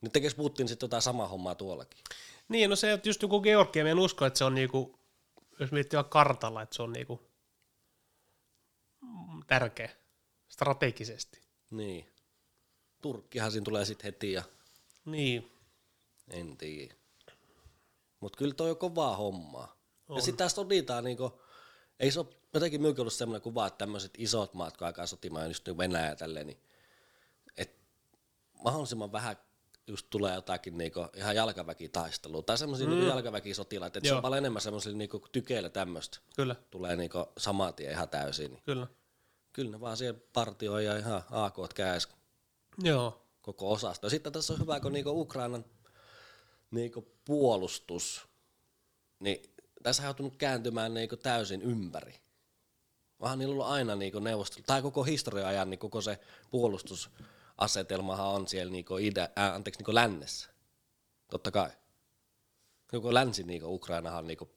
Nyt 0.00 0.12
tekisi 0.12 0.36
Putin 0.36 0.68
sitten 0.68 0.86
jotain 0.86 1.02
samaa 1.02 1.28
hommaa 1.28 1.54
tuollakin. 1.54 2.00
Niin, 2.48 2.70
no 2.70 2.76
se, 2.76 2.92
että 2.92 3.08
just 3.08 3.22
joku 3.22 3.40
Georgia, 3.40 3.88
en 3.88 3.98
usko, 3.98 4.26
että 4.26 4.38
se 4.38 4.44
on 4.44 4.54
niinku, 4.54 4.98
jos 5.60 5.72
miettii 5.72 5.96
vaan 5.96 6.10
kartalla, 6.10 6.62
että 6.62 6.76
se 6.76 6.82
on 6.82 6.92
niinku 6.92 7.30
tärkeä 9.46 9.90
strategisesti. 10.48 11.40
Niin. 11.70 12.12
Turkkihan 13.02 13.52
siinä 13.52 13.64
tulee 13.64 13.84
sitten 13.84 14.04
heti 14.04 14.32
ja 14.32 14.42
Niin, 15.04 15.52
en 16.30 16.56
tiedä. 16.56 16.94
Mutta 18.20 18.38
kyllä 18.38 18.54
toi 18.54 18.70
on 18.70 18.76
kovaa 18.76 19.16
hommaa. 19.16 19.76
On. 20.08 20.16
Ja 20.26 20.32
tässä 20.36 20.54
soditaan 20.54 21.04
niinku, 21.04 21.42
ei 22.00 22.10
se 22.10 22.20
ole 22.20 22.26
jotenkin 22.54 22.80
minunkin 22.80 23.00
ollut 23.00 23.12
semmoinen 23.12 23.42
kuva, 23.42 23.66
että 23.66 23.78
tämmöiset 23.78 24.10
isot 24.18 24.54
maat, 24.54 24.76
kun 24.76 24.86
alkaa 24.86 25.06
sotimaan 25.06 25.48
just 25.48 25.66
niin 25.66 25.78
Venäjä 25.78 26.06
ja 26.06 26.16
tälleen, 26.16 26.46
niin 26.46 26.60
et 27.56 27.78
mahdollisimman 28.64 29.12
vähän 29.12 29.36
just 29.90 30.06
tulee 30.10 30.34
jotakin 30.34 30.78
niinku 30.78 31.06
ihan 31.14 31.36
jalkaväkitaistelua 31.36 32.42
tai 32.42 32.58
semmoisia 32.58 32.86
mm. 32.86 32.92
niinku 32.92 33.08
jalkaväkisotilaita, 33.08 33.98
että 33.98 34.08
se 34.08 34.14
on 34.14 34.22
paljon 34.22 34.38
enemmän 34.38 34.62
semmoisilla 34.62 34.98
niinku 34.98 35.24
tykeillä 35.32 35.68
tämmöistä. 35.68 36.18
kyllä, 36.36 36.56
Tulee 36.70 36.96
niinku 36.96 37.26
saman 37.38 37.74
tien 37.74 37.92
ihan 37.92 38.08
täysin. 38.08 38.52
Niin 38.52 38.62
kyllä. 38.64 38.86
kyllä 39.52 39.70
ne 39.70 39.80
vaan 39.80 39.96
siellä 39.96 40.20
partioi 40.32 40.84
ja 40.84 40.96
ihan 40.96 41.22
AK 41.30 41.56
käys 41.74 42.08
Joo, 42.82 43.26
koko 43.42 43.72
osasto. 43.72 44.06
Ja 44.06 44.10
sitten 44.10 44.32
tässä 44.32 44.52
on 44.52 44.58
hyvä, 44.58 44.80
kun 44.80 44.92
niinku 44.92 45.20
Ukrainan 45.20 45.64
niinku 46.70 47.08
puolustus, 47.24 48.28
niin 49.20 49.54
tässä 49.82 50.02
on 50.02 50.06
joutunut 50.06 50.36
kääntymään 50.36 50.94
niinku 50.94 51.16
täysin 51.16 51.62
ympäri. 51.62 52.20
Vaan 53.20 53.38
niillä 53.38 53.52
on 53.52 53.54
ollut 53.54 53.72
aina 53.72 53.96
niinku 53.96 54.18
neuvostelu, 54.18 54.64
tai 54.66 54.82
koko 54.82 55.02
historian 55.02 55.48
ajan 55.48 55.70
niin 55.70 55.78
koko 55.78 56.00
se 56.00 56.18
puolustus 56.50 57.10
asetelmahan 57.60 58.26
on 58.26 58.48
siellä 58.48 58.72
niinku 58.72 58.96
ide, 58.96 59.20
äh, 59.38 59.54
anteeksi, 59.54 59.78
niinku 59.80 59.94
lännessä. 59.94 60.50
Totta 61.30 61.50
kai. 61.50 61.70
Koko 62.90 63.14
länsi 63.14 63.42
niinku 63.42 63.74
Ukrainahan 63.74 64.18
on 64.18 64.26
niinku 64.26 64.50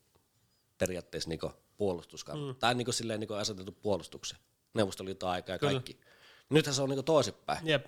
periaatteessa 0.77 1.29
niinku 1.29 1.51
puolustuskanta. 1.77 2.53
Mm. 2.53 2.55
Tai 2.55 2.75
niinku 2.75 2.91
silleen 2.91 3.19
niinku 3.19 3.33
asetettu 3.33 3.71
puolustuksen. 3.71 4.37
Neuvostoliiton 4.73 5.29
aika 5.29 5.51
ja 5.51 5.59
Kyllä. 5.59 5.71
kaikki. 5.73 5.99
Nythän 6.49 6.75
se 6.75 6.81
on 6.81 6.89
niinku 6.89 7.03
toisinpäin. 7.03 7.67
Jep, 7.67 7.85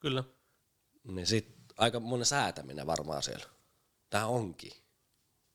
kyllä. 0.00 0.24
Niin 1.04 1.26
sit 1.26 1.60
aika 1.76 2.00
monen 2.00 2.26
säätäminen 2.26 2.86
varmaan 2.86 3.22
siellä. 3.22 3.46
Tähän 4.10 4.28
onkin. 4.28 4.72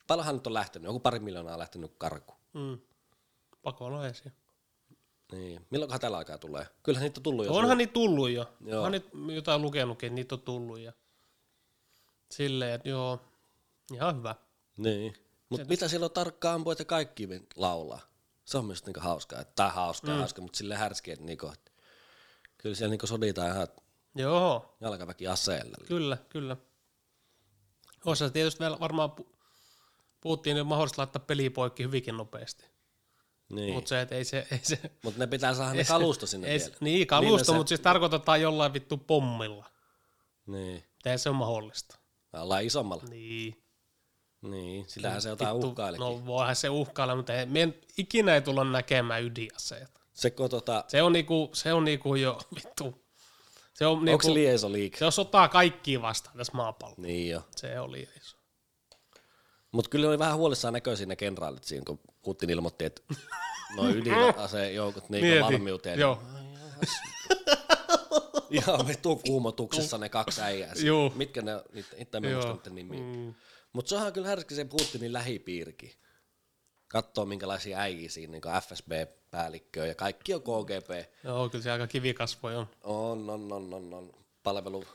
Paljonhan 0.08 0.36
nyt 0.36 0.48
on 0.48 0.54
lähtenyt, 0.54 0.86
joku 0.86 1.00
pari 1.00 1.20
miljoonaa 1.20 1.54
on 1.54 1.60
lähtenyt 1.60 1.92
karkuun. 1.98 2.40
Mm. 2.54 2.78
Pakolaisia. 3.62 4.32
Niin. 5.32 5.66
Milloinkohan 5.70 6.00
tällä 6.02 6.18
aikaa 6.18 6.38
tulee? 6.38 6.68
Kyllähän 6.84 7.04
niitä 7.04 7.20
on 7.20 7.24
tullut 7.24 7.46
jo. 7.46 7.54
Onhan 7.54 7.78
niitä 7.78 7.94
tullut 7.94 8.30
jo. 8.30 8.54
Joo. 8.66 8.78
Onhan 8.84 8.92
niitä 8.92 9.10
jotain 9.36 9.62
lukenutkin, 9.62 10.08
että 10.08 10.16
niitä 10.16 10.36
on 10.36 10.42
tullut. 10.42 10.80
Ja 10.80 10.94
silleen, 12.32 12.74
että 12.74 12.90
joo, 12.90 13.20
ihan 13.94 14.18
hyvä. 14.18 14.36
Niin. 14.78 15.16
Mutta 15.50 15.66
mitä 15.68 15.88
siellä 15.88 16.06
on 16.06 16.12
tarkkaan 16.12 16.56
ampua, 16.56 16.72
että 16.74 16.86
kaikki 16.86 17.30
laulaa? 17.56 18.02
Se 18.46 18.58
on 18.58 18.66
myös 18.66 18.86
niinku 18.86 19.00
hauskaa. 19.00 19.42
että- 19.42 19.54
Tai 19.56 19.70
hauskaa, 19.70 20.14
mm. 20.14 20.20
hauskaa, 20.20 20.42
mutta 20.44 20.58
silleen 20.58 20.80
härski, 20.80 21.12
että 21.12 21.26
niinku, 21.26 21.48
että 21.48 21.72
kyllä 22.58 22.76
siellä 22.76 22.92
niinku 22.92 23.08
soditaan 23.08 23.52
ihan 23.52 23.68
Joo, 24.16 24.76
jalkaväki 24.82 25.28
aseella. 25.28 25.78
kyllä, 25.88 26.18
kyllä. 26.30 26.58
Osa 28.06 28.30
tietysti 28.30 28.60
vielä 28.60 28.80
varmaan 28.80 29.10
pu- 29.22 29.36
puhuttiin, 30.22 30.58
että 30.58 30.64
mahdollista 30.64 31.02
laittaa 31.02 31.24
peli 31.28 31.50
poikki 31.50 31.84
hyvinkin 31.84 32.18
nopeasti. 32.18 32.66
Niin. 33.50 33.74
Mutta 33.74 33.90
se, 33.90 34.08
ei 34.12 34.24
se... 34.26 34.48
Ei 34.52 34.60
se 34.64 34.80
Mutta 35.04 35.20
ne 35.20 35.28
pitää 35.28 35.54
saada 35.54 35.74
ne 35.74 35.84
se- 35.84 35.88
kalusto 35.88 36.28
sinne 36.28 36.48
ei, 36.48 36.60
vielä. 36.60 36.72
se- 36.72 36.78
Niin, 36.82 37.08
kalusto, 37.08 37.52
se- 37.52 37.58
mutta 37.58 37.70
siis 37.70 37.80
tarkoitetaan 37.82 38.42
jollain 38.42 38.74
vittu 38.74 38.98
pommilla. 38.98 39.66
Niin. 40.48 40.84
Ei 41.06 41.18
se 41.18 41.30
ole 41.30 41.38
mahdollista. 41.38 41.98
Ollaan 42.34 42.64
isommalla. 42.64 43.04
Niin. 43.10 43.62
Niin, 44.42 44.86
sillähän 44.90 45.22
se 45.22 45.30
jotain 45.30 45.56
uhkailikin. 45.56 46.00
No 46.06 46.26
voihan 46.26 46.56
se 46.56 46.70
uhkailla, 46.70 47.16
mutta 47.16 47.34
ei, 47.34 47.46
me 47.46 47.62
en, 47.62 47.76
ikinä 47.98 48.36
ei 48.36 48.42
tulla 48.42 48.64
näkemään 48.64 49.24
ydinaseita. 49.24 50.02
Se, 50.14 50.30
tota, 50.30 50.84
Se 50.88 51.02
on 51.02 51.14
niinku, 51.14 51.50
se 51.54 51.74
on 51.74 51.84
niinku 51.86 52.16
jo 52.16 52.40
vittu. 52.56 53.06
Se 53.74 53.86
on, 53.86 53.92
onko 53.94 54.06
niinku, 54.06 54.26
se 54.28 54.34
lieso 54.34 54.72
liike? 54.72 54.98
se 54.98 55.06
on 55.06 55.12
sotaa 55.12 55.48
kaikkiin 55.48 56.02
vastaan 56.02 56.38
tässä 56.38 56.54
maapallolla. 56.56 57.02
Niin 57.02 57.30
jo. 57.30 57.42
Se 57.56 57.80
oli 57.80 58.10
iso. 58.22 58.35
Mutta 59.76 59.90
kyllä 59.90 60.10
oli 60.10 60.20
vähän 60.20 60.38
huolissaan 60.38 60.74
näköisiä 60.74 61.06
ne 61.06 61.16
kenraalit 61.16 61.64
siinä, 61.64 61.84
kun 61.88 62.00
Putin 62.22 62.50
ilmoitti, 62.50 62.86
että 62.86 63.02
noin 63.78 63.98
ydinasejoukot 63.98 65.10
Mieti. 65.10 65.42
valmiuteen. 65.42 66.00
Joo. 66.00 66.22
Ihan 68.50 68.88
vittu 68.88 69.16
kuumotuksessa 69.16 69.98
ne 69.98 70.10
kaksi 70.10 70.42
äijää. 70.42 70.74
Juu. 70.84 71.12
Mitkä 71.16 71.42
ne, 71.42 71.52
niitä, 71.74 71.96
niitä 71.96 72.20
mä 72.20 72.28
Joo. 72.28 72.48
muista 72.48 72.70
niiden 72.70 72.90
nimiä. 72.90 73.16
Mm. 73.16 73.34
Mutta 73.74 73.90
se 73.90 73.96
onhan 73.96 74.14
kyllä 74.14 74.28
härski 74.28 74.56
se 74.56 74.66
Putinin 74.66 75.14
lähipiirikin. 75.14 75.92
Katsoo 76.88 77.26
minkälaisia 77.26 77.80
äijiä 77.80 78.10
siinä, 78.10 78.32
niin 78.32 78.42
FSB-päällikköä 78.62 79.86
ja 79.86 79.96
kaikki 79.96 80.34
on 80.34 80.42
KGB. 80.42 80.90
Joo, 81.24 81.50
kyllä 81.50 81.64
se 81.64 81.72
aika 81.72 81.88
kivikasvoi 81.88 82.56
on. 82.56 82.68
On, 82.84 83.30
on, 83.30 83.52
on, 83.52 83.74
on, 83.74 83.94
on. 83.94 84.14
Palvelu. 84.44 84.86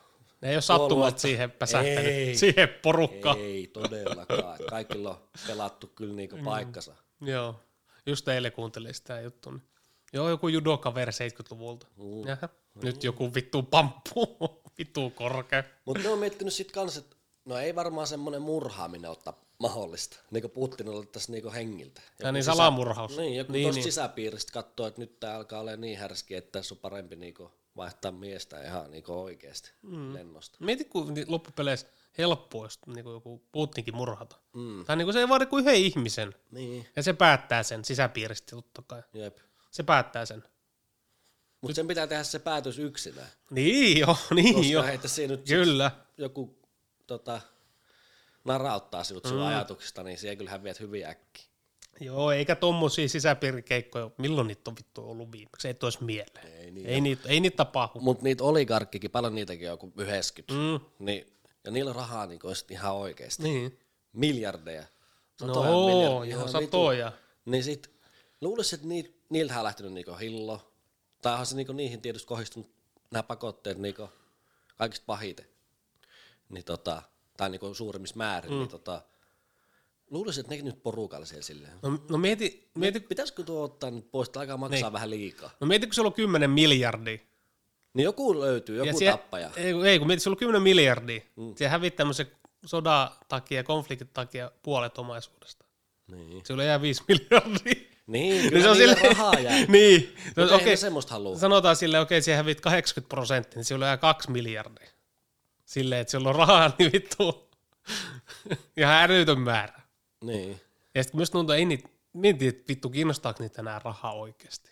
Ne 0.40 0.48
ei 0.48 0.56
ole 0.56 0.62
sattumat 0.62 1.18
siihen 1.18 1.50
päsähtänyt, 1.50 2.06
Ei. 2.06 2.36
siihen 2.36 2.68
porukkaan. 2.82 3.38
Ei 3.38 3.66
todellakaan. 3.66 4.58
Kaikilla 4.70 5.10
on 5.10 5.18
pelattu 5.46 5.86
kyllä 5.86 6.14
niinku 6.14 6.38
paikkansa. 6.44 6.94
Joo, 7.20 7.60
just 8.06 8.28
eilen 8.28 8.52
kuuntelin 8.52 8.94
sitä 8.94 9.20
juttua. 9.20 9.52
Niin. 9.52 9.62
Joo, 10.12 10.28
joku 10.28 10.48
judokaveri 10.48 11.12
70-luvulta. 11.12 11.86
Mm. 11.96 12.28
Jaha. 12.28 12.48
Nyt 12.82 13.04
joku 13.04 13.34
vittu 13.34 13.62
pamppu, 13.62 14.38
vittu 14.78 15.10
korkea. 15.10 15.64
Mutta 15.84 16.02
ne 16.02 16.08
on 16.08 16.18
miettinyt 16.18 16.54
sit 16.54 16.72
kans, 16.72 16.96
että 16.96 17.16
no 17.44 17.58
ei 17.58 17.74
varmaan 17.74 18.06
semmoinen 18.06 18.42
murhaaminen 18.42 19.10
ottaa 19.10 19.40
mahdollista. 19.58 20.16
Niin 20.30 20.42
kuin 20.42 20.50
Putin 20.50 20.88
otettaisiin 20.88 21.32
niinku 21.32 21.52
hengiltä. 21.52 22.00
Ja 22.22 22.32
niin 22.32 22.44
salamurhaus. 22.44 23.16
Niin, 23.16 23.36
joku 23.36 23.52
Niin, 23.52 23.64
niin, 23.64 23.74
niin. 23.74 23.84
sisäpiiristä 23.84 24.52
katsoo, 24.52 24.86
että 24.86 25.00
nyt 25.00 25.20
tää 25.20 25.36
alkaa 25.36 25.60
olla 25.60 25.76
niin 25.76 25.98
härski, 25.98 26.34
että 26.34 26.52
tässä 26.52 26.74
on 26.74 26.78
parempi 26.78 27.16
niinku 27.16 27.50
vaihtaa 27.80 28.12
miestä 28.12 28.62
ihan 28.62 28.90
niinku 28.90 29.12
oikeasti 29.22 29.72
mm. 29.82 30.14
lennosta. 30.14 30.58
Mieti, 30.60 30.84
kun 30.84 31.14
loppupeleissä 31.26 31.86
helppo 32.18 32.60
olisi 32.60 32.78
niin 32.86 33.06
joku 33.06 33.42
Putinkin 33.52 33.96
murhata. 33.96 34.36
Mm. 34.52 34.84
Tai 34.84 34.96
niin 34.96 35.06
kuin 35.06 35.12
se 35.12 35.18
ei 35.20 35.28
vaadi 35.28 35.46
kuin 35.46 35.60
yhden 35.64 35.74
ihmisen. 35.74 36.34
Niin, 36.50 36.86
Ja 36.96 37.02
se 37.02 37.12
päättää 37.12 37.62
sen 37.62 37.84
sisäpiiristä 37.84 38.56
totta 38.56 38.82
kai. 38.86 39.02
jep. 39.12 39.38
Se 39.70 39.82
päättää 39.82 40.26
sen. 40.26 40.44
Mutta 41.60 41.74
sen 41.74 41.86
pitää 41.86 42.06
tehdä 42.06 42.22
se 42.22 42.38
päätös 42.38 42.78
yksinään. 42.78 43.28
Niin 43.50 43.98
jo, 43.98 44.16
niin 44.34 44.54
Koska 44.54 44.72
jo. 44.72 44.82
heitä 44.82 45.08
siinä 45.08 45.30
nyt 45.30 45.46
Kyllä. 45.46 45.90
joku 46.18 46.58
tota, 47.06 47.40
narauttaa 48.44 49.04
sinut 49.04 49.24
sun 49.24 49.38
mm. 49.38 49.46
ajatuksista, 49.46 50.02
niin 50.02 50.18
siellä 50.18 50.36
kyllä 50.36 50.50
häviät 50.50 50.80
hyvin 50.80 51.06
äkkiä. 51.06 51.49
Joo, 52.00 52.32
eikä 52.32 52.56
tommosia 52.56 53.08
sisäpiirikeikkoja, 53.08 54.10
milloin 54.18 54.46
niitä 54.46 54.70
on 54.70 54.76
vittu 54.76 55.10
ollut 55.10 55.32
viimeksi, 55.32 55.68
ei 55.68 55.74
tois 55.74 56.00
mieleen. 56.00 56.46
Ei 56.46 56.70
niin. 56.70 56.86
Ei 56.86 57.00
niitä, 57.00 57.28
ei 57.28 57.40
niitä 57.40 57.56
tapahdu. 57.56 58.00
Mutta 58.00 58.24
niitä 58.24 58.44
oligarkkikin, 58.44 59.10
paljon 59.10 59.34
niitäkin 59.34 59.68
on 59.68 59.72
joku 59.72 59.92
90. 59.96 60.54
Mm. 60.54 61.04
Niin, 61.04 61.26
ja 61.64 61.70
niillä 61.70 61.92
rahaa 61.92 62.26
niin 62.26 62.40
kuin 62.40 62.54
ihan 62.70 62.94
oikeasti. 62.94 63.42
Niin. 63.42 63.78
Miljardeja. 64.12 64.84
No, 65.40 65.46
Satoja 65.46 65.70
miljardeja, 65.70 66.10
joo, 66.10 66.22
ihan 66.22 66.48
satoja. 66.48 67.06
vitu. 67.06 67.18
Niin 67.44 67.64
sit 67.64 67.90
luulisin, 68.40 68.76
että 68.76 68.88
niil, 68.88 69.04
niiltähän 69.28 69.60
on 69.60 69.64
lähtenyt 69.64 69.92
niinku 69.92 70.14
hillo. 70.14 70.72
Tai 71.22 71.32
onhan 71.32 71.46
se 71.46 71.56
niinku 71.56 71.72
niihin 71.72 72.00
tietysti 72.00 72.28
kohdistunut 72.28 72.70
nämä 73.10 73.22
pakotteet 73.22 73.78
niinku 73.78 74.08
kaikista 74.76 75.04
pahiten. 75.06 75.46
Niin 76.48 76.64
tota, 76.64 77.02
tai 77.36 77.50
niinku 77.50 77.74
suurimmissa 77.74 78.16
määrin. 78.16 78.52
Mm. 78.52 78.58
Niin 78.58 78.68
tota, 78.68 79.02
luulisin, 80.10 80.40
että 80.40 80.50
nekin 80.52 80.64
nyt 80.64 80.82
porukalla 80.82 81.26
siellä 81.26 81.42
silleen. 81.42 81.72
No, 81.82 81.98
no 82.10 82.18
mieti, 82.18 82.70
mieti, 82.74 83.00
Pitäisikö 83.00 83.42
tuo 83.42 83.62
ottaa 83.64 83.90
nyt 83.90 84.10
pois, 84.10 84.28
että 84.28 84.40
alkaa 84.40 84.56
maksaa 84.56 84.88
niin. 84.88 84.92
vähän 84.92 85.10
liikaa. 85.10 85.50
no 85.60 85.66
mieti, 85.66 85.86
kun 85.86 85.94
sulla 85.94 86.06
on 86.08 86.12
10 86.14 86.50
miljardia. 86.50 87.18
Niin 87.94 88.04
joku 88.04 88.40
löytyy, 88.40 88.76
joku 88.86 88.98
siellä- 88.98 89.16
tappaja. 89.18 89.50
Ei, 89.56 89.72
ei, 89.86 89.98
kun 89.98 90.06
mieti, 90.06 90.22
sulla 90.22 90.34
on 90.34 90.38
10 90.38 90.62
miljardia. 90.62 91.20
Mm. 91.36 91.54
Se 91.56 91.68
hävit 91.68 91.96
tämmöisen 91.96 92.26
sodan 92.66 93.10
takia, 93.28 93.64
konfliktin 93.64 94.08
takia 94.12 94.50
puolet 94.62 94.98
omaisuudesta. 94.98 95.64
Niin, 96.10 96.42
Sulla 96.46 96.64
jää 96.64 96.82
5 96.82 97.02
miljardia. 97.08 97.50
niin 97.64 97.90
Niin 98.06 98.48
kyllä 98.50 98.62
se 98.62 98.70
on 98.70 98.76
sille, 98.76 98.94
rahaa 99.08 99.34
jää. 99.34 99.64
niin. 99.68 100.14
Mutta 100.26 100.40
No, 100.46 100.56
okay. 100.56 100.76
semmoista 100.76 101.12
halua. 101.12 101.38
sanotaan 101.38 101.76
silleen, 101.76 102.02
okei, 102.02 102.22
siihen 102.22 102.36
hävit 102.36 102.60
80 102.60 103.08
prosenttia, 103.08 103.56
niin 103.56 103.64
sulla 103.64 103.86
jää 103.86 103.96
2 103.96 104.30
miljardia. 104.30 104.88
Silleen, 105.64 106.00
että 106.00 106.10
sulla 106.10 106.28
on 106.28 106.34
rahaa, 106.34 106.72
niin 106.78 106.92
vittu. 106.92 107.50
Ihan 108.76 108.94
älytön 109.10 109.40
määrä. 109.40 109.79
Niin. 110.24 110.60
Ja 110.94 111.02
sitten 111.02 111.18
myös 111.18 111.30
tuntuu, 111.30 111.54
ei 111.54 111.64
niitä, 111.64 111.88
mietin, 112.12 112.48
että 112.48 112.68
vittu 112.68 112.90
kiinnostaako 112.90 113.42
niitä 113.42 113.62
enää 113.62 113.78
rahaa 113.78 114.12
oikeasti. 114.12 114.70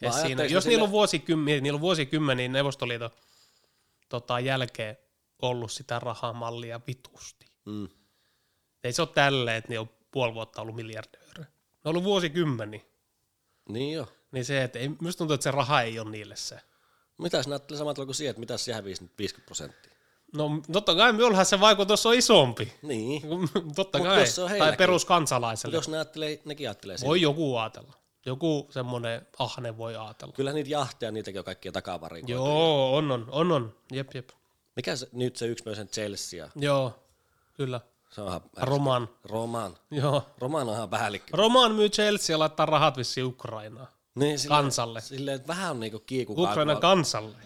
Ja 0.00 0.12
siinä, 0.12 0.44
jos 0.44 0.64
ne 0.64 0.68
niillä 0.68 0.84
on 0.84 0.90
vuosikymmeniä, 0.90 1.60
niillä 1.60 1.76
on 1.76 1.80
vuosikymmeniä 1.80 2.48
Neuvostoliiton 2.48 3.10
tota, 4.08 4.40
jälkeen 4.40 4.96
ollut 5.42 5.72
sitä 5.72 5.98
rahamallia 5.98 6.80
vitusti. 6.86 7.46
Mm. 7.64 7.88
Ei 8.84 8.92
se 8.92 9.02
ole 9.02 9.08
tälleen, 9.14 9.56
että 9.56 9.72
ne 9.72 9.78
on 9.78 9.90
puoli 10.10 10.34
vuotta 10.34 10.62
ollut 10.62 10.76
miljardöörejä. 10.76 11.46
Ne 11.46 11.48
on 11.84 11.90
ollut 11.90 12.04
vuosikymmeniä. 12.04 12.80
Niin 13.68 13.94
jo. 13.94 14.12
Niin 14.32 14.44
se, 14.44 14.62
että 14.62 14.78
ei, 14.78 14.90
myös 15.00 15.16
tuntuu, 15.16 15.34
että 15.34 15.44
se 15.44 15.50
raha 15.50 15.82
ei 15.82 15.98
ole 15.98 16.10
niille 16.10 16.36
se. 16.36 16.60
Mitäs 17.18 17.48
näyttelee 17.48 17.78
samalla 17.78 18.04
kuin 18.04 18.14
siihen, 18.14 18.30
että 18.30 18.40
mitäs 18.40 18.64
siihen 18.64 18.82
hävisi 18.82 19.02
nyt 19.02 19.18
50 19.18 19.46
prosenttia? 19.46 19.93
No 20.34 20.50
totta 20.72 20.94
kai 20.94 21.12
minullahan 21.12 21.46
se 21.46 21.60
vaikutus 21.60 22.06
on 22.06 22.14
isompi. 22.14 22.72
Niin. 22.82 23.22
totta 23.76 23.98
Mut 23.98 24.06
kai. 24.06 24.20
jos 24.20 24.34
se 24.34 24.42
on 24.42 24.50
Tai 24.58 24.76
peruskansalaiselle. 24.76 25.76
Jos 25.76 25.88
ne 25.88 25.96
ajattelee, 25.96 26.40
nekin 26.44 26.68
ajattelee 26.68 26.96
Voi 27.04 27.20
joku 27.20 27.56
ajatella. 27.56 27.92
Joku 28.26 28.66
semmoinen 28.70 29.26
ahne 29.38 29.78
voi 29.78 29.96
ajatella. 29.96 30.32
Kyllä 30.32 30.52
niitä 30.52 30.70
jahteja, 30.70 31.12
niitäkin 31.12 31.38
on 31.40 31.44
kaikkia 31.44 31.72
takavarikoita. 31.72 32.32
Joo, 32.32 32.96
on, 32.96 33.10
on, 33.12 33.26
on, 33.30 33.52
on. 33.52 33.74
Jep, 33.92 34.14
jep. 34.14 34.28
Mikä 34.76 34.96
se, 34.96 35.08
nyt 35.12 35.36
se 35.36 35.46
yksi 35.46 35.64
myös 35.64 35.76
sen 35.76 35.88
Chelsea? 35.88 36.48
Joo, 36.56 36.94
kyllä. 37.54 37.80
Se 38.10 38.20
on 38.20 38.40
Roman. 38.56 39.08
Roman. 39.24 39.76
Joo. 39.90 40.22
Roman 40.38 40.68
on 40.68 40.74
ihan 40.74 40.88
päällikkö. 40.88 41.36
Roman 41.36 41.74
myy 41.74 41.88
Chelsea 41.88 42.34
ja 42.34 42.38
laittaa 42.38 42.66
rahat 42.66 42.96
vissiin 42.96 43.26
Ukrainaan. 43.26 43.88
Niin, 44.14 44.38
silleen, 44.38 44.62
Kansalle. 44.62 45.00
Silleen, 45.00 45.34
että 45.34 45.48
vähän 45.48 45.70
on 45.70 45.80
niinku 45.80 45.98
kiiku 45.98 46.42
Ukrainan 46.42 46.80
kansalle. 46.80 47.36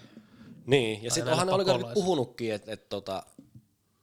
Niin, 0.68 1.02
ja 1.04 1.10
sitten 1.10 1.32
onhan 1.32 1.46
ne 1.46 1.52
oligarkit 1.52 1.94
puhunutkin, 1.94 2.52
että 2.54 2.72
et, 2.72 2.88
tota, 2.88 3.22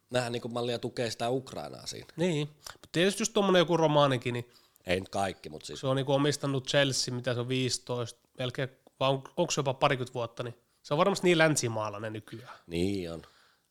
nähdään 0.09 0.31
niinku 0.31 0.47
mallia 0.47 0.79
tukee 0.79 1.11
sitä 1.11 1.29
Ukrainaa 1.29 1.85
siinä. 1.87 2.07
Niin. 2.15 2.47
Mutta 2.73 2.89
tietysti 2.91 3.21
just 3.21 3.33
tuommoinen 3.33 3.59
joku 3.59 3.77
romaanikin, 3.77 4.33
niin 4.33 4.49
Ei 4.87 4.99
nyt 4.99 5.09
kaikki, 5.09 5.49
mutta 5.49 5.67
siis 5.67 5.79
se 5.79 5.87
on 5.87 5.95
niinku 5.95 6.13
omistanut 6.13 6.67
Chelsea, 6.67 7.13
mitä 7.13 7.33
se 7.33 7.39
on 7.39 7.47
15, 7.49 8.19
melkein, 8.39 8.69
vai 8.99 9.09
on, 9.09 9.23
onko 9.37 9.51
se 9.51 9.59
jopa 9.59 9.73
parikymmentä 9.73 10.13
vuotta, 10.13 10.43
niin 10.43 10.55
se 10.83 10.93
on 10.93 10.97
varmasti 10.97 11.27
niin 11.27 11.37
länsimaalainen 11.37 12.13
nykyään. 12.13 12.57
niin 12.67 13.11
on. 13.11 13.21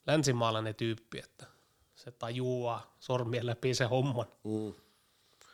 Länsimaalainen 0.06 0.74
tyyppi, 0.74 1.18
että 1.18 1.46
se 1.94 2.10
tajuaa 2.10 2.96
sormien 3.00 3.46
läpi 3.46 3.74
se 3.74 3.84
homman, 3.84 4.26
Mm. 4.44 4.74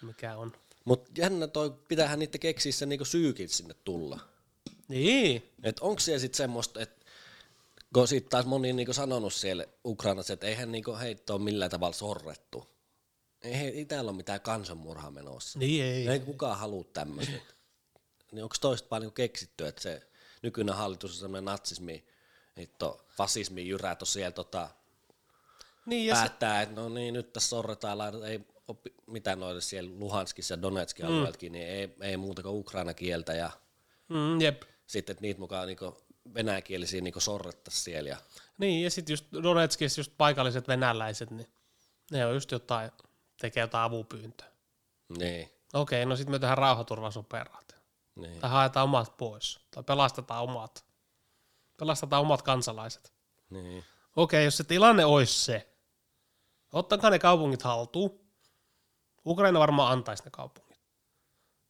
mikä 0.03 0.37
on. 0.37 0.53
Mutta 0.85 1.11
jännä 1.19 1.47
toi, 1.47 1.75
pitäähän 1.89 2.19
niitä 2.19 2.39
keksiä 2.39 2.73
se 2.73 2.87
niinku 2.87 3.05
syykin 3.05 3.49
sinne 3.49 3.75
tulla. 3.85 4.21
Niin, 4.89 5.43
Et 5.63 5.81
onko 5.81 6.01
siellä 6.01 6.19
sitten 6.19 6.37
semmoista, 6.37 6.81
että 6.81 7.00
kun 7.95 8.09
sitten 8.09 8.31
taas 8.31 8.47
moni 8.47 8.73
niinku 8.73 8.93
sanonut 8.93 9.35
siellä 9.35 9.67
Ukrainassa, 9.85 10.33
että 10.33 10.47
eihän 10.47 10.73
niinku 10.73 10.97
heitä 10.97 11.35
ole 11.35 11.43
millään 11.43 11.71
tavalla 11.71 11.93
sorrettu. 11.93 12.71
Ei, 13.43 13.55
ei 13.55 13.85
täällä 13.85 14.09
ole 14.11 14.17
mitään 14.17 14.41
kansanmurhaa 14.41 15.11
menossa. 15.11 15.59
Niin 15.59 15.85
ei. 15.85 16.09
Ei 16.09 16.21
kukaan 16.21 16.59
halua 16.59 16.85
tämmöistä. 16.85 17.33
niin 18.33 18.43
onko 18.43 18.57
toista 18.61 18.89
paljon 18.89 19.07
niinku 19.07 19.15
keksitty, 19.15 19.67
että 19.67 19.83
se 19.83 20.11
nykyinen 20.43 20.75
hallitus 20.75 21.11
on 21.11 21.17
semmoinen 21.21 21.45
natsismi, 21.45 22.05
hitto, 22.59 23.05
fasismi 23.09 23.69
jyrää 23.69 23.95
tuossa 23.95 24.13
siellä 24.13 24.31
tota, 24.31 24.69
Niin, 25.87 26.07
ja 26.07 26.15
se, 26.15 26.21
päättää, 26.21 26.63
että 26.63 26.81
no 26.81 26.89
niin, 26.89 27.15
nyt 27.15 27.33
tässä 27.33 27.49
sorretaan, 27.49 28.25
ei 28.25 28.41
oppi, 28.69 28.95
mitään 29.07 29.41
noille 29.41 29.61
siellä 29.61 29.91
Luhanskissa 29.99 30.55
ja 30.55 30.63
Donetskin 30.63 31.07
mm. 31.07 31.13
alueeltakin, 31.13 31.53
niin 31.53 31.69
ei, 31.69 31.95
ei 32.01 32.17
muuta 32.17 32.43
kuin 32.43 32.55
ukraina 32.55 32.95
kieltä 32.95 33.35
ja 33.35 33.51
mm, 34.09 34.41
jep. 34.41 34.63
sitten, 34.87 35.13
että 35.13 35.23
niitä 35.23 35.41
mukaan 35.41 35.67
niinku 35.67 35.97
venäjäkielisiä 36.35 37.01
niinku 37.01 37.21
sorrettaisiin 37.21 37.83
siellä. 37.85 38.09
Ja, 38.11 38.17
Niin, 38.59 38.85
ja 38.85 38.91
sitten 38.91 39.13
just 39.13 39.27
Donetskissa 39.43 40.01
just 40.01 40.13
paikalliset 40.19 40.69
venäläiset, 40.69 41.31
niin 41.31 41.53
ne 42.11 42.27
on 42.27 42.35
just 42.35 42.51
jotain, 42.51 42.91
tekee 43.41 43.61
jotain 43.61 43.85
avupyyntöä. 43.85 44.49
niin, 45.19 45.51
Okei, 45.75 46.07
no 46.07 46.17
sitten 46.17 46.31
me 46.35 46.39
tehdään 46.39 46.59
rauhaturvausoperaatio. 46.59 47.79
niin. 48.17 48.41
Tai 48.41 48.51
haetaan 48.51 48.85
omat 48.85 49.17
pois. 49.17 49.61
Tai 49.71 49.83
pelastetaan 49.83 50.43
omat. 50.43 50.85
Pelastetaan 51.79 52.23
omat 52.23 52.43
kansalaiset. 52.43 53.13
niin. 53.51 53.85
Okei, 54.17 54.45
jos 54.45 54.57
se 54.57 54.65
tilanne 54.65 55.05
olisi 55.05 55.45
se, 55.45 55.69
ottakaa 56.73 57.11
ne 57.11 57.19
kaupungit 57.19 57.63
haltuun. 57.63 58.21
Ukraina 59.27 59.59
varmaan 59.61 59.93
antaisi 59.93 60.25
ne 60.25 60.31
kaupungit. 60.31 60.81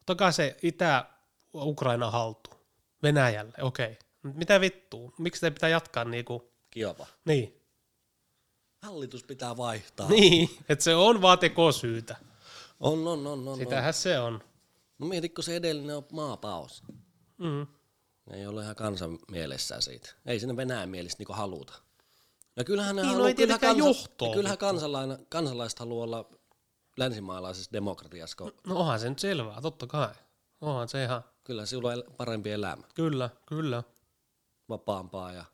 Ottakaa 0.00 0.32
se 0.32 0.56
Itä-Ukraina 0.62 2.10
haltuun. 2.10 2.60
Venäjälle, 3.02 3.54
okei. 3.62 3.98
Mitä 4.22 4.60
vittua? 4.60 5.12
Miksi 5.18 5.40
te 5.40 5.50
pitää 5.50 5.68
jatkaa 5.68 6.04
niinku... 6.04 6.50
Kiova. 6.70 7.06
Niin. 7.24 7.60
Hallitus 8.82 9.24
pitää 9.24 9.56
vaihtaa. 9.56 10.08
Niin, 10.08 10.50
että 10.68 10.84
se 10.84 10.94
on 10.94 11.22
vaan 11.22 11.38
tekosyytä. 11.38 12.16
On, 12.80 13.08
on, 13.08 13.26
on, 13.26 13.48
on. 13.48 13.58
Sitähän 13.58 13.88
on. 13.88 13.94
se 13.94 14.18
on. 14.18 14.40
No 14.98 15.06
mietitkö 15.06 15.42
se 15.42 15.56
edellinen 15.56 15.96
on 15.96 16.06
maapaus? 16.12 16.82
Mm. 17.38 17.66
Ei 18.30 18.46
ole 18.46 18.62
ihan 18.62 18.76
kansan 18.76 19.18
mielessään 19.30 19.82
siitä. 19.82 20.10
Ei 20.26 20.40
sinne 20.40 20.56
Venäjän 20.56 20.88
mielistä 20.88 21.20
niinku 21.20 21.32
haluta. 21.32 21.72
Ja 22.56 22.64
kyllähän 22.64 22.96
ne 22.96 23.02
Niin, 23.02 23.08
no 23.08 23.12
haluaa, 23.12 23.28
ei 23.28 23.34
kyllähän, 23.34 23.60
kansa, 23.60 23.78
johtoa, 23.78 24.34
kyllähän 24.34 24.58
kansalainen, 24.58 25.26
kansalaiset 25.28 25.78
haluaa 25.78 26.04
olla 26.04 26.30
länsimaalaisessa 26.96 27.72
demokratiassa, 27.72 28.36
kun 28.36 28.52
No 28.66 28.76
onhan 28.76 29.00
se 29.00 29.08
nyt 29.08 29.18
selvää, 29.18 29.60
totta 29.60 29.86
kai. 29.86 30.14
Onhan 30.60 30.88
se 30.88 31.04
ihan, 31.04 31.24
kyllä 31.44 31.66
sinulla 31.66 31.92
on 31.92 32.04
parempi 32.16 32.50
elämä, 32.50 32.82
kyllä, 32.94 33.30
kyllä. 33.46 33.82
Vapaampaa 34.70 35.32
ja 35.32 35.44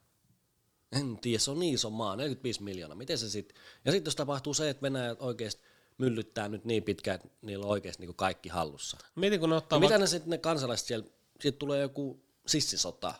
en 0.92 1.18
tiedä, 1.18 1.38
se 1.38 1.50
on 1.50 1.58
niin 1.58 1.74
iso 1.74 1.90
maa, 1.90 2.16
45 2.16 2.62
miljoonaa, 2.62 2.96
miten 2.96 3.18
se 3.18 3.30
sitten, 3.30 3.56
ja 3.84 3.92
sitten 3.92 4.08
jos 4.08 4.16
tapahtuu 4.16 4.54
se, 4.54 4.70
että 4.70 4.82
Venäjä 4.82 5.16
oikeasti 5.18 5.62
myllyttää 5.98 6.48
nyt 6.48 6.64
niin 6.64 6.82
pitkään, 6.82 7.14
että 7.14 7.28
niillä 7.42 7.64
on 7.64 7.70
oikeasti 7.72 8.06
niin 8.06 8.14
kaikki 8.16 8.48
hallussa. 8.48 8.96
Mietin, 9.14 9.40
kun 9.40 9.50
ne 9.50 9.56
ottaa 9.56 9.76
Ja 9.76 9.80
mitä 9.80 9.98
ne 9.98 10.06
sitten 10.06 10.30
ne 10.30 10.38
kansalaiset 10.38 10.86
siellä, 10.86 11.06
siitä 11.40 11.58
tulee 11.58 11.80
joku 11.80 12.20
sissisota. 12.46 13.14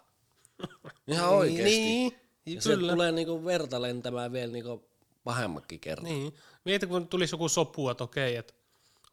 Ihan 1.09 1.29
oikeasti. 1.31 1.65
Niin, 1.65 2.13
Ja 2.47 2.61
kyllä. 2.63 2.93
tulee 2.93 3.13
niinku 3.13 3.45
verta 3.45 3.83
lentämään 3.83 4.33
vielä 4.33 4.53
niinku 4.53 4.89
pahemmakin 5.25 5.81
kerran. 5.81 6.05
Niin. 6.05 6.35
Mieti, 6.65 6.87
kun 6.87 7.09
tulisi 7.09 7.35
joku 7.35 7.49
sopu, 7.49 7.89
että 7.89 8.05
okei, 8.05 8.37
että 8.37 8.55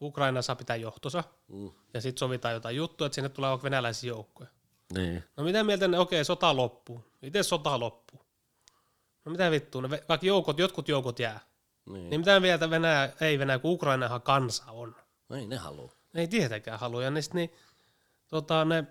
Ukraina 0.02 0.42
saa 0.42 0.56
pitää 0.56 0.76
johtonsa, 0.76 1.24
Mm. 1.48 1.72
ja 1.94 2.02
sitten 2.02 2.20
sovitaan 2.20 2.54
jotain 2.54 2.76
juttua, 2.76 3.08
että 3.08 3.16
sinne 3.16 3.30
tulee 3.30 3.50
vaikka 3.50 3.64
venäläisiä 3.66 4.08
joukkoja. 4.08 4.50
Niin. 4.98 5.24
No 5.38 5.44
mitä 5.44 5.64
mieltä 5.64 5.88
ne, 5.88 6.00
okei, 6.00 6.26
sota 6.26 6.56
loppuu. 6.58 7.06
Miten 7.22 7.44
sota 7.44 7.80
loppuu? 7.80 8.20
No 9.26 9.32
mitä 9.32 9.52
vittua, 9.52 9.82
ne, 9.82 9.88
ve- 9.88 10.06
vaikka 10.10 10.26
joukot, 10.28 10.60
jotkut 10.60 10.88
joukot 10.88 11.20
jää. 11.20 11.40
niin. 11.86 12.10
Niin 12.10 12.22
mitä 12.22 12.40
mieltä 12.40 12.70
Venäjä, 12.70 13.14
ei 13.22 13.40
Venäjä, 13.40 13.60
kun 13.60 13.72
Ukrainahan 13.72 14.22
kansa 14.22 14.64
on. 14.72 14.96
No 15.30 15.36
ei 15.36 15.48
ne 15.48 15.56
halua. 15.58 15.92
Ne 16.14 16.22
ei 16.22 16.28
tietenkään 16.28 16.80
halua. 16.80 17.04
Ja 17.04 17.12
niin, 17.12 17.24
sit 17.24 17.34
niin, 17.34 17.52
tota, 18.28 18.66
ne, 18.66 18.84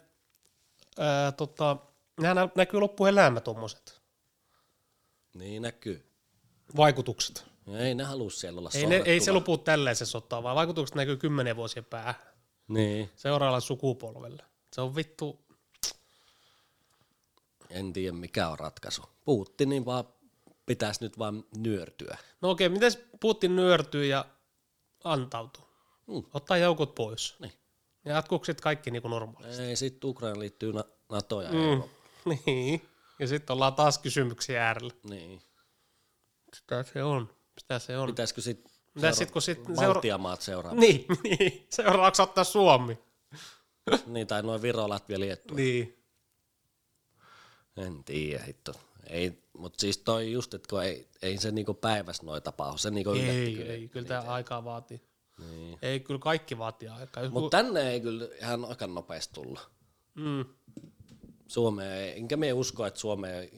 ää, 0.98 1.32
tota, 1.32 1.76
nehän 2.20 2.36
nä- 2.36 2.48
näkyy 2.54 2.80
loppuelämä 2.80 3.40
tuommoiset 3.40 4.00
Niin 5.34 5.62
näkyy. 5.62 6.06
vaikutukset. 6.76 7.44
Ja 7.66 7.78
ei 7.78 7.94
ne 7.94 8.04
halua 8.04 8.30
siellä 8.30 8.58
olla 8.58 8.70
Ei, 8.74 8.86
ne, 8.86 9.02
ei 9.04 9.20
se 9.20 9.32
lopu 9.32 9.58
tälleen 9.58 9.96
se 9.96 10.06
sota, 10.06 10.42
vaan 10.42 10.56
vaikutukset 10.56 10.94
näkyy 10.96 11.16
kymmenen 11.16 11.56
vuosien 11.56 11.84
päähän 11.84 12.14
Niin. 12.68 13.10
seuraavalle 13.16 13.60
sukupolvelle. 13.60 14.42
Se 14.72 14.80
on 14.80 14.96
vittu, 14.96 15.41
En 17.72 17.92
tiedä 17.92 18.12
mikä 18.12 18.48
on 18.48 18.58
ratkaisu. 18.58 19.02
Putinin 19.24 19.84
vaan 19.84 20.04
pitäisi 20.66 21.04
nyt 21.04 21.18
vaan 21.18 21.44
nyörtyä. 21.56 22.16
no 22.40 22.50
okei, 22.50 22.68
miten 22.68 22.92
Putin 23.20 23.56
nyörtyy 23.56 24.06
ja 24.06 24.24
antautuu? 25.04 25.64
Mm. 26.06 26.22
Ottaa 26.34 26.56
joukot 26.56 26.94
pois. 26.94 27.36
Niin. 27.40 27.52
Ja 28.04 28.12
jatkuuko 28.12 28.44
sit 28.44 28.60
kaikki 28.60 28.90
niin 28.90 29.02
kuin 29.02 29.10
normaalisti? 29.10 29.62
Ei, 29.62 29.76
sitten 29.76 30.10
Ukraina 30.10 30.38
liittyy 30.38 30.72
na- 30.72 30.84
NATO 31.08 31.40
ja 31.42 31.50
Mm. 31.52 31.82
Niin. 32.46 32.88
Ja 33.18 33.26
sitten 33.26 33.54
ollaan 33.54 33.74
taas 33.74 33.98
kysymyksiä 33.98 34.66
äärellä. 34.66 34.92
Niin. 35.08 35.42
Sitä 36.54 36.82
se 36.82 37.02
on. 37.04 37.30
Sitä 37.58 37.78
se 37.78 37.98
on. 37.98 38.06
Pitäisikö 38.06 38.40
sitten 38.40 38.72
Mitäs 38.94 39.16
sit, 39.18 39.30
kun 39.30 39.42
sit 39.42 39.58
seura- 39.74 39.92
Baltiamaat 39.94 40.40
seuraa? 40.42 40.74
Niin, 40.74 41.06
niin. 41.24 41.66
Seuraavaksi 41.70 42.22
ottaa 42.22 42.44
Suomi. 42.44 42.98
niin, 44.06 44.26
tai 44.26 44.42
noin 44.42 44.62
Viro, 44.62 44.88
Latvia, 44.88 45.20
Liettua. 45.20 45.56
Niin. 45.56 46.01
En 47.76 48.04
tiedä, 48.04 48.44
hitto. 48.44 48.72
Ei, 49.06 49.42
mutta 49.58 49.80
siis 49.80 49.98
toi 49.98 50.32
just, 50.32 50.54
että 50.54 50.68
kun 50.70 50.82
ei, 50.82 51.08
ei 51.22 51.38
se 51.38 51.50
niinku 51.50 51.74
päivässä 51.74 52.22
noin 52.26 52.42
tapahdu, 52.42 52.78
se 52.78 52.90
niinku 52.90 53.10
yllätti 53.10 53.30
Ei, 53.32 53.54
kyllä. 53.54 53.72
ei, 53.72 53.88
kyllä 53.88 54.08
tämä 54.08 54.20
aikaa 54.20 54.64
vaatii. 54.64 55.00
Niin. 55.38 55.78
Ei, 55.82 56.00
kyllä 56.00 56.20
kaikki 56.20 56.58
vaatii 56.58 56.88
aikaa. 56.88 57.30
Mutta 57.30 57.56
tänne 57.56 57.90
ei 57.90 58.00
kyllä 58.00 58.28
ihan 58.38 58.64
aika 58.64 58.86
nopeasti 58.86 59.34
tulla. 59.34 59.60
mm, 60.14 60.44
Suomeen 61.48 61.92
ei, 61.92 62.18
enkä 62.18 62.36
me 62.36 62.52
usko, 62.52 62.86
että 62.86 63.00
Suomeen 63.00 63.50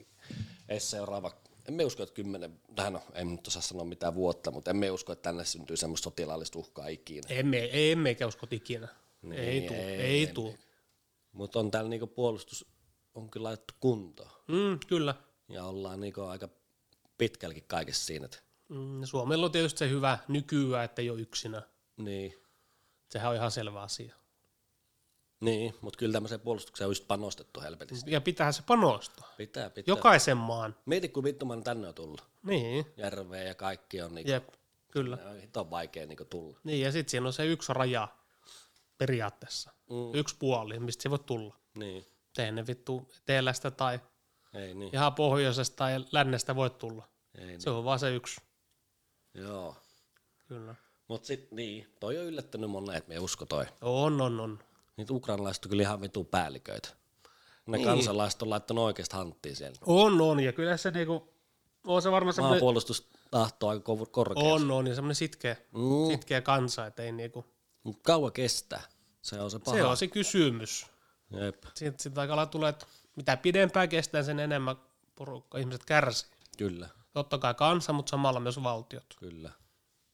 ei 0.69 0.81
seuraava, 0.81 1.33
en 1.69 1.75
me 1.75 1.85
usko, 1.85 2.03
että 2.03 2.15
kymmenen, 2.15 2.61
tähän 2.77 2.93
no, 2.93 3.03
en 3.15 3.33
nyt 3.33 3.47
osaa 3.47 3.63
sanoa 3.63 3.85
mitään 3.85 4.15
vuotta, 4.15 4.51
mutta 4.51 4.71
en 4.71 4.77
me 4.77 4.91
usko, 4.91 5.13
että 5.13 5.23
tänne 5.23 5.45
syntyy 5.45 5.77
semmoista 5.77 6.05
sotilaallista 6.05 6.59
uhkaa 6.59 6.87
ikinä. 6.89 7.27
emme, 7.29 7.69
emme 7.73 8.17
usko 8.27 8.47
ikinä. 8.51 8.89
Niin, 9.23 9.41
ei 9.41 9.61
tuu, 9.61 9.77
ei, 9.77 9.83
ei, 9.83 10.01
ei 10.01 10.19
ei 10.19 10.27
tuu. 10.27 10.55
Mutta 11.33 11.59
on 11.59 11.71
täällä 11.71 11.91
niinku 11.91 12.07
puolustus, 12.07 12.67
on 13.15 13.31
kyllä 13.31 13.45
laitettu 13.45 13.75
kuntoon. 13.81 14.31
Mm, 14.49 14.79
kyllä. 14.87 15.15
Ja 15.49 15.65
ollaan 15.65 16.01
niinku 16.01 16.21
aika 16.23 16.49
pitkälläkin 17.19 17.65
kaikessa 17.67 18.05
siinä. 18.07 18.25
Että, 18.25 18.39
Mm, 18.69 19.05
Suomella 19.05 19.47
on 19.47 19.53
tietysti 19.53 19.79
se 19.79 19.89
hyvä 19.89 20.19
nykyään, 20.29 20.85
että 20.85 21.03
ei 21.03 21.11
ole 21.11 21.21
yksinä. 21.21 21.63
niin, 21.97 22.35
Sehän 23.09 23.31
on 23.31 23.37
ihan 23.37 23.51
selvä 23.51 23.83
asia. 23.83 24.15
niin 25.41 25.75
mutta 25.81 25.97
kyllä 25.99 26.13
tämmöiseen 26.13 26.41
puolustukseen 26.41 26.87
on 26.87 26.91
just 26.91 27.09
panostettu 27.09 27.61
helvetisti. 27.61 28.11
Ja 28.11 28.21
pitää 28.21 28.53
se 28.53 28.63
panostaa. 28.67 29.29
Pitää, 29.37 29.71
pitää. 29.71 29.93
Jokaisen 29.93 30.37
maan. 30.37 30.77
Mieti, 30.87 31.09
kun 31.09 31.25
vittu 31.25 31.47
mä 31.47 31.61
tänne 31.65 31.89
on 31.89 31.95
tullut. 31.95 32.25
Niin, 32.43 32.87
Järveen 32.97 33.47
ja 33.47 33.55
kaikki 33.55 34.03
on 34.03 34.15
niinku, 34.15 34.31
jep, 34.31 34.49
kyllä. 34.91 35.19
on 35.31 35.41
hito 35.41 35.71
vaikea 35.71 36.07
niinku 36.07 36.25
tulla. 36.25 36.59
Niin, 36.65 36.81
ja 36.81 36.93
sitten 36.93 37.11
siinä 37.11 37.27
on 37.27 37.33
se 37.33 37.47
yksi 37.47 37.73
raja 37.73 38.09
periaatteessa. 38.99 39.71
Mm. 39.91 40.15
Yksi 40.15 40.37
puoli, 40.39 40.79
mistä 40.81 41.03
se 41.03 41.11
voi 41.11 41.19
tulla. 41.19 41.57
Niin, 41.75 42.07
Eihän 42.39 42.55
ne 42.55 42.67
vittu 42.67 43.09
etelästä 43.17 43.71
tai 43.71 44.01
ei 44.55 44.75
niin, 44.75 44.91
ihan 44.95 45.15
pohjoisesta 45.15 45.77
tai 45.77 46.05
lännestä 46.13 46.57
voi 46.57 46.71
tulla. 46.71 47.09
ei 47.39 47.47
niin. 47.47 47.61
Se 47.61 47.71
on 47.71 47.85
vaan 47.85 47.99
se 47.99 48.15
yksi. 48.15 48.41
Joo. 49.35 49.77
Kyllä. 50.49 50.75
Mut 51.09 51.25
sit 51.25 51.53
niin, 51.53 51.95
toi 52.01 52.19
on 52.19 52.25
yllättänyt 52.25 52.71
monen, 52.71 52.97
että 52.97 53.09
me 53.09 53.15
ei 53.15 53.21
usko 53.21 53.47
toi. 53.47 53.65
On, 53.81 54.21
on, 54.21 54.41
on. 54.41 54.59
Niitä 54.97 55.13
ukrainalaiset 55.13 55.65
on 55.65 55.69
kyllä 55.71 55.83
ihan 55.83 56.01
vitu 56.01 56.25
päälliköitä. 56.25 56.89
Ne 57.67 57.77
Niin. 57.79 57.89
kansalaiset 57.89 58.43
on 58.43 58.51
laittanut 58.51 58.85
oikeasta 58.85 59.17
hanttiin 59.17 59.57
siellä. 59.57 59.79
On, 59.87 60.21
on, 60.21 60.41
ja 60.41 60.53
kyllä 60.53 60.77
se 60.77 60.91
niinku, 60.91 61.35
on 61.87 62.03
se 62.03 62.11
varmaan 62.11 62.35
semmoinen, 62.35 62.55
Maanpuolustustahto 62.55 63.69
aika 63.69 63.83
korkea. 64.11 64.45
on, 64.45 64.71
on, 64.71 64.87
ja 64.87 64.95
semmoinen 64.95 65.15
sitkeä, 65.15 65.57
Mm. 65.73 66.07
sitkeä 66.11 66.41
kansa, 66.41 66.87
että 66.87 67.03
ei 67.03 67.13
niinku, 67.13 67.45
Mut 67.85 67.99
kauan 68.03 68.33
kestää. 68.33 68.83
Se 69.23 69.41
on 69.41 69.51
se 69.51 69.59
paha. 69.59 69.77
se 69.77 69.85
on 69.85 69.97
se 69.97 70.07
kysymys. 70.09 70.87
Jep, 71.41 71.65
Sitten 71.75 72.01
sit 72.01 72.19
aika 72.19 72.47
tulee, 72.47 72.71
että 72.71 72.87
mitä 73.17 73.37
pidempään 73.37 73.89
kestää, 73.89 74.23
sen 74.23 74.41
enemmän 74.41 74.77
porukka, 75.17 75.59
ihmiset 75.59 75.85
kärsii. 75.85 76.31
kyllä, 76.59 76.89
Totta 77.13 77.39
kai 77.39 77.55
kansa, 77.55 77.93
mutta 77.93 78.11
samalla 78.11 78.41
myös 78.41 78.63
valtiot, 78.63 79.15
kyllä. 79.19 79.51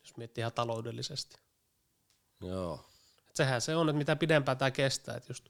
jos 0.02 0.16
miettii 0.16 0.42
ihan 0.42 0.52
taloudellisesti. 0.52 1.36
Joo. 2.40 2.84
Et 3.28 3.36
sehän 3.36 3.60
se 3.60 3.76
on, 3.76 3.88
että 3.88 3.98
mitä 3.98 4.16
pidempään 4.16 4.58
tämä 4.58 4.70
kestää. 4.70 5.16
Et 5.16 5.28
just, 5.28 5.48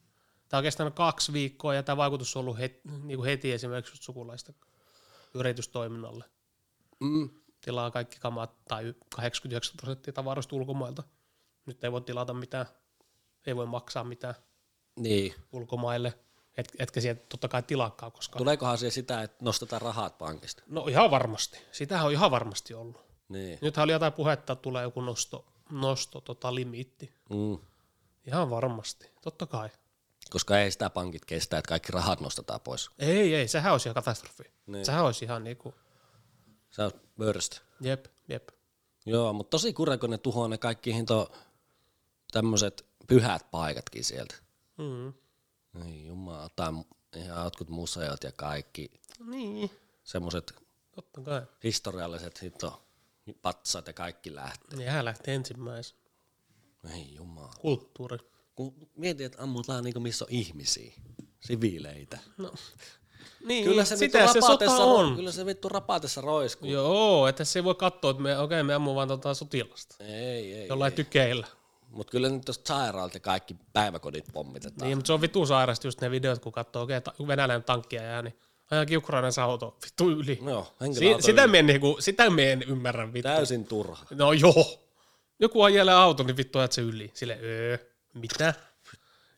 tämä 0.48 0.58
on 0.58 0.64
kestänyt 0.64 0.94
kaksi 0.94 1.32
viikkoa 1.32 1.74
ja 1.74 1.82
tämä 1.82 1.96
vaikutus 1.96 2.36
on 2.36 2.40
ollut 2.40 2.58
heti, 2.58 2.80
niin 3.02 3.18
kuin 3.18 3.26
heti 3.26 3.52
esimerkiksi 3.52 4.02
sukulaista 4.02 4.52
yritystoiminnalle. 5.34 6.24
Mm. 7.00 7.30
Tilaa 7.60 7.90
kaikki 7.90 8.18
kamat 8.20 8.64
tai 8.64 8.94
89 9.16 9.76
prosenttia 9.76 10.12
tavaroista 10.12 10.56
ulkomailta. 10.56 11.02
Nyt 11.66 11.84
ei 11.84 11.92
voi 11.92 12.00
tilata 12.00 12.34
mitään, 12.34 12.66
ei 13.46 13.56
voi 13.56 13.66
maksaa 13.66 14.04
mitään 14.04 14.34
Niin, 14.96 15.34
ulkomaille. 15.52 16.14
Et, 16.56 16.68
etkä 16.78 17.00
sieltä 17.00 17.22
totta 17.28 17.48
kai 17.48 17.62
tilakkaa 17.62 18.10
koskaan. 18.10 18.38
Tuleekohan 18.38 18.78
siihen 18.78 18.92
sitä, 18.92 19.22
että 19.22 19.44
nostetaan 19.44 19.82
rahat 19.82 20.18
pankista? 20.18 20.62
No 20.66 20.86
ihan 20.86 21.10
varmasti. 21.10 21.58
Sitähän 21.72 22.06
on 22.06 22.12
ihan 22.12 22.30
varmasti 22.30 22.74
ollut. 22.74 23.00
Niin. 23.28 23.58
Nythän 23.62 23.84
oli 23.84 23.92
jotain 23.92 24.12
puhetta, 24.12 24.52
että 24.52 24.62
tulee 24.62 24.82
joku 24.82 25.00
nosto, 25.00 25.44
nosto 25.70 26.20
tota, 26.20 26.54
limiitti. 26.54 27.12
Mm. 27.30 27.58
Ihan 28.26 28.50
varmasti, 28.50 29.10
totta 29.22 29.46
kai. 29.46 29.68
Koska 30.30 30.58
ei 30.58 30.70
sitä 30.70 30.90
pankit 30.90 31.24
kestä, 31.24 31.58
että 31.58 31.68
kaikki 31.68 31.92
rahat 31.92 32.20
nostetaan 32.20 32.60
pois. 32.60 32.90
Ei, 32.98 33.34
ei, 33.34 33.48
sehän 33.48 33.72
olisi 33.72 33.88
ihan 33.88 33.94
katastrofi. 33.94 34.42
Niin. 34.66 34.84
Sehän 34.84 35.04
olisi 35.04 35.24
ihan 35.24 35.44
niinku, 35.44 35.74
Se 36.70 36.82
on 36.82 36.92
worst. 37.18 37.60
jep, 37.80 38.06
jep. 38.28 38.48
Joo, 39.06 39.32
mutta 39.32 39.50
tosi 39.50 39.72
kurja, 39.72 39.98
kun 39.98 40.10
ne 40.10 40.18
tuhoaa 40.18 40.48
ne 40.48 40.58
kaikki 40.58 40.94
hinto 40.94 41.32
tämmöiset 42.32 42.86
pyhät 43.06 43.50
paikatkin 43.50 44.04
sieltä. 44.04 44.34
Mm. 44.80 45.12
Ei 45.86 46.06
jumala, 46.06 46.50
tai 46.56 46.72
ihan 47.16 47.44
jotkut 47.44 47.68
museot 47.68 48.24
ja 48.24 48.32
kaikki 48.32 48.90
Niin, 49.26 49.70
semmoiset 50.04 50.54
totta 50.94 51.20
kai. 51.20 51.42
historialliset 51.64 52.42
hito 52.42 52.82
patsat 53.42 53.86
ja 53.86 53.92
kaikki 53.92 54.34
lähtee. 54.34 54.78
Niin 54.78 54.90
hän 54.90 55.04
lähti 55.04 55.30
ensimmäisen. 55.30 55.96
Ei 56.94 57.14
jumala. 57.14 57.52
Kulttuuri. 57.60 58.18
Kun 58.54 58.74
mietin, 58.96 59.26
että 59.26 59.42
ammutaan 59.42 59.84
niinku 59.84 60.00
missä 60.00 60.24
on 60.24 60.30
ihmisiä, 60.30 60.92
siviileitä. 61.40 62.18
No, 62.38 62.52
niin, 63.44 63.64
Kyllä 63.64 63.84
se, 63.84 63.96
sitä 63.96 64.32
se 64.32 64.40
sota 64.40 64.76
on. 64.76 65.16
Kyllä 65.16 65.32
se 65.32 65.46
vittu 65.46 65.68
rapaatessa 65.68 66.20
roiskuu. 66.20 66.68
Joo, 66.70 67.28
että 67.28 67.44
se 67.44 67.58
ei 67.58 67.64
voi 67.64 67.74
katsoa, 67.74 68.10
että 68.10 68.22
me, 68.22 68.38
okei, 68.38 68.62
me 68.62 68.74
ammumme 68.74 68.96
vaan 68.96 69.08
tota 69.08 69.34
sotilasta. 69.34 69.96
Ei, 70.04 70.54
ei. 70.54 70.68
Jollain 70.68 70.92
tykeillä. 70.92 71.46
Mutta 71.90 72.10
kyllä 72.10 72.28
nyt 72.28 72.44
tuosta 72.44 72.68
sairaalta 72.68 73.20
kaikki 73.20 73.56
päiväkodit 73.72 74.24
pommitetaan. 74.32 74.86
Niin, 74.86 74.98
mutta 74.98 75.06
se 75.06 75.12
on 75.12 75.20
vitu 75.20 75.46
sairasta 75.46 75.86
just 75.86 76.00
ne 76.00 76.10
videot, 76.10 76.38
kun 76.38 76.52
katsoo, 76.52 76.82
okei, 76.82 76.96
okay, 76.96 77.26
venäläinen 77.26 77.64
tankkia 77.64 78.02
jää, 78.02 78.22
niin 78.22 78.38
ajakin 78.70 78.98
Ukrainan 78.98 79.32
auto 79.42 79.76
vittu 79.84 80.10
yli. 80.10 80.38
Joo, 80.46 80.74
Si- 80.92 81.22
sitä, 81.22 81.42
yli. 81.42 81.50
me 81.50 81.58
en, 81.58 81.66
niinku, 81.66 81.96
sitä 82.00 82.24
en 82.24 82.62
ymmärrä 82.62 83.12
vittu. 83.12 83.28
Täysin 83.28 83.64
turha. 83.64 84.04
No 84.10 84.32
joo. 84.32 84.86
Joku 85.38 85.62
ajelee 85.62 85.94
auto, 85.94 86.22
niin 86.22 86.36
vittu 86.36 86.58
ajat 86.58 86.72
se 86.72 86.80
yli. 86.80 87.10
Sille, 87.14 87.38
öö, 87.42 87.78
mitä? 88.14 88.54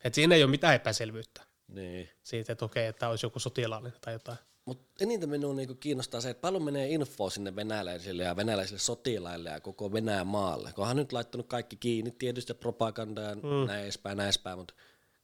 Et 0.04 0.14
siinä 0.14 0.34
ei 0.34 0.42
ole 0.42 0.50
mitään 0.50 0.74
epäselvyyttä 0.74 1.42
Niin. 1.68 2.08
siitä, 2.22 2.52
että 2.52 2.64
okei, 2.64 2.86
että 2.86 3.08
olisi 3.08 3.26
joku 3.26 3.38
sotilaallinen 3.38 3.98
tai 4.00 4.12
jotain. 4.12 4.38
Mutta 4.64 5.04
eniten 5.04 5.28
minua 5.28 5.54
niinku 5.54 5.74
kiinnostaa 5.74 6.20
se, 6.20 6.30
että 6.30 6.40
paljon 6.40 6.62
menee 6.62 6.88
infoa 6.88 7.30
sinne 7.30 7.56
venäläisille 7.56 8.22
ja 8.22 8.36
venäläisille 8.36 8.78
sotilaille 8.78 9.50
ja 9.50 9.60
koko 9.60 9.92
Venäjän 9.92 10.26
maalle. 10.26 10.72
Kun 10.72 10.82
onhan 10.82 10.96
nyt 10.96 11.12
laittanut 11.12 11.46
kaikki 11.46 11.76
kiinni, 11.76 12.10
tietysti 12.10 12.54
propagandaa 12.54 13.24
ja 13.24 13.34
mm. 13.34 13.66
näin 13.66 13.82
edespäin, 13.82 14.16
näin 14.16 14.26
edespäin, 14.26 14.58
mutta 14.58 14.74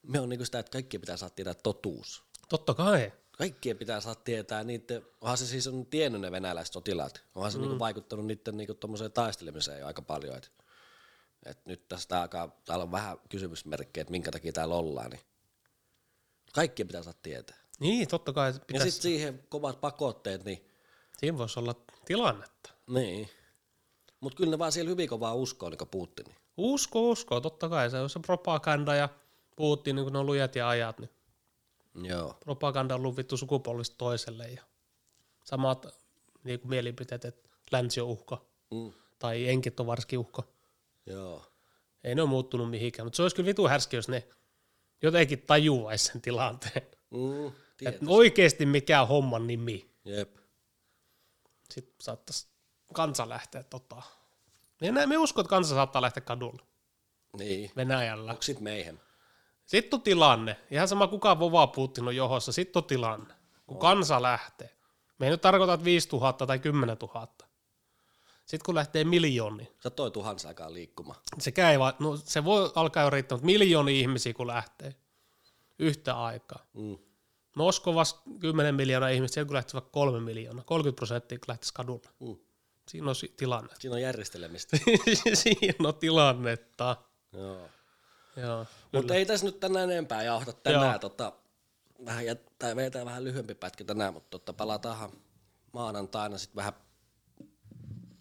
me 0.02 0.20
on 0.20 0.28
niinku 0.28 0.44
sitä, 0.44 0.58
että 0.58 0.72
kaikkien 0.72 1.00
pitää 1.00 1.16
saada 1.16 1.34
tietää 1.34 1.54
totuus. 1.54 2.22
Totta 2.48 2.74
kai. 2.74 3.12
Kaikkien 3.32 3.78
pitää 3.78 4.00
saada 4.00 4.20
tietää 4.24 4.64
niiden, 4.64 5.02
onhan 5.20 5.38
se 5.38 5.46
siis 5.46 5.66
on 5.66 5.86
tiennyt 5.86 6.20
ne 6.20 6.32
venäläiset 6.32 6.72
sotilaat, 6.72 7.24
onhan 7.34 7.52
se 7.52 7.58
mm. 7.58 7.62
niinku 7.62 7.78
vaikuttanut 7.78 8.26
niiden 8.26 8.56
niinku 8.56 8.74
taistelemiseen 9.14 9.80
jo 9.80 9.86
aika 9.86 10.02
paljon, 10.02 10.36
että 10.36 10.50
et 11.46 11.66
nyt 11.66 11.88
tästä 11.88 12.20
alkaa, 12.20 12.60
täällä 12.64 12.82
on 12.82 12.92
vähän 12.92 13.18
kysymysmerkkejä, 13.28 14.02
että 14.02 14.10
minkä 14.10 14.30
takia 14.30 14.52
täällä 14.52 14.74
ollaan, 14.74 15.10
niin 15.10 15.20
kaikkien 16.52 16.86
pitää 16.88 17.02
saada 17.02 17.18
tietää. 17.22 17.67
Niin, 17.80 18.08
totta 18.08 18.32
kai 18.32 18.52
se 18.52 18.60
Ja 18.72 18.80
sitten 18.80 19.02
siihen 19.02 19.44
kovat 19.48 19.80
pakotteet, 19.80 20.44
niin 20.44 20.68
siinä 21.18 21.38
voisi 21.38 21.60
olla 21.60 21.74
tilannetta. 22.04 22.70
Niin. 22.86 23.28
Mutta 24.20 24.36
kyllä 24.36 24.50
ne 24.50 24.58
vaan 24.58 24.72
siellä 24.72 24.90
hyvin 24.90 25.08
kovaa 25.08 25.34
uskoo, 25.34 25.70
niin 25.70 25.78
kuin 25.78 25.88
Putin. 25.88 26.26
Usko, 26.56 27.10
usko, 27.10 27.40
totta 27.40 27.68
kai. 27.68 27.90
Se 27.90 27.98
on 28.00 28.10
se 28.10 28.20
propaganda 28.20 28.94
ja 28.94 29.08
puhuttiin, 29.56 29.96
niin 29.96 30.04
kun 30.04 30.12
ne 30.12 30.18
on 30.18 30.26
lujat 30.26 30.56
ja 30.56 30.68
ajat, 30.68 30.98
niin 30.98 31.10
Joo. 32.02 32.34
propaganda 32.44 32.94
on 32.94 33.00
ollut 33.00 33.16
vittu 33.16 33.36
sukupolvista 33.36 33.96
toiselle 33.98 34.48
ja 34.48 34.62
samat 35.44 35.86
niin 36.44 36.60
kuin 36.60 36.70
mielipiteet, 36.70 37.24
että 37.24 37.50
länsi 37.72 38.00
on 38.00 38.08
uhka 38.08 38.48
Mm. 38.70 38.92
tai 39.18 39.48
enkit 39.48 39.80
on 39.80 39.86
varsinkin 39.86 40.18
uhka. 40.18 40.42
Joo. 41.06 41.46
Ei 42.04 42.14
ne 42.14 42.22
ole 42.22 42.30
muuttunut 42.30 42.70
mihinkään, 42.70 43.06
mutta 43.06 43.16
se 43.16 43.22
olisi 43.22 43.36
kyllä 43.36 43.46
vitu 43.46 43.68
härski, 43.68 43.96
jos 43.96 44.08
ne 44.08 44.28
jotenkin 45.02 45.42
tajuaisi 45.42 46.04
sen 46.04 46.20
tilanteen. 46.20 46.86
Mm. 47.10 47.52
Että 47.86 48.04
oikeasti 48.08 48.66
mikä 48.66 49.02
on 49.02 49.08
homman 49.08 49.46
nimi. 49.46 49.90
Jep. 50.04 50.36
Sitten 51.70 51.94
saattaisi 52.00 52.46
kansa 52.94 53.28
lähteä 53.28 53.62
tota. 53.62 54.02
Ja 54.80 54.92
näin 54.92 55.08
me 55.08 55.18
uskon, 55.18 55.42
että 55.42 55.50
kansa 55.50 55.74
saattaa 55.74 56.02
lähteä 56.02 56.20
kadulle 56.20 56.62
Niin. 57.38 57.70
Venäjällä. 57.76 58.30
Onko 58.30 58.42
sit 58.42 58.60
meihin? 58.60 59.00
Sitten 59.66 59.96
on 59.96 60.02
tilanne. 60.02 60.56
Ihan 60.70 60.88
sama 60.88 61.06
kuka 61.06 61.38
vova 61.38 61.66
Putin 61.66 62.08
on 62.08 62.16
johossa. 62.16 62.52
Sitten 62.52 62.80
on 62.80 62.84
tilanne. 62.84 63.34
Kun 63.66 63.78
kansa 63.78 64.22
lähtee. 64.22 64.70
Me 65.18 65.26
ei 65.26 65.30
nyt 65.30 65.40
tarkoita, 65.40 65.72
että 65.74 65.84
5000 65.84 66.46
tai 66.46 66.58
10 66.58 66.96
000. 67.02 67.28
Sitten 68.44 68.64
kun 68.66 68.74
lähtee 68.74 69.04
miljooni, 69.04 69.72
Sä 69.82 69.90
toi 69.90 70.10
tuhans 70.10 70.46
aikaa 70.46 70.72
liikkumaan. 70.72 71.20
se, 71.38 71.52
käy, 71.52 71.78
va- 71.78 71.94
no, 71.98 72.16
se 72.16 72.44
voi 72.44 72.72
alkaa 72.74 73.02
jo 73.02 73.10
riittää, 73.10 73.36
mutta 73.36 73.46
miljooni 73.46 74.00
ihmisiä 74.00 74.34
kun 74.34 74.46
lähtee 74.46 74.94
yhtä 75.78 76.22
aikaa. 76.22 76.66
Mm. 76.72 76.98
Moskovassa 77.58 78.16
10 78.40 78.74
miljoonaa 78.74 79.08
ihmistä, 79.08 79.34
siellä 79.34 79.46
kun 79.46 79.54
lähtisi 79.54 79.74
vaikka 79.74 79.90
3 79.90 80.20
miljoonaa, 80.20 80.64
30 80.64 80.96
prosenttia 80.96 81.38
kun 81.38 81.44
lähtisi 81.48 81.74
kadulle. 81.74 82.08
Mm. 82.20 82.36
Siinä 82.88 83.08
on 83.08 83.14
si- 83.14 83.34
tilanne. 83.36 83.74
Siinä 83.78 83.94
on 83.94 84.02
järjestelemistä. 84.02 84.76
Siinä 85.34 85.88
on 85.88 85.94
tilannetta. 85.94 86.96
Joo. 87.32 87.68
Joo. 88.36 88.66
Mutta 88.92 89.14
ei 89.14 89.26
tässä 89.26 89.46
nyt 89.46 89.60
tänään 89.60 89.90
enempää 89.90 90.22
jauhda 90.22 90.52
tänään. 90.52 90.84
Joo. 90.90 90.98
Tota, 90.98 91.32
vähän 92.04 92.26
jät, 92.26 92.40
tai 92.58 92.76
vetää 92.76 93.04
vähän 93.04 93.24
lyhyempi 93.24 93.54
pätkä 93.54 93.84
tänään, 93.84 94.12
mutta 94.14 94.30
tota, 94.30 94.52
palataan 94.52 95.10
maanantaina 95.72 96.38
sitten 96.38 96.56
vähän 96.56 96.72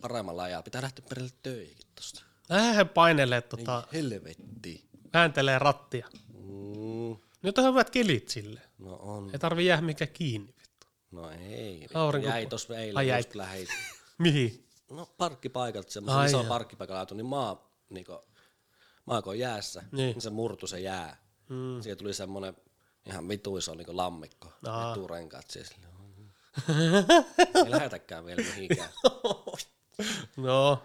paremmalla 0.01 0.43
ajalla. 0.43 0.63
Pitää 0.63 0.81
lähteä 0.81 1.05
perille 1.09 1.31
töihin 1.43 1.77
tosta. 1.95 2.23
Lähden 2.49 2.89
painelee, 2.89 3.41
tota, 3.41 3.83
Helvetti. 3.93 4.85
vääntelee 5.13 5.59
rattia. 5.59 6.07
Mm. 6.33 7.17
Nyt 7.41 7.57
on 7.57 7.65
hyvät 7.65 7.89
kelit 7.89 8.29
sille. 8.29 8.61
No 8.77 8.95
on. 8.95 9.29
Ei 9.33 9.39
tarvi 9.39 9.65
jää 9.65 9.81
mikä 9.81 10.07
kiinni. 10.07 10.47
Vittu. 10.57 10.87
No 11.11 11.29
ei. 11.31 11.87
Aurinko- 11.93 12.27
Jäi 12.27 12.45
tossa 12.45 12.73
Ai 12.73 12.79
eilen 12.79 13.07
jäi. 13.07 13.19
just 13.19 13.35
lähi. 13.35 13.67
Mihin? 14.17 14.67
No 14.91 15.05
parkkipaikalta 15.17 15.91
semmoisen 15.91 16.39
Ai 16.39 16.45
parkkipaikan 16.45 16.95
laatu, 16.95 17.15
niin 17.15 17.25
maa, 17.25 17.71
niinku, 17.89 18.19
maako 19.05 19.29
on 19.29 19.39
jäässä, 19.39 19.81
Niin. 19.91 19.91
niin. 19.91 20.21
se 20.21 20.29
murtu 20.29 20.67
se 20.67 20.79
jää. 20.79 21.17
Mm. 21.49 21.81
Siihen 21.81 21.97
tuli 21.97 22.13
semmonen 22.13 22.55
ihan 23.05 23.29
vitu 23.29 23.57
iso 23.57 23.73
niinku 23.75 23.97
lammikko, 23.97 24.53
Aa. 24.67 24.91
eturenkaat 24.91 25.49
siis. 25.49 25.69
Ei 27.65 27.71
lähetäkään 27.71 28.25
vielä 28.25 28.41
mihinkään 28.43 28.89
No, 30.37 30.83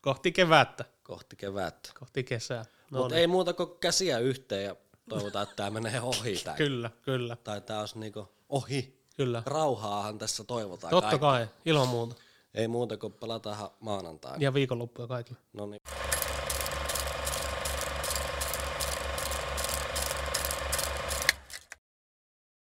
kohti 0.00 0.32
kevättä, 0.32 0.84
kohti 1.02 1.36
kevättä. 1.36 1.90
kohti 1.98 2.24
kesää. 2.24 2.64
No 2.90 2.98
Mutta 3.00 3.16
ei 3.16 3.26
muuta 3.26 3.52
kuin 3.52 3.68
käsiä 3.80 4.18
yhteen 4.18 4.64
ja 4.64 4.76
toivotaan, 5.10 5.42
että 5.42 5.56
tämä 5.56 5.70
menee 5.70 6.00
ohi. 6.00 6.40
Tää. 6.44 6.54
Kyllä, 6.56 6.90
kyllä, 7.02 7.36
Tai 7.44 7.60
tää 7.60 7.80
olisi 7.80 7.98
niinku 7.98 8.28
ohi. 8.48 9.00
kyllä. 9.16 9.42
Rauhaahan 9.46 10.18
tässä 10.18 10.44
toivotaan 10.44 10.90
Totta 10.90 11.18
kaikki. 11.18 11.20
kai, 11.20 11.48
ilman 11.64 11.88
muuta. 11.88 12.14
Ei 12.54 12.68
muuta 12.68 12.96
kuin 12.96 13.12
palataan 13.12 13.70
maanantaina. 13.80 14.36
Ja 14.40 14.54
viikonloppuja 14.54 15.08
kaikille. 15.08 15.40
No 15.52 15.66
niin. 15.66 15.80